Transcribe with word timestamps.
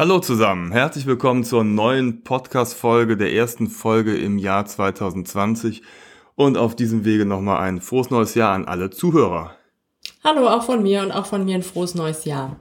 Hallo 0.00 0.18
zusammen, 0.18 0.72
herzlich 0.72 1.04
willkommen 1.04 1.44
zur 1.44 1.62
neuen 1.62 2.24
Podcast-Folge 2.24 3.18
der 3.18 3.34
ersten 3.34 3.68
Folge 3.68 4.16
im 4.16 4.38
Jahr 4.38 4.64
2020 4.64 5.82
und 6.36 6.56
auf 6.56 6.74
diesem 6.74 7.04
Wege 7.04 7.26
nochmal 7.26 7.60
ein 7.60 7.82
frohes 7.82 8.08
neues 8.08 8.34
Jahr 8.34 8.54
an 8.54 8.64
alle 8.64 8.88
Zuhörer. 8.88 9.56
Hallo 10.24 10.48
auch 10.48 10.62
von 10.62 10.82
mir 10.82 11.02
und 11.02 11.12
auch 11.12 11.26
von 11.26 11.44
mir 11.44 11.54
ein 11.54 11.62
frohes 11.62 11.94
neues 11.94 12.24
Jahr. 12.24 12.58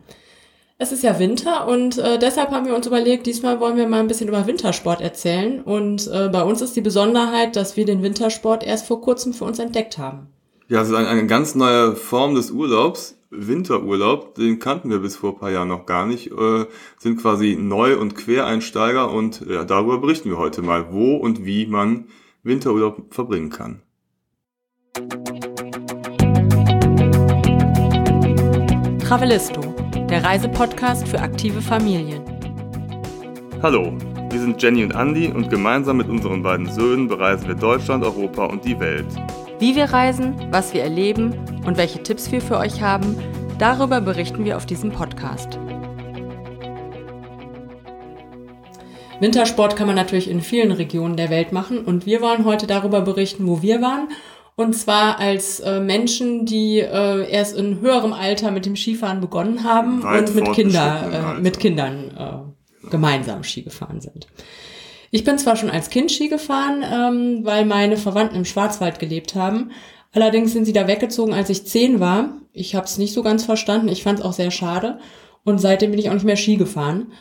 Es 0.79 0.91
ist 0.91 1.02
ja 1.02 1.17
Winter 1.17 1.65
und 1.65 1.97
äh, 1.97 2.20
deshalb 2.20 2.52
haben 2.52 2.65
wir 2.65 2.76
uns 2.76 2.88
überlegt, 2.88 3.26
diesmal 3.26 3.62
wollen 3.62 3.78
wir 3.78 3.87
mal 3.87 4.01
ein 4.01 4.10
bisschen 4.10 4.28
über 4.28 4.46
Wintersport 4.46 4.99
erzählen. 4.99 5.62
Und 5.62 6.12
äh, 6.12 6.28
bei 6.28 6.44
uns 6.44 6.60
ist 6.60 6.76
die 6.76 6.81
Besonderheit, 6.81 7.56
dass 7.56 7.78
wir 7.78 7.85
den 7.85 8.03
Wintersport 8.03 8.65
erst 8.65 8.85
vor 8.85 8.99
kurzem 8.99 9.31
für 9.31 9.46
uns 9.46 9.60
entdeckt 9.60 9.97
haben. 9.97 10.28
Ja, 10.67 10.81
es 10.81 10.90
ist 10.90 10.94
eine, 10.94 11.08
eine 11.08 11.26
ganz 11.26 11.56
neue 11.56 11.96
Form 11.96 12.35
des 12.35 12.51
Urlaubs. 12.51 13.15
Winterurlaub, 13.32 14.34
den 14.36 14.58
kannten 14.58 14.90
wir 14.90 15.00
bis 15.00 15.16
vor 15.16 15.34
ein 15.34 15.40
paar 15.40 15.52
Jahren 15.52 15.68
noch 15.68 15.86
gar 15.86 16.08
nicht, 16.08 16.32
äh, 16.32 16.66
sind 16.98 17.22
quasi 17.22 17.58
Neu- 17.59 17.98
und 17.98 18.16
Quereinsteiger 18.16 19.12
und 19.12 19.46
ja, 19.48 19.66
darüber 19.66 20.00
berichten 20.00 20.32
wir 20.32 20.40
heute 20.40 20.64
mal, 20.64 20.92
wo 20.92 21.16
und 21.16 21.46
wie 21.46 21.68
man 21.68 22.06
Winterurlaub 22.42 23.14
verbringen 23.14 23.52
kann. 23.52 23.82
Travelisto, 29.00 29.62
der 30.09 30.23
Reisepodcast 30.23 31.08
für 31.08 31.20
aktive 31.20 31.62
Familien. 31.62 32.23
Hallo, 33.62 33.96
wir 34.32 34.40
sind 34.40 34.62
Jenny 34.62 34.84
und 34.84 34.96
Andy 34.96 35.28
und 35.28 35.52
gemeinsam 35.52 35.98
mit 35.98 36.09
unseren 36.09 36.42
beiden 36.42 36.72
Söhnen 36.72 37.08
bereisen 37.08 37.48
wir 37.48 37.56
Deutschland, 37.56 38.04
Europa 38.04 38.46
und 38.46 38.66
die 38.66 38.80
Welt. 38.80 39.08
Wie 39.59 39.76
wir 39.76 39.86
reisen, 39.86 40.36
was 40.52 40.73
wir 40.73 40.82
erleben 40.82 41.36
und 41.70 41.78
welche 41.78 42.02
Tipps 42.02 42.32
wir 42.32 42.41
für 42.41 42.58
euch 42.58 42.82
haben, 42.82 43.16
darüber 43.59 44.02
berichten 44.02 44.44
wir 44.44 44.58
auf 44.58 44.66
diesem 44.66 44.91
Podcast. 44.91 45.59
Wintersport 49.20 49.76
kann 49.76 49.86
man 49.86 49.95
natürlich 49.95 50.31
in 50.31 50.42
vielen 50.42 50.72
Regionen 50.72 51.16
der 51.16 51.30
Welt 51.30 51.52
machen 51.52 51.86
und 51.86 52.08
wir 52.08 52.22
wollen 52.22 52.44
heute 52.44 52.66
darüber 52.66 53.02
berichten, 53.02 53.45
wo 53.45 53.62
wir 53.62 53.84
waren. 53.84 54.08
Und 54.56 54.75
zwar 54.75 55.20
als 55.20 55.59
äh, 55.59 55.80
Menschen, 55.80 56.47
die 56.47 56.80
äh, 56.80 57.30
erst 57.30 57.56
in 57.56 57.81
höherem 57.81 58.14
Alter 58.14 58.50
mit 58.50 58.66
dem 58.66 58.75
Skifahren 58.75 59.22
begonnen 59.22 59.64
haben 59.64 60.02
Weit 60.02 60.28
und 60.28 60.36
mit, 60.36 60.52
Kinder, 60.53 61.36
äh, 61.38 61.40
mit 61.40 61.59
Kindern 61.59 62.12
äh, 62.17 62.90
gemeinsam 62.90 63.44
Ski 63.44 63.62
gefahren 63.62 64.02
sind. 64.02 64.25
Ich 65.12 65.23
bin 65.23 65.38
zwar 65.38 65.56
schon 65.56 65.70
als 65.70 65.92
Kind 65.92 66.12
Ski 66.12 66.30
gefahren, 66.30 66.84
ähm, 66.84 67.45
weil 67.45 67.66
meine 67.66 67.97
Verwandten 67.97 68.38
im 68.38 68.45
Schwarzwald 68.45 68.97
gelebt 68.97 69.36
haben. 69.36 69.70
Allerdings 70.12 70.54
sind 70.54 70.66
sie 70.66 70.74
da 70.74 70.88
weggezogen, 70.88 71.34
als 71.34 71.50
ich 71.50 71.66
zehn 71.66 72.00
war. 72.00 72.38
Ich 72.52 72.76
habe 72.76 72.86
es 72.86 72.98
nicht 72.98 73.14
so 73.14 73.24
ganz 73.24 73.46
verstanden. 73.46 73.90
Ich 73.90 74.04
fand 74.04 74.20
es 74.20 74.26
auch 74.26 74.34
sehr 74.34 74.52
schade. 74.52 75.00
Und 75.44 75.60
seitdem 75.60 75.92
bin 75.92 76.00
ich 76.00 76.10
auch 76.10 76.14
nicht 76.14 76.26
mehr 76.26 76.36
Ski 76.36 76.58
gefahren. 76.58 77.12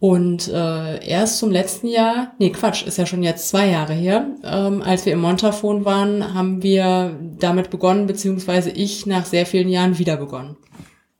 Und 0.00 0.46
äh, 0.48 1.04
erst 1.04 1.38
zum 1.38 1.50
letzten 1.50 1.88
Jahr, 1.88 2.32
nee 2.38 2.50
Quatsch, 2.50 2.86
ist 2.86 2.98
ja 2.98 3.06
schon 3.06 3.24
jetzt 3.24 3.48
zwei 3.48 3.68
Jahre 3.68 3.94
her, 3.94 4.28
ähm, 4.44 4.80
als 4.80 5.04
wir 5.04 5.12
im 5.12 5.20
Montafon 5.20 5.84
waren, 5.84 6.34
haben 6.34 6.62
wir 6.62 7.18
damit 7.40 7.70
begonnen, 7.70 8.06
beziehungsweise 8.06 8.70
ich 8.70 9.06
nach 9.06 9.24
sehr 9.24 9.44
vielen 9.44 9.68
Jahren 9.68 9.98
wieder 9.98 10.16
begonnen. 10.16 10.56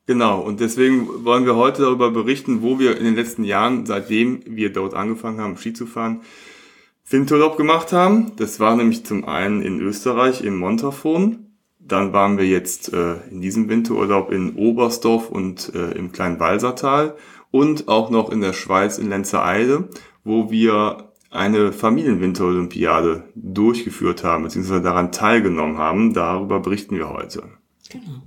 Genau, 0.07 0.41
und 0.41 0.61
deswegen 0.61 1.25
wollen 1.25 1.45
wir 1.45 1.57
heute 1.57 1.83
darüber 1.83 2.11
berichten, 2.13 2.63
wo 2.63 2.79
wir 2.79 2.97
in 2.97 3.05
den 3.05 3.17
letzten 3.17 3.43
Jahren, 3.43 3.85
seitdem 3.85 4.43
wir 4.47 4.73
dort 4.73 4.95
angefangen 4.95 5.41
haben, 5.41 5.57
Ski 5.57 5.73
zu 5.73 5.85
fahren, 5.85 6.21
Winterurlaub 7.11 7.57
gemacht 7.57 7.93
haben. 7.93 8.33
Das 8.37 8.61
war 8.61 8.77
nämlich 8.77 9.05
zum 9.05 9.27
einen 9.27 9.63
in 9.63 9.81
Österreich, 9.81 10.43
im 10.43 10.59
Montafon. 10.59 11.47
Dann 11.79 12.13
waren 12.13 12.37
wir 12.37 12.47
jetzt 12.47 12.93
äh, 12.93 13.17
in 13.31 13.41
diesem 13.41 13.69
Winterurlaub 13.69 14.31
in 14.31 14.55
Oberstdorf 14.57 15.31
und 15.31 15.75
äh, 15.75 15.93
im 15.93 16.13
kleinen 16.13 16.39
Walsertal 16.39 17.17
und 17.51 17.89
auch 17.89 18.11
noch 18.11 18.31
in 18.31 18.41
der 18.43 18.53
Schweiz 18.53 18.99
in 18.99 19.09
Lenzereide, 19.09 19.89
wo 20.23 20.51
wir 20.51 21.09
eine 21.31 21.73
Familienwinterolympiade 21.73 23.25
durchgeführt 23.35 24.25
haben, 24.25 24.45
beziehungsweise 24.45 24.83
daran 24.83 25.13
teilgenommen 25.13 25.79
haben. 25.79 26.15
Darüber 26.15 26.61
berichten 26.61 26.97
wir 26.97 27.09
heute. 27.11 27.43
Genau. 27.91 28.23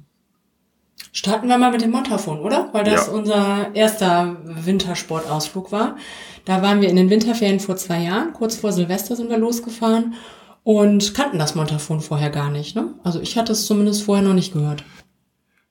Starten 1.11 1.49
wir 1.49 1.57
mal 1.57 1.71
mit 1.71 1.81
dem 1.81 1.91
Montafon, 1.91 2.39
oder? 2.39 2.69
Weil 2.71 2.85
das 2.85 3.07
Ja. 3.07 3.13
unser 3.13 3.75
erster 3.75 4.37
Wintersportausflug 4.43 5.71
war. 5.71 5.97
Da 6.45 6.61
waren 6.61 6.81
wir 6.81 6.89
in 6.89 6.95
den 6.95 7.09
Winterferien 7.09 7.59
vor 7.59 7.77
zwei 7.77 8.03
Jahren. 8.03 8.33
Kurz 8.33 8.55
vor 8.55 8.71
Silvester 8.71 9.15
sind 9.15 9.29
wir 9.29 9.37
losgefahren 9.37 10.15
und 10.63 11.13
kannten 11.13 11.39
das 11.39 11.55
Montafon 11.55 12.01
vorher 12.01 12.29
gar 12.29 12.49
nicht. 12.49 12.75
Ne? 12.75 12.95
Also 13.03 13.19
ich 13.19 13.37
hatte 13.37 13.51
es 13.51 13.65
zumindest 13.65 14.03
vorher 14.03 14.23
noch 14.23 14.33
nicht 14.33 14.53
gehört. 14.53 14.83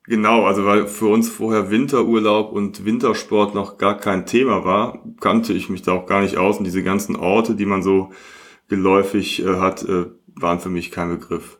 Genau, 0.05 0.45
also 0.45 0.65
weil 0.65 0.87
für 0.87 1.07
uns 1.07 1.29
vorher 1.29 1.69
Winterurlaub 1.69 2.51
und 2.51 2.85
Wintersport 2.85 3.53
noch 3.53 3.77
gar 3.77 3.97
kein 3.97 4.25
Thema 4.25 4.65
war, 4.65 5.03
kannte 5.19 5.53
ich 5.53 5.69
mich 5.69 5.83
da 5.83 5.93
auch 5.93 6.07
gar 6.07 6.21
nicht 6.21 6.37
aus 6.37 6.57
und 6.57 6.63
diese 6.63 6.83
ganzen 6.83 7.15
Orte, 7.15 7.55
die 7.55 7.67
man 7.67 7.83
so 7.83 8.09
geläufig 8.67 9.43
äh, 9.43 9.57
hat, 9.57 9.83
äh, 9.83 10.07
waren 10.35 10.59
für 10.59 10.69
mich 10.69 10.91
kein 10.91 11.09
Begriff. 11.09 11.59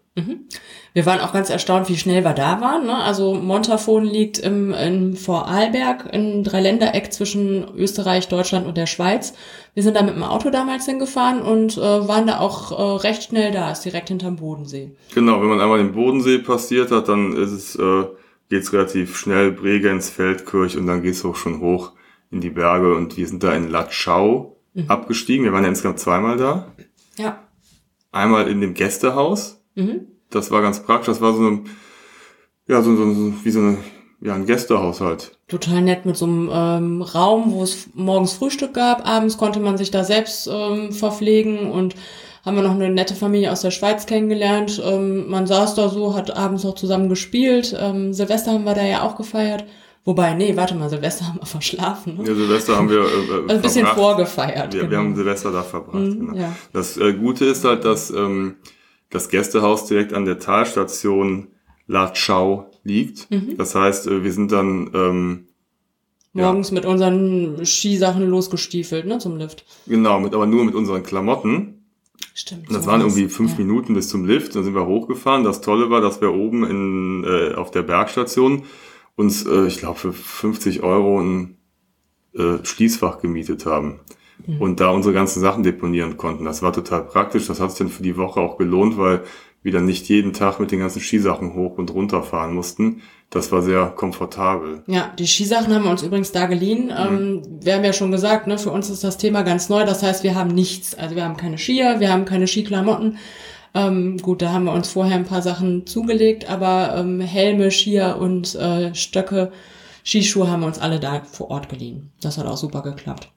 Wir 0.93 1.05
waren 1.05 1.21
auch 1.21 1.31
ganz 1.31 1.49
erstaunt, 1.49 1.87
wie 1.87 1.95
schnell 1.95 2.23
wir 2.23 2.33
da 2.33 2.59
waren. 2.59 2.85
Ne? 2.85 2.95
Also 2.95 3.33
Montafon 3.33 4.03
liegt 4.03 4.39
im, 4.39 4.73
in 4.73 5.15
Vorarlberg, 5.15 6.09
in 6.11 6.43
Dreiländereck 6.43 7.13
zwischen 7.13 7.65
Österreich, 7.77 8.27
Deutschland 8.27 8.67
und 8.67 8.75
der 8.75 8.87
Schweiz. 8.87 9.33
Wir 9.73 9.83
sind 9.83 9.95
da 9.95 10.01
mit 10.01 10.15
dem 10.15 10.23
Auto 10.23 10.49
damals 10.49 10.85
hingefahren 10.85 11.41
und 11.41 11.77
äh, 11.77 11.81
waren 11.81 12.27
da 12.27 12.39
auch 12.39 12.71
äh, 12.71 13.07
recht 13.07 13.23
schnell 13.23 13.51
da, 13.51 13.71
ist 13.71 13.85
direkt 13.85 14.09
hinterm 14.09 14.35
Bodensee. 14.35 14.91
Genau, 15.15 15.41
wenn 15.41 15.47
man 15.47 15.61
einmal 15.61 15.77
den 15.77 15.93
Bodensee 15.93 16.39
passiert 16.39 16.91
hat, 16.91 17.07
dann 17.07 17.37
ist 17.37 17.51
es, 17.51 17.75
äh, 17.77 18.05
geht's 18.49 18.73
relativ 18.73 19.17
schnell, 19.17 19.53
Bregenz, 19.53 20.09
Feldkirch 20.09 20.75
und 20.75 20.87
dann 20.87 21.01
geht's 21.01 21.23
auch 21.23 21.37
schon 21.37 21.61
hoch 21.61 21.93
in 22.31 22.41
die 22.41 22.49
Berge 22.49 22.95
und 22.95 23.15
wir 23.15 23.27
sind 23.27 23.43
da 23.43 23.53
in 23.53 23.69
Latschau 23.69 24.57
abgestiegen. 24.87 25.43
Wir 25.43 25.51
waren 25.51 25.63
ja 25.63 25.69
insgesamt 25.69 25.99
zweimal 25.99 26.37
da. 26.37 26.71
Ja. 27.17 27.43
Einmal 28.11 28.47
in 28.47 28.61
dem 28.61 28.73
Gästehaus, 28.73 29.61
Mhm. 29.75 30.07
Das 30.31 30.51
war 30.51 30.61
ganz 30.61 30.83
praktisch, 30.83 31.07
das 31.07 31.21
war 31.21 31.33
so 31.33 31.47
ein, 31.47 31.69
ja, 32.67 32.81
so, 32.81 32.95
so, 32.95 33.33
wie 33.43 33.51
so 33.51 33.59
eine, 33.59 33.77
ja, 34.21 34.35
ein 34.35 34.45
Gästehaus 34.45 35.01
halt. 35.01 35.37
Total 35.47 35.81
nett 35.81 36.05
mit 36.05 36.15
so 36.15 36.25
einem 36.25 36.49
ähm, 36.53 37.01
Raum, 37.01 37.51
wo 37.51 37.63
es 37.63 37.89
morgens 37.93 38.33
Frühstück 38.33 38.73
gab. 38.73 39.07
Abends 39.07 39.37
konnte 39.37 39.59
man 39.59 39.77
sich 39.77 39.91
da 39.91 40.03
selbst 40.03 40.47
ähm, 40.51 40.91
verpflegen 40.91 41.71
und 41.71 41.95
haben 42.45 42.55
wir 42.55 42.63
noch 42.63 42.75
eine 42.75 42.89
nette 42.89 43.15
Familie 43.15 43.51
aus 43.51 43.61
der 43.61 43.71
Schweiz 43.71 44.05
kennengelernt. 44.05 44.81
Ähm, 44.83 45.29
man 45.29 45.47
saß 45.47 45.75
da 45.75 45.89
so, 45.89 46.15
hat 46.15 46.35
abends 46.35 46.63
noch 46.63 46.75
zusammen 46.75 47.09
gespielt. 47.09 47.75
Ähm, 47.79 48.13
Silvester 48.13 48.51
haben 48.51 48.65
wir 48.65 48.73
da 48.73 48.83
ja 48.83 49.03
auch 49.03 49.15
gefeiert. 49.15 49.65
Wobei, 50.03 50.33
nee, 50.33 50.55
warte 50.55 50.73
mal, 50.73 50.89
Silvester 50.89 51.27
haben 51.27 51.39
wir 51.39 51.45
verschlafen. 51.47 52.17
Ne? 52.17 52.23
Ja, 52.27 52.35
Silvester 52.35 52.75
haben 52.75 52.89
wir 52.89 53.01
äh, 53.01 53.03
äh, 53.03 53.41
Also 53.43 53.55
ein 53.55 53.61
bisschen 53.61 53.87
vorgefeiert. 53.87 54.73
Wir, 54.73 54.81
genau. 54.81 54.91
wir 54.91 54.97
haben 54.97 55.15
Silvester 55.15 55.51
da 55.51 55.61
verbracht. 55.61 55.95
Mhm, 55.95 56.27
genau. 56.27 56.33
ja. 56.35 56.55
Das 56.73 56.97
äh, 56.97 57.13
Gute 57.13 57.45
ist 57.45 57.63
halt, 57.63 57.85
dass 57.85 58.09
ähm, 58.09 58.55
das 59.11 59.29
Gästehaus 59.29 59.85
direkt 59.85 60.13
an 60.13 60.25
der 60.25 60.39
Talstation 60.39 61.47
Latschau 61.85 62.71
liegt. 62.83 63.29
Mhm. 63.29 63.57
Das 63.57 63.75
heißt, 63.75 64.07
äh, 64.07 64.23
wir 64.23 64.33
sind 64.33 64.51
dann 64.51 64.89
ähm, 64.93 65.47
ja. 66.33 66.45
Morgens 66.45 66.71
mit 66.71 66.85
unseren 66.85 67.65
Skisachen 67.65 68.27
losgestiefelt, 68.27 69.05
ne, 69.05 69.19
zum 69.19 69.37
Lift. 69.37 69.65
genau 69.85 70.19
mit, 70.19 70.33
aber 70.33 70.45
nur 70.45 70.63
mit 70.63 70.75
unseren 70.75 71.03
Klamotten. 71.03 71.85
Stimmt. 72.33 72.69
Und 72.69 72.75
das 72.75 72.85
so 72.85 72.89
waren 72.89 73.01
irgendwie 73.01 73.27
fünf 73.27 73.51
ja. 73.51 73.57
Minuten 73.57 73.93
bis 73.93 74.07
zum 74.07 74.25
Lift. 74.25 74.55
Dann 74.55 74.63
sind 74.63 74.73
wir 74.73 74.85
hochgefahren. 74.85 75.43
Das 75.43 75.59
Tolle 75.59 75.89
war, 75.89 75.99
dass 75.99 76.21
wir 76.21 76.33
oben 76.33 76.63
in, 76.63 77.23
äh, 77.25 77.55
auf 77.55 77.71
der 77.71 77.81
Bergstation 77.81 78.63
uns, 79.15 79.45
äh, 79.45 79.67
ich 79.67 79.79
glaube, 79.79 79.99
für 79.99 80.13
50 80.13 80.83
Euro 80.83 81.19
ein 81.19 81.57
äh, 82.33 82.63
Schließfach 82.63 83.19
gemietet 83.19 83.65
haben. 83.65 83.99
Mhm. 84.47 84.61
Und 84.61 84.79
da 84.79 84.89
unsere 84.89 85.13
ganzen 85.13 85.41
Sachen 85.41 85.63
deponieren 85.63 86.17
konnten. 86.17 86.45
Das 86.45 86.61
war 86.61 86.73
total 86.73 87.03
praktisch. 87.03 87.47
Das 87.47 87.59
hat 87.59 87.71
sich 87.71 87.79
dann 87.79 87.89
für 87.89 88.03
die 88.03 88.17
Woche 88.17 88.39
auch 88.39 88.57
gelohnt, 88.57 88.97
weil 88.97 89.21
wir 89.63 89.71
dann 89.71 89.85
nicht 89.85 90.09
jeden 90.09 90.33
Tag 90.33 90.59
mit 90.59 90.71
den 90.71 90.79
ganzen 90.79 91.01
Skisachen 91.01 91.53
hoch 91.53 91.77
und 91.77 91.93
runter 91.93 92.23
fahren 92.23 92.53
mussten. 92.53 93.01
Das 93.29 93.51
war 93.51 93.61
sehr 93.61 93.85
komfortabel. 93.95 94.83
Ja, 94.87 95.13
die 95.17 95.27
Skisachen 95.27 95.73
haben 95.73 95.83
wir 95.83 95.91
uns 95.91 96.03
übrigens 96.03 96.31
da 96.31 96.47
geliehen. 96.47 96.85
Mhm. 96.85 97.17
Ähm, 97.17 97.41
wir 97.61 97.75
haben 97.75 97.83
ja 97.83 97.93
schon 97.93 98.11
gesagt, 98.11 98.47
ne, 98.47 98.57
für 98.57 98.71
uns 98.71 98.89
ist 98.89 99.03
das 99.03 99.17
Thema 99.17 99.43
ganz 99.43 99.69
neu. 99.69 99.85
Das 99.85 100.03
heißt, 100.03 100.23
wir 100.23 100.35
haben 100.35 100.49
nichts. 100.49 100.95
Also 100.95 101.15
wir 101.15 101.23
haben 101.23 101.37
keine 101.37 101.57
Skier, 101.57 101.99
wir 101.99 102.11
haben 102.11 102.25
keine 102.25 102.47
Skiklamotten. 102.47 103.17
Ähm, 103.73 104.17
gut, 104.17 104.41
da 104.41 104.51
haben 104.51 104.65
wir 104.65 104.73
uns 104.73 104.89
vorher 104.89 105.15
ein 105.15 105.25
paar 105.25 105.41
Sachen 105.41 105.87
zugelegt, 105.87 106.49
aber 106.49 106.95
ähm, 106.97 107.21
Helme, 107.21 107.71
Skier 107.71 108.17
und 108.19 108.53
äh, 108.55 108.93
Stöcke, 108.93 109.51
Skischuhe 110.03 110.49
haben 110.49 110.61
wir 110.61 110.67
uns 110.67 110.79
alle 110.79 110.99
da 110.99 111.21
vor 111.23 111.51
Ort 111.51 111.69
geliehen. 111.69 112.11
Das 112.21 112.37
hat 112.37 112.47
auch 112.47 112.57
super 112.57 112.81
geklappt. 112.81 113.31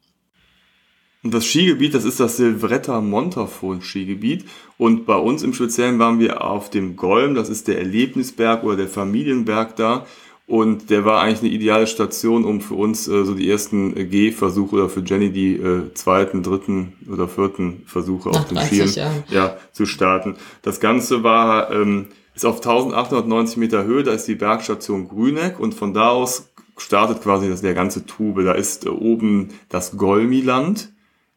Und 1.25 1.33
das 1.33 1.47
Skigebiet, 1.47 1.95
das 1.95 2.05
ist 2.05 2.21
das 2.21 2.37
Silvretta 2.37 3.01
Montafon 3.01 3.81
Skigebiet. 3.81 4.45
Und 4.77 5.07
bei 5.07 5.17
uns 5.17 5.43
im 5.43 5.55
Speziellen 5.55 5.99
waren 5.99 6.19
wir 6.19 6.45
auf 6.45 6.69
dem 6.69 6.97
Golm, 6.97 7.35
das 7.35 7.49
ist 7.49 7.67
der 7.67 7.79
Erlebnisberg 7.79 8.63
oder 8.63 8.77
der 8.77 8.89
Familienberg 8.89 9.75
da. 9.77 10.07
Und 10.47 10.91
der 10.91 11.07
war 11.07 11.23
eigentlich 11.23 11.41
eine 11.41 11.51
ideale 11.51 11.87
Station, 11.87 12.45
um 12.45 12.61
für 12.61 12.75
uns 12.75 13.09
äh, 13.09 13.25
so 13.25 13.33
die 13.33 13.49
ersten 13.51 13.95
Gehversuche 14.11 14.77
oder 14.77 14.89
für 14.91 15.01
Jenny 15.01 15.31
die 15.31 15.55
äh, 15.55 15.95
zweiten, 15.95 16.43
dritten 16.43 16.93
oder 17.11 17.27
vierten 17.27 17.83
Versuche 17.87 18.29
auf 18.29 18.45
30 18.45 18.69
Skiern 18.69 18.93
Jahren. 18.93 19.25
ja, 19.31 19.57
zu 19.73 19.87
starten. 19.87 20.37
Das 20.61 20.81
Ganze 20.81 21.23
war 21.23 21.71
ähm, 21.73 22.09
ist 22.35 22.45
auf 22.45 22.57
1890 22.57 23.57
Meter 23.57 23.85
Höhe, 23.85 24.03
da 24.03 24.13
ist 24.13 24.29
die 24.29 24.35
Bergstation 24.35 25.09
Grüneck 25.09 25.59
und 25.59 25.75
von 25.75 25.95
da 25.95 26.11
aus 26.11 26.51
startet 26.77 27.23
quasi 27.23 27.49
das, 27.49 27.63
der 27.63 27.75
ganze 27.75 28.05
Tube. 28.05 28.45
Da 28.45 28.53
ist 28.53 28.85
äh, 28.85 28.91
oben 28.91 29.49
das 29.71 29.97
Golmiland. 29.97 30.91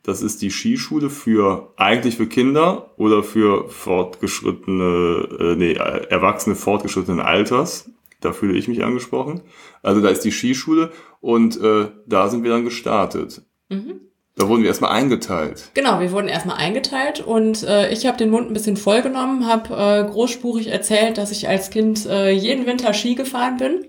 Das 0.07 0.21
ist 0.21 0.41
die 0.41 0.51
Skischule 0.51 1.09
für 1.09 1.73
eigentlich 1.75 2.15
für 2.15 2.27
Kinder 2.27 2.91
oder 2.95 3.23
für 3.23 3.67
fortgeschrittene, 3.67 5.27
äh, 5.37 5.55
nee, 5.57 5.73
Erwachsene 5.73 6.55
fortgeschrittenen 6.55 7.19
Alters. 7.19 7.89
Da 8.21 8.31
fühle 8.31 8.57
ich 8.57 8.69
mich 8.69 8.85
angesprochen. 8.85 9.41
Also 9.83 9.99
da 9.99 10.07
ist 10.07 10.21
die 10.21 10.31
Skischule 10.31 10.91
und 11.19 11.61
äh, 11.61 11.89
da 12.05 12.29
sind 12.29 12.45
wir 12.45 12.51
dann 12.51 12.63
gestartet. 12.63 13.41
Mhm. 13.67 13.99
Da 14.37 14.47
wurden 14.47 14.61
wir 14.61 14.69
erstmal 14.69 14.91
eingeteilt. 14.91 15.71
Genau, 15.73 15.99
wir 15.99 16.13
wurden 16.13 16.29
erstmal 16.29 16.55
eingeteilt 16.55 17.19
und 17.19 17.63
äh, 17.63 17.91
ich 17.91 18.05
habe 18.05 18.17
den 18.17 18.29
Mund 18.29 18.49
ein 18.49 18.53
bisschen 18.53 18.77
vollgenommen, 18.77 19.45
habe 19.45 19.73
äh, 19.75 20.09
großspurig 20.09 20.67
erzählt, 20.67 21.17
dass 21.17 21.31
ich 21.31 21.49
als 21.49 21.69
Kind 21.69 22.05
äh, 22.05 22.31
jeden 22.31 22.65
Winter 22.65 22.93
Ski 22.93 23.15
gefahren 23.15 23.57
bin. 23.57 23.85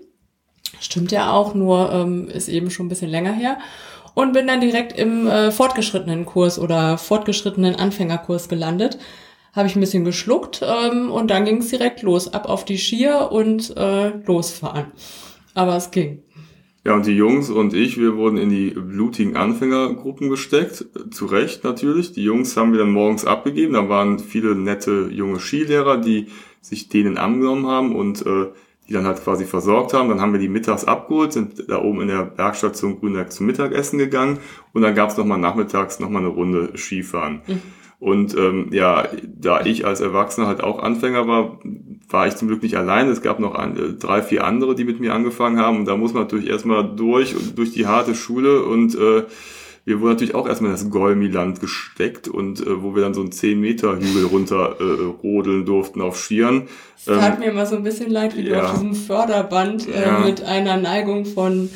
Stimmt 0.81 1.13
ja 1.13 1.31
auch, 1.31 1.55
nur 1.55 1.93
ähm, 1.93 2.27
ist 2.27 2.49
eben 2.49 2.71
schon 2.71 2.87
ein 2.87 2.89
bisschen 2.89 3.09
länger 3.09 3.31
her. 3.31 3.57
Und 4.13 4.33
bin 4.33 4.47
dann 4.47 4.61
direkt 4.61 4.97
im 4.97 5.27
äh, 5.27 5.51
fortgeschrittenen 5.51 6.25
Kurs 6.25 6.59
oder 6.59 6.97
fortgeschrittenen 6.97 7.75
Anfängerkurs 7.75 8.49
gelandet. 8.49 8.97
Habe 9.53 9.67
ich 9.67 9.75
ein 9.75 9.79
bisschen 9.79 10.05
geschluckt 10.05 10.61
ähm, 10.63 11.09
und 11.09 11.31
dann 11.31 11.45
ging 11.45 11.57
es 11.57 11.69
direkt 11.69 12.01
los. 12.01 12.33
Ab 12.33 12.47
auf 12.47 12.65
die 12.65 12.77
Skier 12.77 13.29
und 13.31 13.75
äh, 13.77 14.09
losfahren. 14.25 14.87
Aber 15.53 15.75
es 15.75 15.91
ging. 15.91 16.23
Ja, 16.85 16.95
und 16.95 17.05
die 17.05 17.15
Jungs 17.15 17.49
und 17.49 17.73
ich, 17.73 17.99
wir 17.99 18.15
wurden 18.15 18.37
in 18.37 18.49
die 18.49 18.69
blutigen 18.69 19.35
Anfängergruppen 19.35 20.29
gesteckt. 20.29 20.85
Zu 21.11 21.25
Recht 21.25 21.63
natürlich. 21.63 22.13
Die 22.13 22.23
Jungs 22.23 22.55
haben 22.55 22.71
wir 22.71 22.79
dann 22.79 22.91
morgens 22.91 23.25
abgegeben. 23.25 23.73
Da 23.73 23.89
waren 23.89 24.17
viele 24.17 24.55
nette 24.55 25.09
junge 25.11 25.39
Skilehrer, 25.39 25.97
die 25.97 26.27
sich 26.61 26.87
denen 26.89 27.17
angenommen 27.17 27.67
haben 27.67 27.95
und 27.95 28.25
äh, 28.25 28.47
die 28.89 28.93
dann 28.93 29.05
halt 29.05 29.23
quasi 29.23 29.45
versorgt 29.45 29.93
haben. 29.93 30.09
Dann 30.09 30.19
haben 30.19 30.33
wir 30.33 30.39
die 30.39 30.49
mittags 30.49 30.83
abgeholt, 30.83 31.31
sind 31.31 31.69
da 31.69 31.81
oben 31.81 32.01
in 32.01 32.07
der 32.07 32.23
Bergstation 32.25 32.99
Grünberg 32.99 33.31
zum 33.31 33.45
Mittagessen 33.45 33.99
gegangen 33.99 34.39
und 34.73 34.81
dann 34.81 34.95
gab's 34.95 35.15
nochmal 35.15 35.37
nachmittags 35.37 35.99
nochmal 35.99 36.23
eine 36.23 36.31
Runde 36.31 36.71
Skifahren. 36.75 37.41
Mhm. 37.47 37.61
Und 37.99 38.35
ähm, 38.37 38.69
ja, 38.71 39.07
da 39.25 39.61
ich 39.65 39.85
als 39.85 39.99
Erwachsener 39.99 40.47
halt 40.47 40.63
auch 40.63 40.81
Anfänger 40.81 41.27
war, 41.27 41.59
war 42.07 42.27
ich 42.27 42.35
zum 42.37 42.47
Glück 42.47 42.63
nicht 42.63 42.77
allein. 42.77 43.09
Es 43.09 43.21
gab 43.21 43.39
noch 43.39 43.55
ein, 43.55 43.75
äh, 43.75 43.93
drei, 43.93 44.21
vier 44.21 44.45
andere, 44.45 44.73
die 44.73 44.85
mit 44.85 45.01
mir 45.01 45.13
angefangen 45.13 45.59
haben. 45.59 45.77
Und 45.79 45.85
da 45.85 45.97
muss 45.97 46.13
man 46.13 46.23
natürlich 46.23 46.49
erstmal 46.49 46.95
durch 46.95 47.35
und 47.35 47.57
durch 47.57 47.71
die 47.71 47.87
harte 47.87 48.15
Schule 48.15 48.63
und 48.63 48.95
äh, 48.95 49.23
wir 49.89 50.01
wurden 50.01 50.11
natürlich 50.11 50.35
auch 50.35 50.47
erstmal 50.47 50.69
in 50.69 50.77
das 50.77 50.89
Golmi-Land 50.91 51.61
gesteckt 51.61 52.27
und 52.27 52.61
äh, 52.61 52.83
wo 52.83 52.95
wir 52.95 53.01
dann 53.01 53.15
so 53.15 53.21
einen 53.21 53.31
10 53.31 53.59
Meter 53.59 53.95
Hügel 53.97 54.25
runter 54.25 54.75
äh, 54.79 54.83
rodeln 55.23 55.65
durften 55.65 55.99
auf 56.01 56.15
Skiern. 56.19 56.67
Es 56.95 57.05
tat 57.05 57.33
ähm, 57.33 57.39
mir 57.39 57.45
immer 57.47 57.65
so 57.65 57.75
ein 57.75 57.81
bisschen 57.81 58.11
leid, 58.11 58.37
wie 58.37 58.47
ja, 58.47 58.59
du 58.59 58.65
auf 58.65 58.71
diesem 58.73 58.93
Förderband 58.93 59.89
äh, 59.89 60.03
ja. 60.03 60.19
mit 60.19 60.43
einer 60.43 60.77
Neigung 60.77 61.25
von 61.25 61.71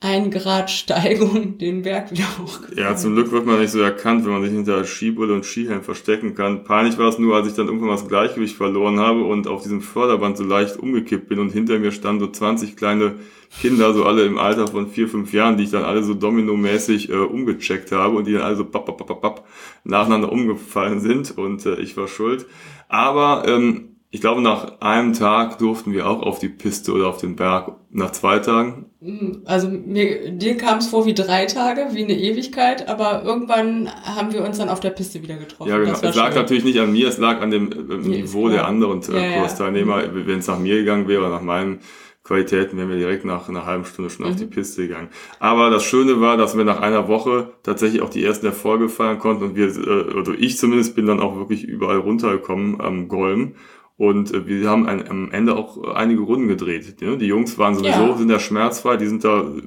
ein 0.00 0.30
Grad 0.30 0.70
Steigung 0.70 1.56
den 1.58 1.82
Berg 1.82 2.10
wieder 2.10 2.26
hochgefahren. 2.38 2.76
Ja, 2.76 2.94
zum 2.94 3.14
Glück 3.14 3.32
wird 3.32 3.46
man 3.46 3.58
nicht 3.60 3.70
so 3.70 3.80
erkannt, 3.80 4.24
wenn 4.24 4.32
man 4.32 4.42
sich 4.42 4.52
hinter 4.52 4.84
Skibrille 4.84 5.32
und 5.32 5.46
Skihelm 5.46 5.82
verstecken 5.82 6.34
kann. 6.34 6.64
Peinlich 6.64 6.98
war 6.98 7.08
es 7.08 7.18
nur, 7.18 7.34
als 7.34 7.48
ich 7.48 7.54
dann 7.54 7.66
irgendwann 7.66 7.88
das 7.90 8.06
Gleichgewicht 8.06 8.54
verloren 8.54 9.00
habe 9.00 9.24
und 9.24 9.46
auf 9.46 9.62
diesem 9.62 9.80
Förderband 9.80 10.36
so 10.36 10.44
leicht 10.44 10.76
umgekippt 10.76 11.28
bin 11.28 11.38
und 11.38 11.52
hinter 11.52 11.78
mir 11.78 11.90
standen 11.90 12.20
so 12.20 12.30
20 12.30 12.76
kleine 12.76 13.14
Kinder, 13.60 13.94
so 13.94 14.04
alle 14.04 14.24
im 14.24 14.36
Alter 14.36 14.66
von 14.66 14.88
vier, 14.88 15.08
fünf 15.08 15.32
Jahren, 15.32 15.56
die 15.56 15.64
ich 15.64 15.70
dann 15.70 15.84
alle 15.84 16.02
so 16.02 16.12
dominomäßig 16.12 17.10
äh, 17.10 17.14
umgecheckt 17.14 17.92
habe 17.92 18.16
und 18.16 18.26
die 18.26 18.32
dann 18.32 18.42
alle 18.42 18.56
so 18.56 18.64
papp, 18.64 18.84
papp, 18.84 19.06
papp, 19.06 19.20
papp, 19.20 19.46
nacheinander 19.84 20.30
umgefallen 20.30 21.00
sind 21.00 21.36
und 21.38 21.64
äh, 21.64 21.76
ich 21.76 21.96
war 21.96 22.08
schuld. 22.08 22.46
Aber 22.88 23.44
ähm, 23.46 23.93
ich 24.14 24.20
glaube, 24.20 24.40
nach 24.40 24.80
einem 24.80 25.12
Tag 25.12 25.58
durften 25.58 25.92
wir 25.92 26.06
auch 26.06 26.22
auf 26.22 26.38
die 26.38 26.48
Piste 26.48 26.92
oder 26.92 27.08
auf 27.08 27.18
den 27.18 27.34
Berg. 27.34 27.72
Nach 27.90 28.12
zwei 28.12 28.38
Tagen? 28.38 28.86
Hm, 29.02 29.42
also 29.44 29.68
mir, 29.68 30.30
dir 30.30 30.56
kam 30.56 30.78
es 30.78 30.86
vor 30.86 31.04
wie 31.04 31.14
drei 31.14 31.46
Tage, 31.46 31.88
wie 31.94 32.04
eine 32.04 32.16
Ewigkeit, 32.16 32.88
aber 32.88 33.24
irgendwann 33.24 33.90
haben 34.04 34.32
wir 34.32 34.44
uns 34.44 34.58
dann 34.58 34.68
auf 34.68 34.78
der 34.78 34.90
Piste 34.90 35.20
wieder 35.20 35.36
getroffen. 35.36 35.68
Ja, 35.68 35.78
genau. 35.78 35.98
Es 36.00 36.14
lag 36.14 36.28
schön. 36.28 36.42
natürlich 36.42 36.62
nicht 36.62 36.78
an 36.78 36.92
mir, 36.92 37.08
es 37.08 37.18
lag 37.18 37.40
an 37.40 37.50
dem 37.50 37.72
äh, 37.72 37.96
Niveau 37.96 38.48
der 38.48 38.68
anderen 38.68 39.02
äh, 39.12 39.32
ja, 39.32 39.40
Kursteilnehmer. 39.40 40.04
Ja. 40.04 40.10
Wenn 40.12 40.38
es 40.38 40.46
nach 40.46 40.60
mir 40.60 40.76
gegangen 40.76 41.08
wäre, 41.08 41.28
nach 41.28 41.42
meinen 41.42 41.80
Qualitäten, 42.22 42.78
wären 42.78 42.90
wir 42.90 42.98
direkt 42.98 43.24
nach 43.24 43.48
einer 43.48 43.66
halben 43.66 43.84
Stunde 43.84 44.10
schon 44.10 44.26
mhm. 44.26 44.30
auf 44.30 44.38
die 44.38 44.46
Piste 44.46 44.86
gegangen. 44.86 45.08
Aber 45.40 45.70
das 45.70 45.82
Schöne 45.82 46.20
war, 46.20 46.36
dass 46.36 46.56
wir 46.56 46.64
nach 46.64 46.80
einer 46.80 47.08
Woche 47.08 47.48
tatsächlich 47.64 48.00
auch 48.00 48.10
die 48.10 48.24
ersten 48.24 48.46
Erfolge 48.46 48.88
feiern 48.88 49.18
konnten 49.18 49.42
und 49.42 49.56
wir, 49.56 49.66
äh, 49.66 50.14
oder 50.14 50.34
ich 50.38 50.56
zumindest, 50.56 50.94
bin 50.94 51.06
dann 51.06 51.18
auch 51.18 51.34
wirklich 51.34 51.64
überall 51.64 51.98
runtergekommen 51.98 52.80
am 52.80 53.08
Golm 53.08 53.56
und 53.96 54.32
äh, 54.32 54.46
wir 54.46 54.68
haben 54.68 54.86
ein, 54.86 55.08
am 55.08 55.30
Ende 55.30 55.56
auch 55.56 55.82
einige 55.94 56.22
Runden 56.22 56.48
gedreht. 56.48 57.00
Ne? 57.00 57.16
Die 57.16 57.26
Jungs 57.26 57.58
waren 57.58 57.74
sowieso, 57.74 58.08
ja. 58.08 58.16
sind 58.16 58.30
ja 58.30 58.40
schmerzfrei, 58.40 58.96
die 58.96 59.06
sind 59.06 59.24
da 59.24 59.42
äh, 59.42 59.62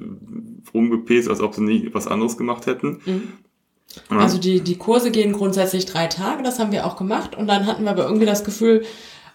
rumgepest, 0.74 1.28
als 1.28 1.40
ob 1.40 1.54
sie 1.54 1.62
nie 1.62 1.90
was 1.92 2.06
anderes 2.06 2.36
gemacht 2.36 2.66
hätten. 2.66 3.00
Mhm. 3.04 3.22
Also 4.10 4.38
die, 4.38 4.60
die 4.60 4.76
Kurse 4.76 5.10
gehen 5.10 5.32
grundsätzlich 5.32 5.86
drei 5.86 6.06
Tage, 6.06 6.42
das 6.42 6.58
haben 6.58 6.72
wir 6.72 6.86
auch 6.86 6.96
gemacht. 6.96 7.36
Und 7.36 7.46
dann 7.46 7.66
hatten 7.66 7.84
wir 7.84 7.90
aber 7.90 8.04
irgendwie 8.04 8.26
das 8.26 8.44
Gefühl, 8.44 8.84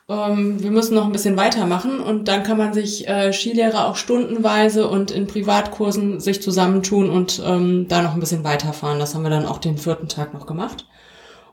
ähm, 0.07 0.61
wir 0.61 0.69
müssen 0.69 0.93
noch 0.93 1.05
ein 1.05 1.11
bisschen 1.11 1.37
weitermachen. 1.37 1.99
Und 1.99 2.27
dann 2.27 2.43
kann 2.43 2.57
man 2.57 2.73
sich 2.73 3.07
äh, 3.07 3.33
Skilehrer 3.33 3.87
auch 3.87 3.95
stundenweise 3.95 4.87
und 4.87 5.09
in 5.09 5.25
Privatkursen 5.25 6.19
sich 6.19 6.41
zusammentun 6.41 7.09
und 7.09 7.41
ähm, 7.43 7.87
da 7.87 8.03
noch 8.03 8.13
ein 8.13 8.19
bisschen 8.19 8.43
weiterfahren. 8.43 8.99
Das 8.99 9.15
haben 9.15 9.23
wir 9.23 9.31
dann 9.31 9.47
auch 9.47 9.57
den 9.57 9.77
vierten 9.77 10.07
Tag 10.07 10.33
noch 10.33 10.45
gemacht. 10.45 10.85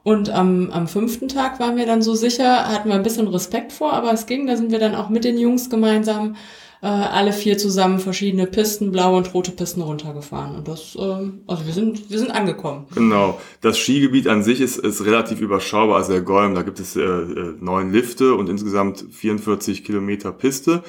Und 0.03 0.31
am, 0.31 0.71
am 0.71 0.89
fünften 0.89 1.29
Tag 1.29 1.61
waren 1.61 1.77
wir 1.77 1.87
dann 1.87 2.03
so 2.03 2.15
sicher, 2.15 2.69
hatten 2.69 2.89
wir 2.89 2.95
ein 2.95 3.03
bisschen 3.03 3.29
Respekt 3.29 3.73
vor, 3.73 3.93
aber 3.93 4.13
es 4.13 4.27
ging, 4.27 4.47
da 4.47 4.57
sind 4.57 4.71
wir 4.71 4.79
dann 4.79 4.95
auch 4.95 5.11
mit 5.11 5.25
den 5.25 5.39
Jungs 5.39 5.69
gemeinsam 5.69 6.37
äh, 6.83 6.87
alle 6.87 7.33
vier 7.33 7.59
zusammen 7.59 7.99
verschiedene 7.99 8.47
Pisten, 8.47 8.91
blaue 8.91 9.19
und 9.19 9.35
rote 9.35 9.51
Pisten 9.51 9.83
runtergefahren. 9.83 10.57
Und 10.57 10.69
das, 10.69 10.97
äh, 10.97 11.31
also 11.47 11.67
wir 11.67 11.75
sind, 11.75 12.11
wir 12.11 12.19
sind 12.19 12.31
angekommen. 12.31 12.87
Genau. 12.95 13.39
Das 13.61 13.79
Skigebiet 13.79 14.27
an 14.29 14.43
sich 14.43 14.61
ist, 14.61 14.79
ist 14.79 15.05
relativ 15.05 15.41
überschaubar, 15.41 15.99
also 15.99 16.13
der 16.13 16.23
Golm, 16.23 16.55
da 16.55 16.63
gibt 16.63 16.81
es 16.81 16.97
äh, 16.97 17.03
äh 17.03 17.55
neun 17.61 17.93
Lifte 17.93 18.35
und 18.35 18.49
insgesamt 18.49 19.05
44 19.11 19.85
Kilometer 19.85 20.33
Piste. 20.33 20.83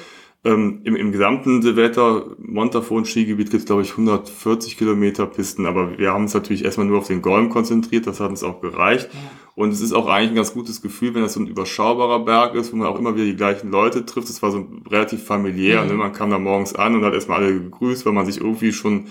Ähm, 0.44 0.80
im, 0.82 0.96
Im 0.96 1.12
gesamten 1.12 1.62
Silvetter 1.62 2.34
Montafon 2.38 3.04
Skigebiet 3.04 3.50
gibt 3.50 3.60
es, 3.60 3.66
glaube 3.66 3.82
ich, 3.82 3.92
140 3.92 4.76
Kilometer 4.76 5.26
Pisten, 5.26 5.66
aber 5.66 5.96
wir 5.98 6.12
haben 6.12 6.24
uns 6.24 6.34
natürlich 6.34 6.64
erstmal 6.64 6.88
nur 6.88 6.98
auf 6.98 7.06
den 7.06 7.22
Golm 7.22 7.48
konzentriert, 7.48 8.08
das 8.08 8.18
hat 8.18 8.30
uns 8.30 8.42
auch 8.42 8.60
gereicht. 8.60 9.08
Ja. 9.12 9.20
Und 9.54 9.70
es 9.70 9.80
ist 9.80 9.92
auch 9.92 10.08
eigentlich 10.08 10.30
ein 10.30 10.36
ganz 10.36 10.52
gutes 10.52 10.82
Gefühl, 10.82 11.14
wenn 11.14 11.22
das 11.22 11.34
so 11.34 11.40
ein 11.40 11.46
überschaubarer 11.46 12.24
Berg 12.24 12.56
ist, 12.56 12.72
wo 12.72 12.76
man 12.76 12.88
auch 12.88 12.98
immer 12.98 13.14
wieder 13.14 13.26
die 13.26 13.36
gleichen 13.36 13.70
Leute 13.70 14.04
trifft. 14.04 14.30
Es 14.30 14.42
war 14.42 14.50
so 14.50 14.66
relativ 14.90 15.22
familiär, 15.24 15.82
mhm. 15.82 15.88
ne? 15.88 15.94
man 15.94 16.12
kam 16.12 16.30
da 16.30 16.40
morgens 16.40 16.74
an 16.74 16.96
und 16.96 17.04
hat 17.04 17.14
erstmal 17.14 17.44
alle 17.44 17.52
gegrüßt, 17.52 18.04
weil 18.04 18.12
man 18.12 18.26
sich 18.26 18.38
irgendwie 18.38 18.72
schon 18.72 19.04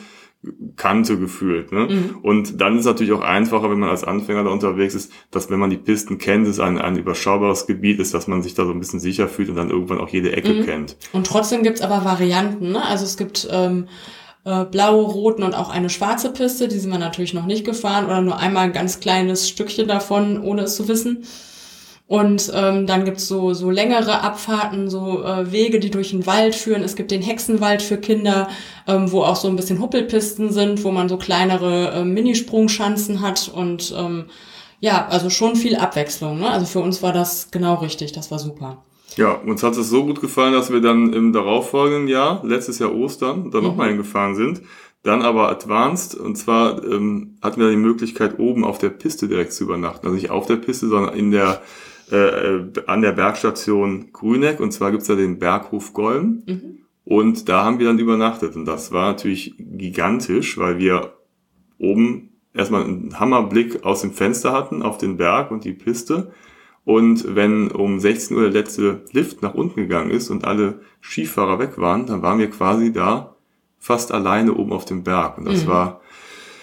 kannte 0.76 1.20
gefühlt. 1.20 1.72
Ne? 1.72 1.88
Mhm. 1.88 2.18
Und 2.24 2.62
dann 2.62 2.74
ist 2.74 2.82
es 2.82 2.86
natürlich 2.86 3.14
auch 3.14 3.22
einfacher, 3.22 3.70
wenn 3.70 3.80
man 3.80 3.90
als 3.90 4.04
Anfänger 4.04 4.44
da 4.44 4.50
unterwegs 4.50 4.96
ist, 4.96 5.12
dass 5.30 5.52
wenn 5.52 5.60
man 5.60 5.70
die 5.70 5.78
Pisten 5.78 6.18
kennt, 6.18 6.48
es 6.48 6.60
ein, 6.60 6.80
ein 6.80 6.98
überschaubares 6.98 7.68
Gebiet 7.68 8.00
ist, 8.00 8.14
dass 8.14 8.28
man 8.28 8.42
sich 8.42 8.56
da 8.56 8.66
so 8.66 8.72
ein 8.72 8.80
bisschen 8.80 9.00
sicher 9.00 9.28
fühlt 9.28 9.50
und 9.50 9.56
dann 9.56 9.70
irgendwann 9.70 10.00
auch 10.00 10.10
jede 10.10 10.36
Ecke 10.36 10.54
mhm. 10.54 10.66
kennt. 10.66 10.98
Und 11.14 11.28
trotzdem 11.28 11.62
gibt's 11.62 11.82
aber 11.82 12.06
Varianten. 12.06 12.72
Ne? 12.72 12.84
Also 12.84 13.06
es 13.06 13.18
gibt 13.18 13.48
ähm, 13.52 13.88
äh, 14.44 14.66
blaue, 14.66 15.04
roten 15.04 15.44
und 15.44 15.54
auch 15.54 15.70
eine 15.70 15.92
schwarze 15.92 16.34
Piste, 16.34 16.68
die 16.68 16.80
sind 16.80 16.92
wir 16.92 16.98
natürlich 16.98 17.36
noch 17.36 17.46
nicht 17.46 17.64
gefahren 17.64 18.06
oder 18.06 18.22
nur 18.22 18.38
einmal 18.38 18.66
ein 18.66 18.74
ganz 18.74 19.00
kleines 19.00 19.48
Stückchen 19.48 19.88
davon, 19.88 20.42
ohne 20.42 20.64
es 20.64 20.76
zu 20.76 20.88
wissen. 20.88 21.24
Und 22.12 22.52
ähm, 22.54 22.88
dann 22.88 23.06
gibt's 23.06 23.30
so, 23.30 23.54
so 23.54 23.70
längere 23.70 24.22
Abfahrten, 24.22 24.90
so 24.90 25.24
äh, 25.24 25.50
Wege, 25.50 25.80
die 25.80 25.92
durch 25.92 26.10
den 26.10 26.26
Wald 26.26 26.56
führen. 26.56 26.84
Es 26.84 26.98
gibt 26.98 27.10
den 27.10 27.22
Hexenwald 27.22 27.82
für 27.82 27.96
Kinder, 27.96 28.50
ähm, 28.86 29.14
wo 29.14 29.22
auch 29.24 29.38
so 29.38 29.48
ein 29.48 29.56
bisschen 29.56 29.80
Huppelpisten 29.80 30.52
sind, 30.52 30.84
wo 30.84 30.92
man 30.92 31.08
so 31.08 31.16
kleinere 31.16 31.92
äh, 31.92 32.04
Minisprungschanzen 32.04 33.22
hat 33.22 33.50
und 33.56 33.96
ähm, 33.98 34.26
ja, 34.82 35.08
also 35.08 35.30
schon 35.30 35.56
viel 35.56 35.78
Abwechslung. 35.78 36.40
Ne? 36.40 36.50
Also 36.50 36.66
für 36.66 36.82
uns 36.82 37.02
war 37.02 37.14
das 37.14 37.50
genau 37.50 37.76
richtig, 37.76 38.12
das 38.12 38.30
war 38.30 38.40
super. 38.40 38.84
Ja, 39.16 39.32
uns 39.36 39.64
hat 39.64 39.78
es 39.78 39.90
so 39.90 40.04
gut 40.06 40.20
gefallen, 40.20 40.52
dass 40.52 40.70
wir 40.70 40.82
dann 40.82 41.14
im 41.14 41.32
darauffolgenden 41.32 42.10
Jahr, 42.10 42.42
letztes 42.44 42.80
Jahr 42.80 42.94
Ostern, 42.94 43.52
da 43.52 43.60
mhm. 43.60 43.68
nochmal 43.68 43.88
hingefahren 43.88 44.36
sind. 44.36 44.64
Dann 45.04 45.22
aber 45.22 45.50
advanced, 45.50 46.16
und 46.16 46.36
zwar 46.36 46.84
ähm, 46.84 47.38
hatten 47.42 47.62
wir 47.62 47.70
die 47.70 47.78
Möglichkeit, 47.78 48.38
oben 48.38 48.66
auf 48.66 48.80
der 48.80 48.90
Piste 48.90 49.30
direkt 49.30 49.54
zu 49.54 49.64
übernachten. 49.64 50.06
Also 50.06 50.16
nicht 50.16 50.30
auf 50.30 50.46
der 50.46 50.58
Piste, 50.58 50.90
sondern 50.90 51.16
in 51.16 51.32
der 51.32 51.62
äh, 52.12 52.64
an 52.88 53.02
der 53.02 53.12
Bergstation 53.14 54.12
Grüneck 54.12 54.60
und 54.60 54.72
zwar 54.72 54.92
gibt's 54.92 55.08
da 55.08 55.16
den 55.16 55.40
Berghof 55.40 55.94
Golm 55.94 56.44
mhm. 56.46 56.80
und 57.06 57.50
da 57.50 57.64
haben 57.64 57.80
wir 57.80 57.88
dann 57.88 58.00
übernachtet 58.00 58.56
und 58.56 58.66
das 58.66 58.92
war 58.92 59.12
natürlich 59.12 59.56
gigantisch, 59.58 60.58
weil 60.58 60.78
wir 60.78 61.14
oben 61.78 62.30
erstmal 62.54 62.84
einen 62.84 63.20
Hammerblick 63.20 63.84
aus 63.86 64.02
dem 64.02 64.12
Fenster 64.12 64.52
hatten 64.52 64.82
auf 64.82 64.98
den 64.98 65.18
Berg 65.18 65.52
und 65.52 65.64
die 65.64 65.74
Piste 65.74 66.32
und 66.84 67.36
wenn 67.36 67.72
um 67.72 68.00
16 68.00 68.36
Uhr 68.36 68.44
der 68.44 68.52
letzte 68.52 69.06
Lift 69.12 69.42
nach 69.42 69.54
unten 69.54 69.82
gegangen 69.82 70.12
ist 70.12 70.30
und 70.30 70.46
alle 70.46 70.82
Skifahrer 71.02 71.60
weg 71.60 71.78
waren, 71.78 72.06
dann 72.08 72.22
waren 72.22 72.40
wir 72.40 72.50
quasi 72.50 72.92
da 72.92 73.36
fast 73.80 74.12
alleine 74.12 74.54
oben 74.54 74.74
auf 74.74 74.86
dem 74.86 75.04
Berg 75.04 75.38
und 75.38 75.46
das 75.46 75.64
mhm. 75.64 75.70
war 75.70 76.02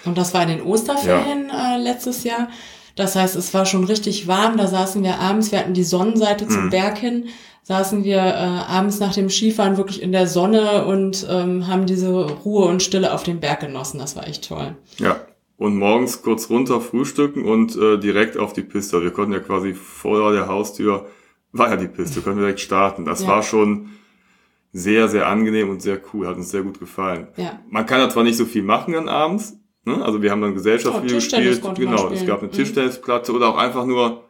und 0.05 0.17
das 0.17 0.33
war 0.33 0.43
in 0.43 0.49
den 0.49 0.63
Osterferien 0.63 1.49
ja. 1.49 1.77
äh, 1.77 1.79
letztes 1.79 2.25
Jahr 2.25 2.49
Das 2.99 3.15
heißt, 3.15 3.37
es 3.37 3.55
war 3.55 3.65
schon 3.65 3.85
richtig 3.85 4.27
warm. 4.27 4.57
Da 4.57 4.67
saßen 4.67 5.05
wir 5.05 5.21
abends, 5.21 5.53
wir 5.53 5.61
hatten 5.61 5.73
die 5.73 5.85
Sonnenseite 5.85 6.49
zum 6.49 6.65
mhm. 6.65 6.71
Berg 6.71 6.99
hin, 6.99 7.27
saßen 7.63 8.03
wir 8.03 8.17
äh, 8.17 8.21
abends 8.21 8.99
nach 8.99 9.15
dem 9.15 9.31
Skifahren 9.31 9.77
wirklich 9.77 10.03
in 10.03 10.11
der 10.11 10.27
Sonne 10.27 10.85
und 10.85 11.25
ähm, 11.31 11.69
haben 11.69 11.87
diese 11.87 12.09
Ruhe 12.09 12.65
und 12.65 12.83
Stille 12.83 13.13
auf 13.15 13.23
dem 13.23 13.39
Berg 13.39 13.61
genossen. 13.61 14.01
Das 14.01 14.17
war 14.17 14.27
echt 14.27 14.49
toll. 14.49 14.75
Ja. 14.99 15.21
Und 15.57 15.77
morgens 15.77 16.23
kurz 16.23 16.51
runter 16.51 16.81
frühstücken 16.81 17.45
und 17.45 17.77
äh, 17.77 17.99
direkt 17.99 18.37
auf 18.37 18.53
die 18.53 18.63
Piste. 18.63 19.01
Wir 19.01 19.13
konnten 19.13 19.33
ja 19.33 19.41
quasi 19.41 19.75
vor 19.75 20.33
der 20.33 20.49
Haustür, 20.49 21.07
war 21.53 21.71
ja 21.71 21.77
die 21.77 21.87
Piste, 21.87 22.21
können 22.21 22.37
wir 22.37 22.47
direkt 22.47 22.61
starten. 22.61 23.05
Das 23.05 23.23
ja. 23.23 23.29
war 23.29 23.45
schon 23.45 23.91
sehr, 24.73 25.09
sehr 25.09 25.29
angenehm 25.29 25.71
und 25.71 25.83
sehr 25.83 26.01
cool. 26.13 26.27
Hat 26.27 26.37
uns 26.37 26.51
sehr 26.51 26.63
gut 26.63 26.81
gefallen. 26.81 27.29
Ja. 27.37 27.61
Man 27.71 27.87
kann 27.87 28.01
da 28.01 28.11
zwar 28.11 28.25
nicht 28.25 28.37
so 28.37 28.45
viel 28.45 28.65
machen 28.65 28.95
dann 28.95 29.09
abends, 29.09 29.58
Ne? 29.89 30.05
Also 30.05 30.23
wir 30.23 30.31
haben 30.31 30.41
dann 30.41 30.55
Gesellschaftsspiele 30.55 31.13
oh, 31.13 31.17
gespielt. 31.17 31.63
Genau, 31.77 32.11
es 32.11 32.27
gab 32.27 32.41
eine 32.41 32.49
mhm. 32.49 32.53
Tischtennisplatte 32.53 33.33
oder 33.33 33.49
auch 33.49 33.57
einfach 33.57 33.85
nur 33.85 34.25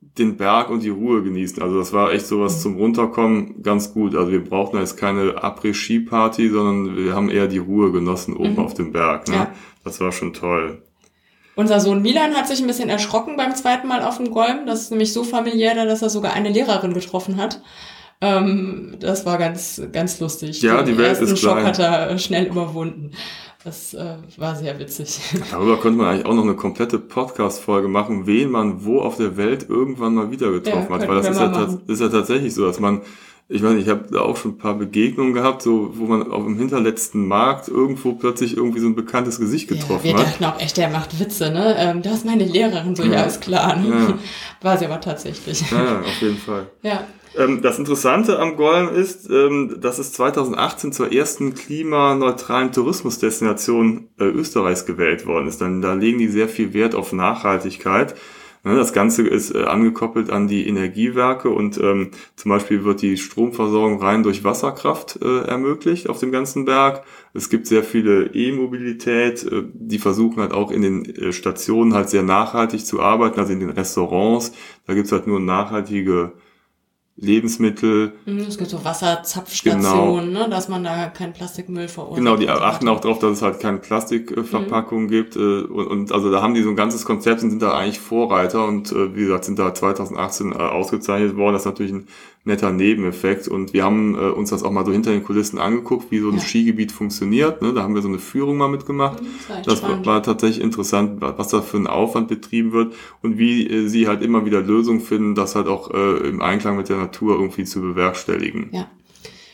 den 0.00 0.36
Berg 0.36 0.70
und 0.70 0.82
die 0.82 0.90
Ruhe 0.90 1.22
genießen. 1.22 1.62
Also 1.62 1.78
das 1.78 1.92
war 1.92 2.12
echt 2.12 2.26
sowas 2.26 2.56
mhm. 2.56 2.60
zum 2.60 2.76
Runterkommen 2.76 3.62
ganz 3.62 3.92
gut. 3.92 4.14
Also 4.14 4.30
wir 4.30 4.44
brauchten 4.44 4.78
jetzt 4.78 4.96
keine 4.96 5.42
Après-Ski-Party, 5.42 6.50
sondern 6.50 6.96
wir 6.96 7.14
haben 7.14 7.30
eher 7.30 7.46
die 7.46 7.58
Ruhe 7.58 7.92
genossen 7.92 8.36
oben 8.36 8.52
mhm. 8.52 8.58
auf 8.58 8.74
dem 8.74 8.92
Berg. 8.92 9.28
Ne? 9.28 9.34
Ja. 9.34 9.52
Das 9.84 10.00
war 10.00 10.12
schon 10.12 10.32
toll. 10.32 10.82
Unser 11.54 11.80
Sohn 11.80 12.02
Milan 12.02 12.36
hat 12.36 12.46
sich 12.46 12.60
ein 12.60 12.68
bisschen 12.68 12.88
erschrocken 12.88 13.36
beim 13.36 13.54
zweiten 13.56 13.88
Mal 13.88 14.04
auf 14.04 14.18
dem 14.18 14.30
Golm. 14.30 14.66
Das 14.66 14.82
ist 14.82 14.90
nämlich 14.90 15.12
so 15.12 15.24
familiär, 15.24 15.74
dass 15.74 16.02
er 16.02 16.10
sogar 16.10 16.34
eine 16.34 16.50
Lehrerin 16.50 16.94
getroffen 16.94 17.36
hat. 17.36 17.62
Ähm, 18.20 18.96
das 19.00 19.26
war 19.26 19.38
ganz, 19.38 19.80
ganz 19.92 20.20
lustig. 20.20 20.62
Ja, 20.62 20.82
Den 20.82 20.94
die 20.94 20.98
Welt 20.98 21.20
ist 21.20 21.36
klein. 21.36 21.36
Schock 21.36 21.64
hat 21.64 21.78
er 21.78 22.18
schnell 22.18 22.46
überwunden. 22.46 23.12
Das 23.64 23.92
äh, 23.92 24.14
war 24.36 24.54
sehr 24.54 24.78
witzig. 24.78 25.18
Darüber 25.50 25.80
könnte 25.80 25.98
man 25.98 26.06
eigentlich 26.06 26.26
auch 26.26 26.34
noch 26.34 26.44
eine 26.44 26.54
komplette 26.54 26.98
Podcast-Folge 27.00 27.88
machen, 27.88 28.26
wen 28.26 28.50
man 28.50 28.84
wo 28.84 29.00
auf 29.00 29.16
der 29.16 29.36
Welt 29.36 29.66
irgendwann 29.68 30.14
mal 30.14 30.30
wieder 30.30 30.52
getroffen 30.52 30.86
ja, 30.90 30.98
hat. 31.00 31.08
Weil 31.08 31.16
das 31.16 31.28
ist 31.28 31.40
ja, 31.40 31.78
ist 31.88 32.00
ja, 32.00 32.08
tatsächlich 32.08 32.54
so, 32.54 32.64
dass 32.64 32.78
man, 32.78 33.02
ich 33.48 33.60
meine, 33.60 33.80
ich 33.80 33.88
habe 33.88 34.04
da 34.12 34.20
auch 34.20 34.36
schon 34.36 34.52
ein 34.52 34.58
paar 34.58 34.74
Begegnungen 34.74 35.34
gehabt, 35.34 35.62
so 35.62 35.90
wo 35.94 36.04
man 36.04 36.30
auf 36.30 36.44
dem 36.44 36.56
hinterletzten 36.56 37.26
Markt 37.26 37.66
irgendwo 37.66 38.12
plötzlich 38.12 38.56
irgendwie 38.56 38.78
so 38.78 38.86
ein 38.86 38.94
bekanntes 38.94 39.40
Gesicht 39.40 39.66
getroffen 39.66 40.06
ja, 40.06 40.12
wir 40.12 40.20
hat. 40.20 40.20
Wir 40.20 40.26
dachten 40.26 40.44
auch 40.44 40.60
echt, 40.60 40.76
der 40.76 40.88
macht 40.88 41.18
Witze, 41.18 41.50
ne? 41.50 41.74
Ähm, 41.78 42.02
das 42.02 42.14
ist 42.14 42.26
meine 42.26 42.44
Lehrerin, 42.44 42.94
so 42.94 43.02
ja, 43.02 43.12
ja 43.12 43.22
ist 43.22 43.40
klar. 43.40 43.74
Ne? 43.74 43.88
Ja. 43.88 44.18
War 44.62 44.78
sie 44.78 44.86
aber 44.86 45.00
tatsächlich. 45.00 45.68
Ja, 45.68 45.98
auf 45.98 46.22
jeden 46.22 46.38
Fall. 46.38 46.68
Ja. 46.82 47.08
Ähm, 47.36 47.62
das 47.62 47.78
Interessante 47.78 48.38
am 48.38 48.56
Golm 48.56 48.94
ist, 48.94 49.28
ähm, 49.30 49.76
dass 49.80 49.98
es 49.98 50.12
2018 50.12 50.92
zur 50.92 51.12
ersten 51.12 51.54
klimaneutralen 51.54 52.72
Tourismusdestination 52.72 54.08
äh, 54.18 54.24
Österreichs 54.24 54.86
gewählt 54.86 55.26
worden 55.26 55.48
ist. 55.48 55.60
Da 55.60 55.94
legen 55.94 56.18
die 56.18 56.28
sehr 56.28 56.48
viel 56.48 56.72
Wert 56.72 56.94
auf 56.94 57.12
Nachhaltigkeit. 57.12 58.14
Ne, 58.64 58.74
das 58.74 58.92
Ganze 58.92 59.26
ist 59.26 59.54
äh, 59.54 59.64
angekoppelt 59.64 60.30
an 60.30 60.48
die 60.48 60.66
Energiewerke 60.66 61.48
und 61.48 61.78
ähm, 61.78 62.10
zum 62.34 62.48
Beispiel 62.48 62.82
wird 62.82 63.02
die 63.02 63.16
Stromversorgung 63.16 64.02
rein 64.02 64.24
durch 64.24 64.42
Wasserkraft 64.42 65.20
äh, 65.22 65.42
ermöglicht 65.42 66.08
auf 66.08 66.18
dem 66.18 66.32
ganzen 66.32 66.64
Berg. 66.64 67.04
Es 67.34 67.50
gibt 67.50 67.68
sehr 67.68 67.84
viele 67.84 68.26
E-Mobilität, 68.34 69.46
die 69.74 69.98
versuchen 69.98 70.40
halt 70.40 70.52
auch 70.52 70.72
in 70.72 70.82
den 70.82 71.32
Stationen 71.32 71.94
halt 71.94 72.08
sehr 72.08 72.24
nachhaltig 72.24 72.84
zu 72.84 73.00
arbeiten, 73.00 73.38
also 73.38 73.52
in 73.52 73.60
den 73.60 73.70
Restaurants. 73.70 74.52
Da 74.86 74.94
gibt's 74.94 75.12
halt 75.12 75.28
nur 75.28 75.38
nachhaltige 75.38 76.32
Lebensmittel. 77.20 78.12
Mhm, 78.26 78.38
es 78.40 78.58
gibt 78.58 78.70
so 78.70 78.84
Wasserzapfstationen, 78.84 80.28
genau. 80.28 80.44
ne, 80.44 80.48
dass 80.48 80.68
man 80.68 80.84
da 80.84 81.08
keinen 81.08 81.32
Plastikmüll 81.32 81.88
verursacht. 81.88 82.18
Genau, 82.18 82.36
die 82.36 82.48
achten 82.48 82.88
auch 82.88 83.00
darauf, 83.00 83.18
dass 83.18 83.32
es 83.32 83.42
halt 83.42 83.58
keine 83.58 83.78
Plastikverpackung 83.78 85.04
mhm. 85.04 85.08
gibt. 85.08 85.36
Äh, 85.36 85.40
und, 85.40 85.86
und, 85.88 86.12
also 86.12 86.30
da 86.30 86.42
haben 86.42 86.54
die 86.54 86.62
so 86.62 86.70
ein 86.70 86.76
ganzes 86.76 87.04
Konzept 87.04 87.42
und 87.42 87.50
sind 87.50 87.60
da 87.60 87.76
eigentlich 87.76 87.98
Vorreiter 87.98 88.64
und 88.66 88.92
äh, 88.92 89.16
wie 89.16 89.22
gesagt, 89.22 89.46
sind 89.46 89.58
da 89.58 89.74
2018 89.74 90.52
äh, 90.52 90.54
ausgezeichnet 90.54 91.36
worden. 91.36 91.54
Das 91.54 91.62
ist 91.62 91.66
natürlich 91.66 91.92
ein 91.92 92.06
netter 92.48 92.72
Nebeneffekt. 92.72 93.46
Und 93.46 93.72
wir 93.72 93.84
haben 93.84 94.14
äh, 94.16 94.30
uns 94.30 94.50
das 94.50 94.64
auch 94.64 94.72
mal 94.72 94.84
so 94.84 94.92
hinter 94.92 95.12
den 95.12 95.22
Kulissen 95.22 95.58
angeguckt, 95.58 96.10
wie 96.10 96.18
so 96.18 96.28
ein 96.28 96.36
ja. 96.36 96.40
Skigebiet 96.40 96.90
funktioniert. 96.90 97.62
Ne? 97.62 97.72
Da 97.72 97.82
haben 97.82 97.94
wir 97.94 98.02
so 98.02 98.08
eine 98.08 98.18
Führung 98.18 98.56
mal 98.56 98.68
mitgemacht. 98.68 99.22
Mhm, 99.22 99.26
das, 99.64 99.80
das 99.80 100.04
war 100.04 100.22
tatsächlich 100.22 100.62
interessant, 100.62 101.20
was 101.20 101.48
da 101.48 101.62
für 101.62 101.76
ein 101.76 101.86
Aufwand 101.86 102.28
betrieben 102.28 102.72
wird 102.72 102.94
und 103.22 103.38
wie 103.38 103.68
äh, 103.68 103.86
sie 103.86 104.08
halt 104.08 104.22
immer 104.22 104.44
wieder 104.44 104.60
Lösungen 104.60 105.00
finden, 105.00 105.34
das 105.36 105.54
halt 105.54 105.68
auch 105.68 105.92
äh, 105.94 106.28
im 106.28 106.42
Einklang 106.42 106.76
mit 106.76 106.88
der 106.88 106.96
Natur 106.96 107.38
irgendwie 107.38 107.64
zu 107.64 107.80
bewerkstelligen. 107.80 108.70
Ja. 108.72 108.88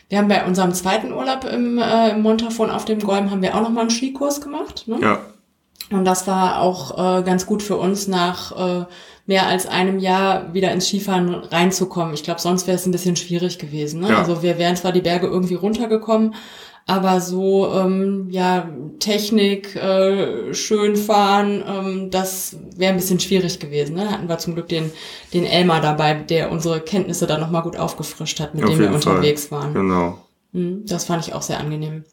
Wir 0.08 0.18
haben 0.18 0.28
bei 0.28 0.46
unserem 0.46 0.72
zweiten 0.72 1.12
Urlaub 1.12 1.44
im, 1.44 1.78
äh, 1.78 2.10
im 2.10 2.22
Montafon 2.22 2.70
auf 2.70 2.84
dem 2.84 3.00
Golm 3.00 3.30
haben 3.30 3.42
wir 3.42 3.54
auch 3.54 3.62
nochmal 3.62 3.82
einen 3.82 3.90
Skikurs 3.90 4.40
gemacht. 4.40 4.86
Ne? 4.86 4.98
Ja. 5.00 5.18
Und 5.90 6.04
das 6.04 6.26
war 6.26 6.60
auch 6.60 7.18
äh, 7.18 7.22
ganz 7.22 7.46
gut 7.46 7.62
für 7.62 7.76
uns 7.76 8.08
nach 8.08 8.82
äh, 8.82 8.86
mehr 9.26 9.46
als 9.46 9.66
einem 9.66 9.98
Jahr 9.98 10.52
wieder 10.54 10.72
ins 10.72 10.86
Skifahren 10.86 11.34
reinzukommen. 11.34 12.14
Ich 12.14 12.22
glaube, 12.22 12.40
sonst 12.40 12.66
wäre 12.66 12.76
es 12.76 12.86
ein 12.86 12.92
bisschen 12.92 13.16
schwierig 13.16 13.58
gewesen. 13.58 14.00
Ne? 14.00 14.10
Ja. 14.10 14.18
Also 14.18 14.42
wir 14.42 14.58
wären 14.58 14.76
zwar 14.76 14.92
die 14.92 15.00
Berge 15.00 15.26
irgendwie 15.26 15.54
runtergekommen, 15.54 16.34
aber 16.86 17.20
so 17.20 17.72
ähm, 17.72 18.28
ja 18.30 18.68
Technik, 18.98 19.74
äh, 19.76 20.52
schön 20.52 20.96
fahren, 20.96 21.62
ähm, 21.66 22.10
das 22.10 22.56
wäre 22.76 22.92
ein 22.92 22.98
bisschen 22.98 23.20
schwierig 23.20 23.58
gewesen. 23.60 23.96
Ne? 23.96 24.10
Hatten 24.10 24.28
wir 24.28 24.38
zum 24.38 24.54
Glück 24.54 24.68
den 24.68 24.92
den 25.32 25.44
Elmar 25.44 25.80
dabei, 25.80 26.14
der 26.14 26.50
unsere 26.50 26.80
Kenntnisse 26.80 27.26
dann 27.26 27.40
noch 27.40 27.50
mal 27.50 27.62
gut 27.62 27.76
aufgefrischt 27.76 28.40
hat, 28.40 28.54
mit 28.54 28.64
Auf 28.64 28.70
dem 28.70 28.80
wir 28.80 28.92
unterwegs 28.92 29.46
Fall. 29.46 29.60
waren. 29.60 29.74
Genau. 29.74 30.18
Mhm, 30.52 30.84
das 30.86 31.04
fand 31.06 31.26
ich 31.26 31.34
auch 31.34 31.42
sehr 31.42 31.58
angenehm. 31.60 32.04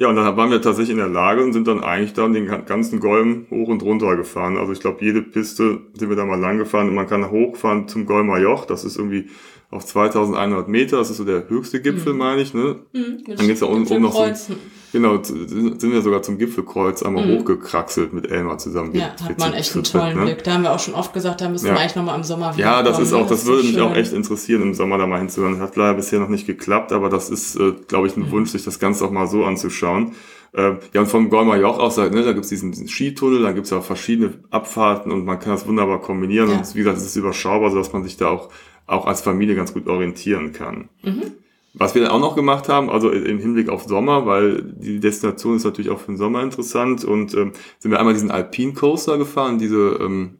Ja, 0.00 0.08
und 0.08 0.14
dann 0.14 0.36
waren 0.36 0.52
wir 0.52 0.62
tatsächlich 0.62 0.90
in 0.90 0.98
der 0.98 1.08
Lage 1.08 1.42
und 1.42 1.52
sind 1.52 1.66
dann 1.66 1.82
eigentlich 1.82 2.12
dann 2.12 2.32
den 2.32 2.46
ganzen 2.46 3.00
Golm 3.00 3.46
hoch 3.50 3.66
und 3.66 3.82
runter 3.82 4.14
gefahren. 4.16 4.56
Also 4.56 4.70
ich 4.72 4.78
glaube, 4.78 5.04
jede 5.04 5.22
Piste 5.22 5.80
sind 5.92 6.08
wir 6.08 6.14
da 6.14 6.24
mal 6.24 6.38
lang 6.38 6.56
gefahren 6.56 6.88
und 6.88 6.94
man 6.94 7.08
kann 7.08 7.32
hochfahren 7.32 7.88
zum 7.88 8.06
Golmer 8.06 8.38
Joch. 8.38 8.64
Das 8.64 8.84
ist 8.84 8.96
irgendwie 8.96 9.28
auf 9.70 9.84
2100 9.84 10.68
Meter. 10.68 10.98
Das 10.98 11.10
ist 11.10 11.18
so 11.18 11.24
der 11.24 11.48
höchste 11.48 11.80
Gibfel, 11.80 12.12
mhm. 12.12 12.18
meine 12.18 12.42
ich. 12.42 12.54
Ne? 12.54 12.76
Mhm, 12.92 13.24
dann 13.26 13.46
geht's 13.46 13.60
da 13.60 13.66
unten 13.66 13.92
oben 13.92 14.02
noch 14.02 14.14
so, 14.34 14.54
Genau, 14.90 15.22
sind 15.22 15.82
wir 15.82 16.00
sogar 16.00 16.22
zum 16.22 16.38
Gipfelkreuz 16.38 17.02
einmal 17.02 17.26
mhm. 17.26 17.40
hochgekraxelt 17.40 18.14
mit 18.14 18.30
Elmar 18.30 18.56
zusammen. 18.56 18.94
Ja, 18.94 19.14
hat 19.22 19.38
man 19.38 19.52
echt 19.52 19.74
einen 19.74 19.84
tollen 19.84 20.16
ne? 20.16 20.24
Blick. 20.24 20.44
Da 20.44 20.54
haben 20.54 20.62
wir 20.62 20.72
auch 20.72 20.78
schon 20.78 20.94
oft 20.94 21.12
gesagt, 21.12 21.42
da 21.42 21.50
müssen 21.50 21.66
ja. 21.66 21.74
wir 21.74 21.80
eigentlich 21.80 21.96
nochmal 21.96 22.16
im 22.16 22.24
Sommer 22.24 22.56
wieder 22.56 22.64
Ja, 22.64 22.82
das 22.82 22.94
kommen. 22.94 23.06
ist 23.06 23.12
auch, 23.12 23.28
das, 23.28 23.40
das 23.40 23.46
würde 23.46 23.62
so 23.64 23.68
mich 23.68 23.80
auch 23.82 23.94
echt 23.94 24.14
interessieren, 24.14 24.62
im 24.62 24.72
Sommer 24.72 24.96
da 24.96 25.06
mal 25.06 25.18
hinzuhören. 25.18 25.60
Hat 25.60 25.76
leider 25.76 25.94
bisher 25.94 26.20
noch 26.20 26.30
nicht 26.30 26.46
geklappt, 26.46 26.92
aber 26.92 27.10
das 27.10 27.28
ist, 27.28 27.56
äh, 27.56 27.74
glaube 27.86 28.06
ich, 28.06 28.16
ein 28.16 28.22
mhm. 28.22 28.30
Wunsch, 28.30 28.50
sich 28.50 28.64
das 28.64 28.78
Ganze 28.78 29.04
auch 29.04 29.10
mal 29.10 29.26
so 29.26 29.44
anzuschauen. 29.44 30.12
Äh, 30.54 30.76
ja, 30.94 31.02
und 31.02 31.08
vom 31.08 31.28
Golmer 31.28 31.56
Joch 31.58 31.78
aus, 31.78 31.98
ne, 31.98 32.10
da 32.10 32.32
gibt's 32.32 32.48
diesen, 32.48 32.72
diesen 32.72 32.88
Skitunnel, 32.88 33.42
da 33.42 33.52
gibt's 33.52 33.68
ja 33.68 33.78
auch 33.78 33.84
verschiedene 33.84 34.34
Abfahrten 34.50 35.12
und 35.12 35.26
man 35.26 35.38
kann 35.38 35.52
das 35.52 35.66
wunderbar 35.66 36.00
kombinieren. 36.00 36.48
Ja. 36.48 36.56
Und 36.56 36.74
wie 36.74 36.78
gesagt, 36.78 36.96
es 36.96 37.04
ist 37.04 37.16
überschaubar, 37.16 37.70
sodass 37.70 37.92
man 37.92 38.04
sich 38.04 38.16
da 38.16 38.28
auch, 38.30 38.48
auch 38.88 39.06
als 39.06 39.20
Familie 39.20 39.54
ganz 39.54 39.72
gut 39.72 39.86
orientieren 39.86 40.52
kann. 40.52 40.88
Mhm. 41.02 41.32
Was 41.74 41.94
wir 41.94 42.02
dann 42.02 42.10
auch 42.10 42.20
noch 42.20 42.34
gemacht 42.34 42.68
haben, 42.68 42.90
also 42.90 43.10
im 43.10 43.38
Hinblick 43.38 43.68
auf 43.68 43.84
Sommer, 43.84 44.26
weil 44.26 44.62
die 44.62 44.98
Destination 44.98 45.56
ist 45.56 45.64
natürlich 45.64 45.90
auch 45.90 46.00
für 46.00 46.12
den 46.12 46.16
Sommer 46.16 46.42
interessant 46.42 47.04
und 47.04 47.34
ähm, 47.34 47.52
sind 47.78 47.90
wir 47.90 48.00
einmal 48.00 48.14
diesen 48.14 48.30
Alpine 48.30 48.72
Coaster 48.72 49.18
gefahren, 49.18 49.58
diese, 49.58 49.98
ähm, 50.00 50.38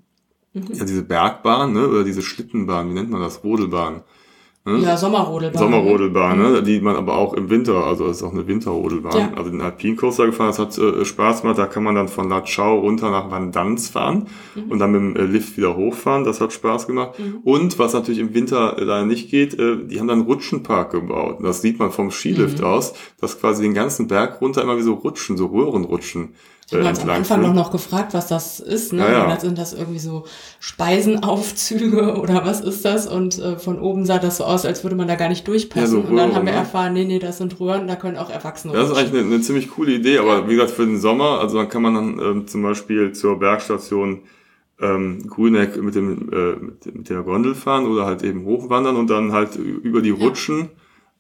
mhm. 0.55 0.73
ja, 0.73 0.85
diese 0.85 1.03
Bergbahn, 1.03 1.75
ne, 1.75 1.87
oder 1.87 2.03
diese 2.03 2.23
Schlittenbahn, 2.23 2.89
wie 2.91 2.95
nennt 2.95 3.11
man 3.11 3.21
das, 3.21 3.45
Rodelbahn. 3.45 4.03
Ne? 4.69 4.81
Ja, 4.81 4.97
Sommerrodelbahn. 4.97 5.59
Sommerrodelbahn, 5.59 6.39
ne? 6.39 6.63
Die 6.63 6.81
man 6.81 6.97
aber 6.97 7.17
auch 7.17 7.33
im 7.33 7.49
Winter, 7.49 7.85
also 7.85 8.07
das 8.07 8.19
ist 8.19 8.23
auch 8.23 8.33
eine 8.33 8.47
Winterrodelbahn. 8.47 9.19
Ja. 9.19 9.33
Also 9.35 9.51
den 9.51 9.63
Alpine 9.63 9.97
Coaster 9.97 10.27
gefahren, 10.27 10.49
das 10.49 10.59
hat 10.59 10.77
äh, 10.77 11.05
Spaß 11.05 11.43
gemacht, 11.43 11.59
da 11.59 11.67
kann 11.67 11.83
man 11.83 11.95
dann 11.95 12.09
von 12.09 12.29
La 12.29 12.43
Chau 12.43 12.81
runter 12.81 13.11
nach 13.11 13.31
Vandanz 13.31 13.89
fahren 13.89 14.27
mhm. 14.55 14.71
und 14.71 14.79
dann 14.79 14.93
mit 14.93 15.01
dem 15.01 15.17
äh, 15.17 15.25
Lift 15.25 15.57
wieder 15.57 15.75
hochfahren, 15.77 16.25
das 16.25 16.41
hat 16.41 16.53
Spaß 16.53 16.87
gemacht. 16.87 17.19
Mhm. 17.19 17.39
Und 17.45 17.79
was 17.79 17.95
natürlich 17.95 18.21
im 18.21 18.35
Winter 18.35 18.77
äh, 18.79 18.85
leider 18.85 19.07
nicht 19.07 19.31
geht, 19.31 19.59
äh, 19.59 19.79
die 19.87 19.99
haben 19.99 20.09
dann 20.09 20.21
einen 20.21 20.29
Rutschenpark 20.29 20.93
gebaut. 20.93 21.39
Und 21.39 21.45
das 21.45 21.63
sieht 21.63 21.79
man 21.79 21.91
vom 21.91 22.11
Skilift 22.11 22.59
mhm. 22.59 22.65
aus, 22.65 22.93
dass 23.21 23.41
quasi 23.41 23.63
den 23.63 23.75
ganzen 23.75 24.07
Berg 24.07 24.41
runter 24.43 24.63
immer 24.63 24.77
wie 24.77 24.83
so 24.83 24.95
Rutschen, 24.95 25.39
so 25.39 25.47
Röhrenrutschen 25.47 26.35
ich 26.71 26.77
habe 26.77 26.89
uns 26.89 27.01
am 27.01 27.11
Anfang 27.11 27.41
noch, 27.41 27.55
noch 27.55 27.71
gefragt, 27.71 28.13
was 28.13 28.29
das 28.29 28.61
ist. 28.61 28.93
Ne? 28.93 29.01
Ja, 29.01 29.29
ja. 29.29 29.41
Sind 29.41 29.57
das 29.57 29.73
irgendwie 29.73 29.99
so 29.99 30.25
Speisenaufzüge 30.61 32.17
oder 32.21 32.45
was 32.45 32.61
ist 32.61 32.85
das? 32.85 33.07
Und 33.07 33.39
äh, 33.39 33.59
von 33.59 33.81
oben 33.81 34.05
sah 34.05 34.19
das 34.19 34.37
so 34.37 34.45
aus, 34.45 34.67
als 34.67 34.83
würde 34.83 34.95
man 34.95 35.09
da 35.09 35.15
gar 35.15 35.31
nicht 35.31 35.49
durchpassen. 35.49 35.97
Ja, 35.97 36.03
so 36.03 36.09
und 36.09 36.17
dann 36.17 36.35
haben 36.35 36.45
wir 36.45 36.53
ne? 36.53 36.59
erfahren, 36.59 36.93
nee, 36.93 37.07
nee, 37.07 37.19
das 37.19 37.39
sind 37.39 37.59
Röhren, 37.59 37.87
da 37.87 37.97
können 37.97 38.19
auch 38.19 38.29
Erwachsene 38.29 38.75
Das 38.75 38.91
ist 38.91 38.97
eigentlich 38.97 39.21
eine, 39.21 39.35
eine, 39.35 39.41
ziemlich 39.41 39.71
coole 39.71 39.93
Idee, 39.93 40.19
aber 40.19 40.47
wie 40.49 40.57
gesagt, 40.57 40.73
für 40.73 40.85
den 40.85 41.01
Sommer, 41.01 41.41
also 41.41 41.57
dann 41.57 41.69
kann 41.69 41.83
man 41.83 41.95
dann 41.95 42.19
ähm, 42.19 42.47
zum 42.47 42.63
Beispiel 42.63 43.13
zur 43.13 43.39
Bergstation 43.39 44.21
ähm, 44.81 45.27
Grüneck 45.27 45.83
mit, 45.83 45.95
dem, 45.95 46.31
äh, 46.31 46.57
mit, 46.57 46.95
mit 46.95 47.09
der 47.09 47.23
Gondel 47.23 47.55
fahren 47.55 47.87
oder 47.87 48.05
halt 48.05 48.23
eben 48.23 48.45
hochwandern 48.45 48.97
und 48.97 49.09
dann 49.09 49.33
halt 49.33 49.57
über 49.57 50.03
die 50.03 50.11
Rutschen 50.11 50.69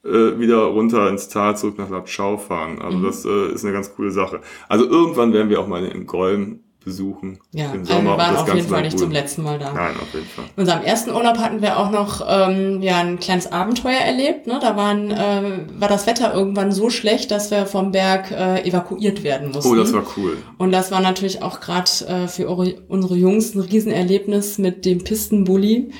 äh, 0.04 0.38
wieder 0.38 0.58
runter 0.64 1.08
ins 1.08 1.28
Tal 1.28 1.56
zurück 1.56 1.78
nach 1.78 1.90
Lapschau 1.90 2.36
fahren. 2.36 2.80
Also 2.80 2.98
mhm. 2.98 3.04
das 3.04 3.24
äh, 3.24 3.52
ist 3.52 3.64
eine 3.64 3.72
ganz 3.72 3.94
coole 3.94 4.10
Sache. 4.10 4.40
Also 4.68 4.88
irgendwann 4.88 5.32
werden 5.32 5.50
wir 5.50 5.60
auch 5.60 5.68
mal 5.68 5.84
in 5.84 6.06
Golm 6.06 6.60
besuchen. 6.88 7.38
Ja, 7.52 7.72
im 7.72 7.84
Sommer. 7.84 8.12
wir 8.12 8.18
waren 8.18 8.36
auf 8.36 8.54
jeden 8.54 8.66
Fall 8.66 8.82
nicht 8.82 8.94
cool. 8.94 9.00
zum 9.00 9.10
letzten 9.10 9.42
Mal 9.42 9.58
da. 9.58 9.72
Nein, 9.72 9.94
auf 10.00 10.14
jeden 10.14 10.26
Fall. 10.26 10.44
In 10.56 10.60
unserem 10.62 10.82
ersten 10.82 11.10
Urlaub 11.10 11.36
hatten 11.36 11.60
wir 11.60 11.76
auch 11.76 11.90
noch 11.90 12.24
ähm, 12.26 12.80
ja, 12.80 12.98
ein 12.98 13.18
kleines 13.18 13.52
Abenteuer 13.52 13.98
erlebt. 13.98 14.46
Ne? 14.46 14.58
Da 14.62 14.74
waren, 14.76 15.10
äh, 15.10 15.66
war 15.78 15.88
das 15.88 16.06
Wetter 16.06 16.32
irgendwann 16.32 16.72
so 16.72 16.88
schlecht, 16.88 17.30
dass 17.30 17.50
wir 17.50 17.66
vom 17.66 17.92
Berg 17.92 18.30
äh, 18.30 18.66
evakuiert 18.66 19.22
werden 19.22 19.50
mussten. 19.50 19.70
Oh, 19.70 19.74
das 19.74 19.92
war 19.92 20.04
cool. 20.16 20.38
Und 20.56 20.72
das 20.72 20.90
war 20.90 21.00
natürlich 21.00 21.42
auch 21.42 21.60
gerade 21.60 21.90
äh, 22.06 22.26
für 22.28 22.48
eure, 22.48 22.76
unsere 22.88 23.16
Jungs 23.16 23.54
ein 23.54 23.60
Riesenerlebnis 23.60 24.56
mit 24.56 24.86
dem 24.86 25.04
Pistenbully, 25.04 25.90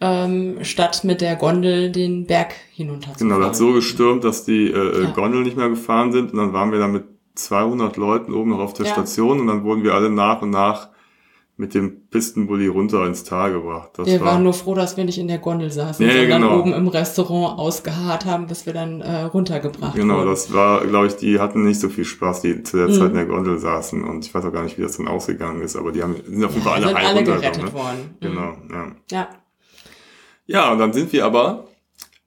ähm, 0.00 0.58
statt 0.62 1.02
mit 1.04 1.20
der 1.20 1.36
Gondel 1.36 1.90
den 1.90 2.26
Berg 2.26 2.54
hinunter 2.72 3.12
zu 3.14 3.18
Genau, 3.20 3.36
da 3.36 3.40
fahren. 3.40 3.48
hat 3.50 3.56
so 3.56 3.72
gestürmt, 3.72 4.24
dass 4.24 4.44
die 4.44 4.70
äh, 4.70 5.02
Ja. 5.04 5.10
Gondeln 5.10 5.44
nicht 5.44 5.56
mehr 5.56 5.68
gefahren 5.70 6.12
sind 6.12 6.32
und 6.32 6.38
dann 6.38 6.52
waren 6.52 6.70
wir 6.72 6.78
da 6.78 6.88
mit 6.88 7.04
200 7.34 7.96
Leuten 7.96 8.32
oben 8.34 8.50
noch 8.50 8.60
auf 8.60 8.72
der 8.74 8.86
Ja. 8.86 8.92
Station 8.92 9.40
und 9.40 9.46
dann 9.46 9.64
wurden 9.64 9.82
wir 9.82 9.94
alle 9.94 10.10
nach 10.10 10.42
und 10.42 10.50
nach 10.50 10.88
mit 11.58 11.72
dem 11.72 12.06
Pistenbully 12.10 12.66
runter 12.66 13.06
ins 13.06 13.24
Tal 13.24 13.50
gebracht. 13.52 13.88
Das 13.94 14.06
Wir 14.06 14.20
war, 14.20 14.26
waren 14.34 14.42
nur 14.42 14.52
froh, 14.52 14.74
dass 14.74 14.98
wir 14.98 15.04
nicht 15.06 15.16
in 15.16 15.26
der 15.26 15.38
Gondel 15.38 15.70
saßen, 15.70 16.06
Ja, 16.06 16.12
ja, 16.12 16.20
sondern 16.30 16.42
genau. 16.42 16.60
oben 16.60 16.74
im 16.74 16.86
Restaurant 16.88 17.58
ausgeharrt 17.58 18.26
haben, 18.26 18.46
bis 18.46 18.66
wir 18.66 18.74
dann 18.74 19.00
äh, 19.00 19.22
runtergebracht 19.22 19.94
genau, 19.94 20.18
wurden. 20.18 20.26
das 20.28 20.52
war, 20.52 20.84
glaube 20.86 21.06
ich, 21.06 21.16
die 21.16 21.40
hatten 21.40 21.64
nicht 21.64 21.80
so 21.80 21.88
viel 21.88 22.04
Spaß, 22.04 22.42
die 22.42 22.62
zu 22.62 22.76
der 22.76 22.88
Mhm. 22.88 22.92
Zeit 22.92 23.08
in 23.08 23.14
der 23.14 23.24
Gondel 23.24 23.56
saßen 23.58 24.04
und 24.04 24.26
ich 24.26 24.34
weiß 24.34 24.44
auch 24.44 24.52
gar 24.52 24.64
nicht, 24.64 24.76
wie 24.76 24.82
das 24.82 24.98
dann 24.98 25.08
ausgegangen 25.08 25.62
ist, 25.62 25.76
aber 25.76 25.92
die 25.92 26.02
haben, 26.02 26.16
sind 26.26 26.44
auf 26.44 26.52
jeden 26.52 26.62
Fall 26.62 26.74
alle 26.74 26.86
sind 26.88 26.96
alle 26.96 27.06
runtergekommen. 27.20 27.40
gerettet 27.40 27.64
Ne? 27.64 27.72
worden. 27.72 27.98
Mhm. 28.20 28.26
Genau, 28.26 28.52
ja. 28.72 28.86
Ja. 29.10 29.28
Ja, 30.46 30.72
und 30.72 30.78
dann 30.78 30.92
sind 30.92 31.12
wir 31.12 31.24
aber, 31.24 31.68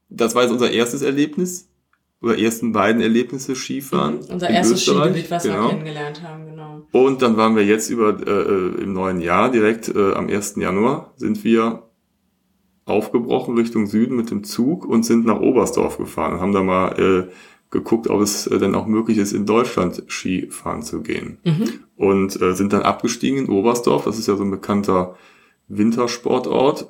das 0.10 0.36
war 0.36 0.44
jetzt 0.44 0.52
unser 0.52 0.72
erstes 0.72 1.02
Erlebnis, 1.02 1.70
oder 2.22 2.38
ersten 2.38 2.74
beiden 2.74 3.02
Erlebnisse 3.02 3.56
Skifahren. 3.56 4.16
Mhm. 4.16 4.34
Unser 4.34 4.50
erstes 4.50 4.82
Österreich. 4.82 5.04
Skigebiet, 5.12 5.32
was 5.32 5.46
wir 5.46 5.54
Genau. 5.54 5.70
kennengelernt 5.70 6.22
haben, 6.22 6.46
genau. 6.48 6.82
Und 6.92 7.22
dann 7.22 7.38
waren 7.38 7.56
wir 7.56 7.66
jetzt 7.66 7.90
über 7.90 8.10
äh, 8.10 8.32
äh, 8.32 8.84
im 8.84 8.94
neuen 8.94 9.22
Jahr, 9.22 9.50
direkt 9.52 9.88
äh, 9.90 10.14
am 10.14 10.28
1. 10.28 10.56
Januar, 10.58 11.14
sind 11.16 11.44
wir 11.44 11.84
aufgebrochen 12.86 13.56
Richtung 13.56 13.86
Süden 13.88 14.16
mit 14.16 14.32
dem 14.32 14.44
Zug 14.44 14.86
und 14.86 15.04
sind 15.06 15.26
nach 15.26 15.40
Oberstdorf 15.40 15.98
gefahren 15.98 16.34
und 16.34 16.42
haben 16.42 16.54
da 16.54 16.64
mal 16.64 17.00
äh, 17.00 17.32
geguckt, 17.70 18.10
ob 18.10 18.20
es 18.22 18.48
äh, 18.48 18.58
denn 18.58 18.76
auch 18.76 18.88
möglich 18.88 19.18
ist, 19.20 19.32
in 19.32 19.46
Deutschland 19.46 20.04
Skifahren 20.10 20.82
zu 20.82 21.02
gehen. 21.02 21.38
Mhm. 21.44 21.70
Und 21.96 22.42
äh, 22.42 22.54
sind 22.56 22.74
dann 22.74 22.82
abgestiegen 22.82 23.38
in 23.46 23.50
Oberstdorf, 23.50 24.06
das 24.06 24.18
ist 24.18 24.28
ja 24.28 24.36
so 24.36 24.44
ein 24.44 24.52
bekannter 24.52 25.16
Wintersportort. 25.68 26.88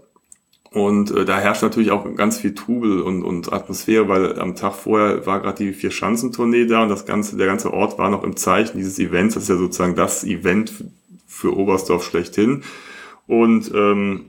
Und 0.71 1.09
äh, 1.11 1.25
da 1.25 1.39
herrscht 1.39 1.63
natürlich 1.63 1.91
auch 1.91 2.05
ganz 2.15 2.37
viel 2.37 2.53
Trubel 2.53 3.01
und, 3.01 3.23
und 3.23 3.51
Atmosphäre, 3.51 4.07
weil 4.07 4.39
am 4.39 4.55
Tag 4.55 4.75
vorher 4.75 5.25
war 5.25 5.39
gerade 5.39 5.63
die 5.63 5.73
Vier-Schanzentournee 5.73 6.67
da 6.67 6.83
und 6.83 6.89
das 6.89 7.05
ganze, 7.05 7.37
der 7.37 7.47
ganze 7.47 7.73
Ort 7.73 7.97
war 7.97 8.09
noch 8.09 8.23
im 8.23 8.35
Zeichen 8.35 8.77
dieses 8.77 8.99
Events. 8.99 9.33
Das 9.33 9.43
ist 9.43 9.49
ja 9.49 9.57
sozusagen 9.57 9.95
das 9.95 10.23
Event 10.23 10.71
für 11.25 11.55
Oberstdorf 11.55 12.03
schlechthin. 12.03 12.63
Und 13.25 13.71
ähm, 13.73 14.25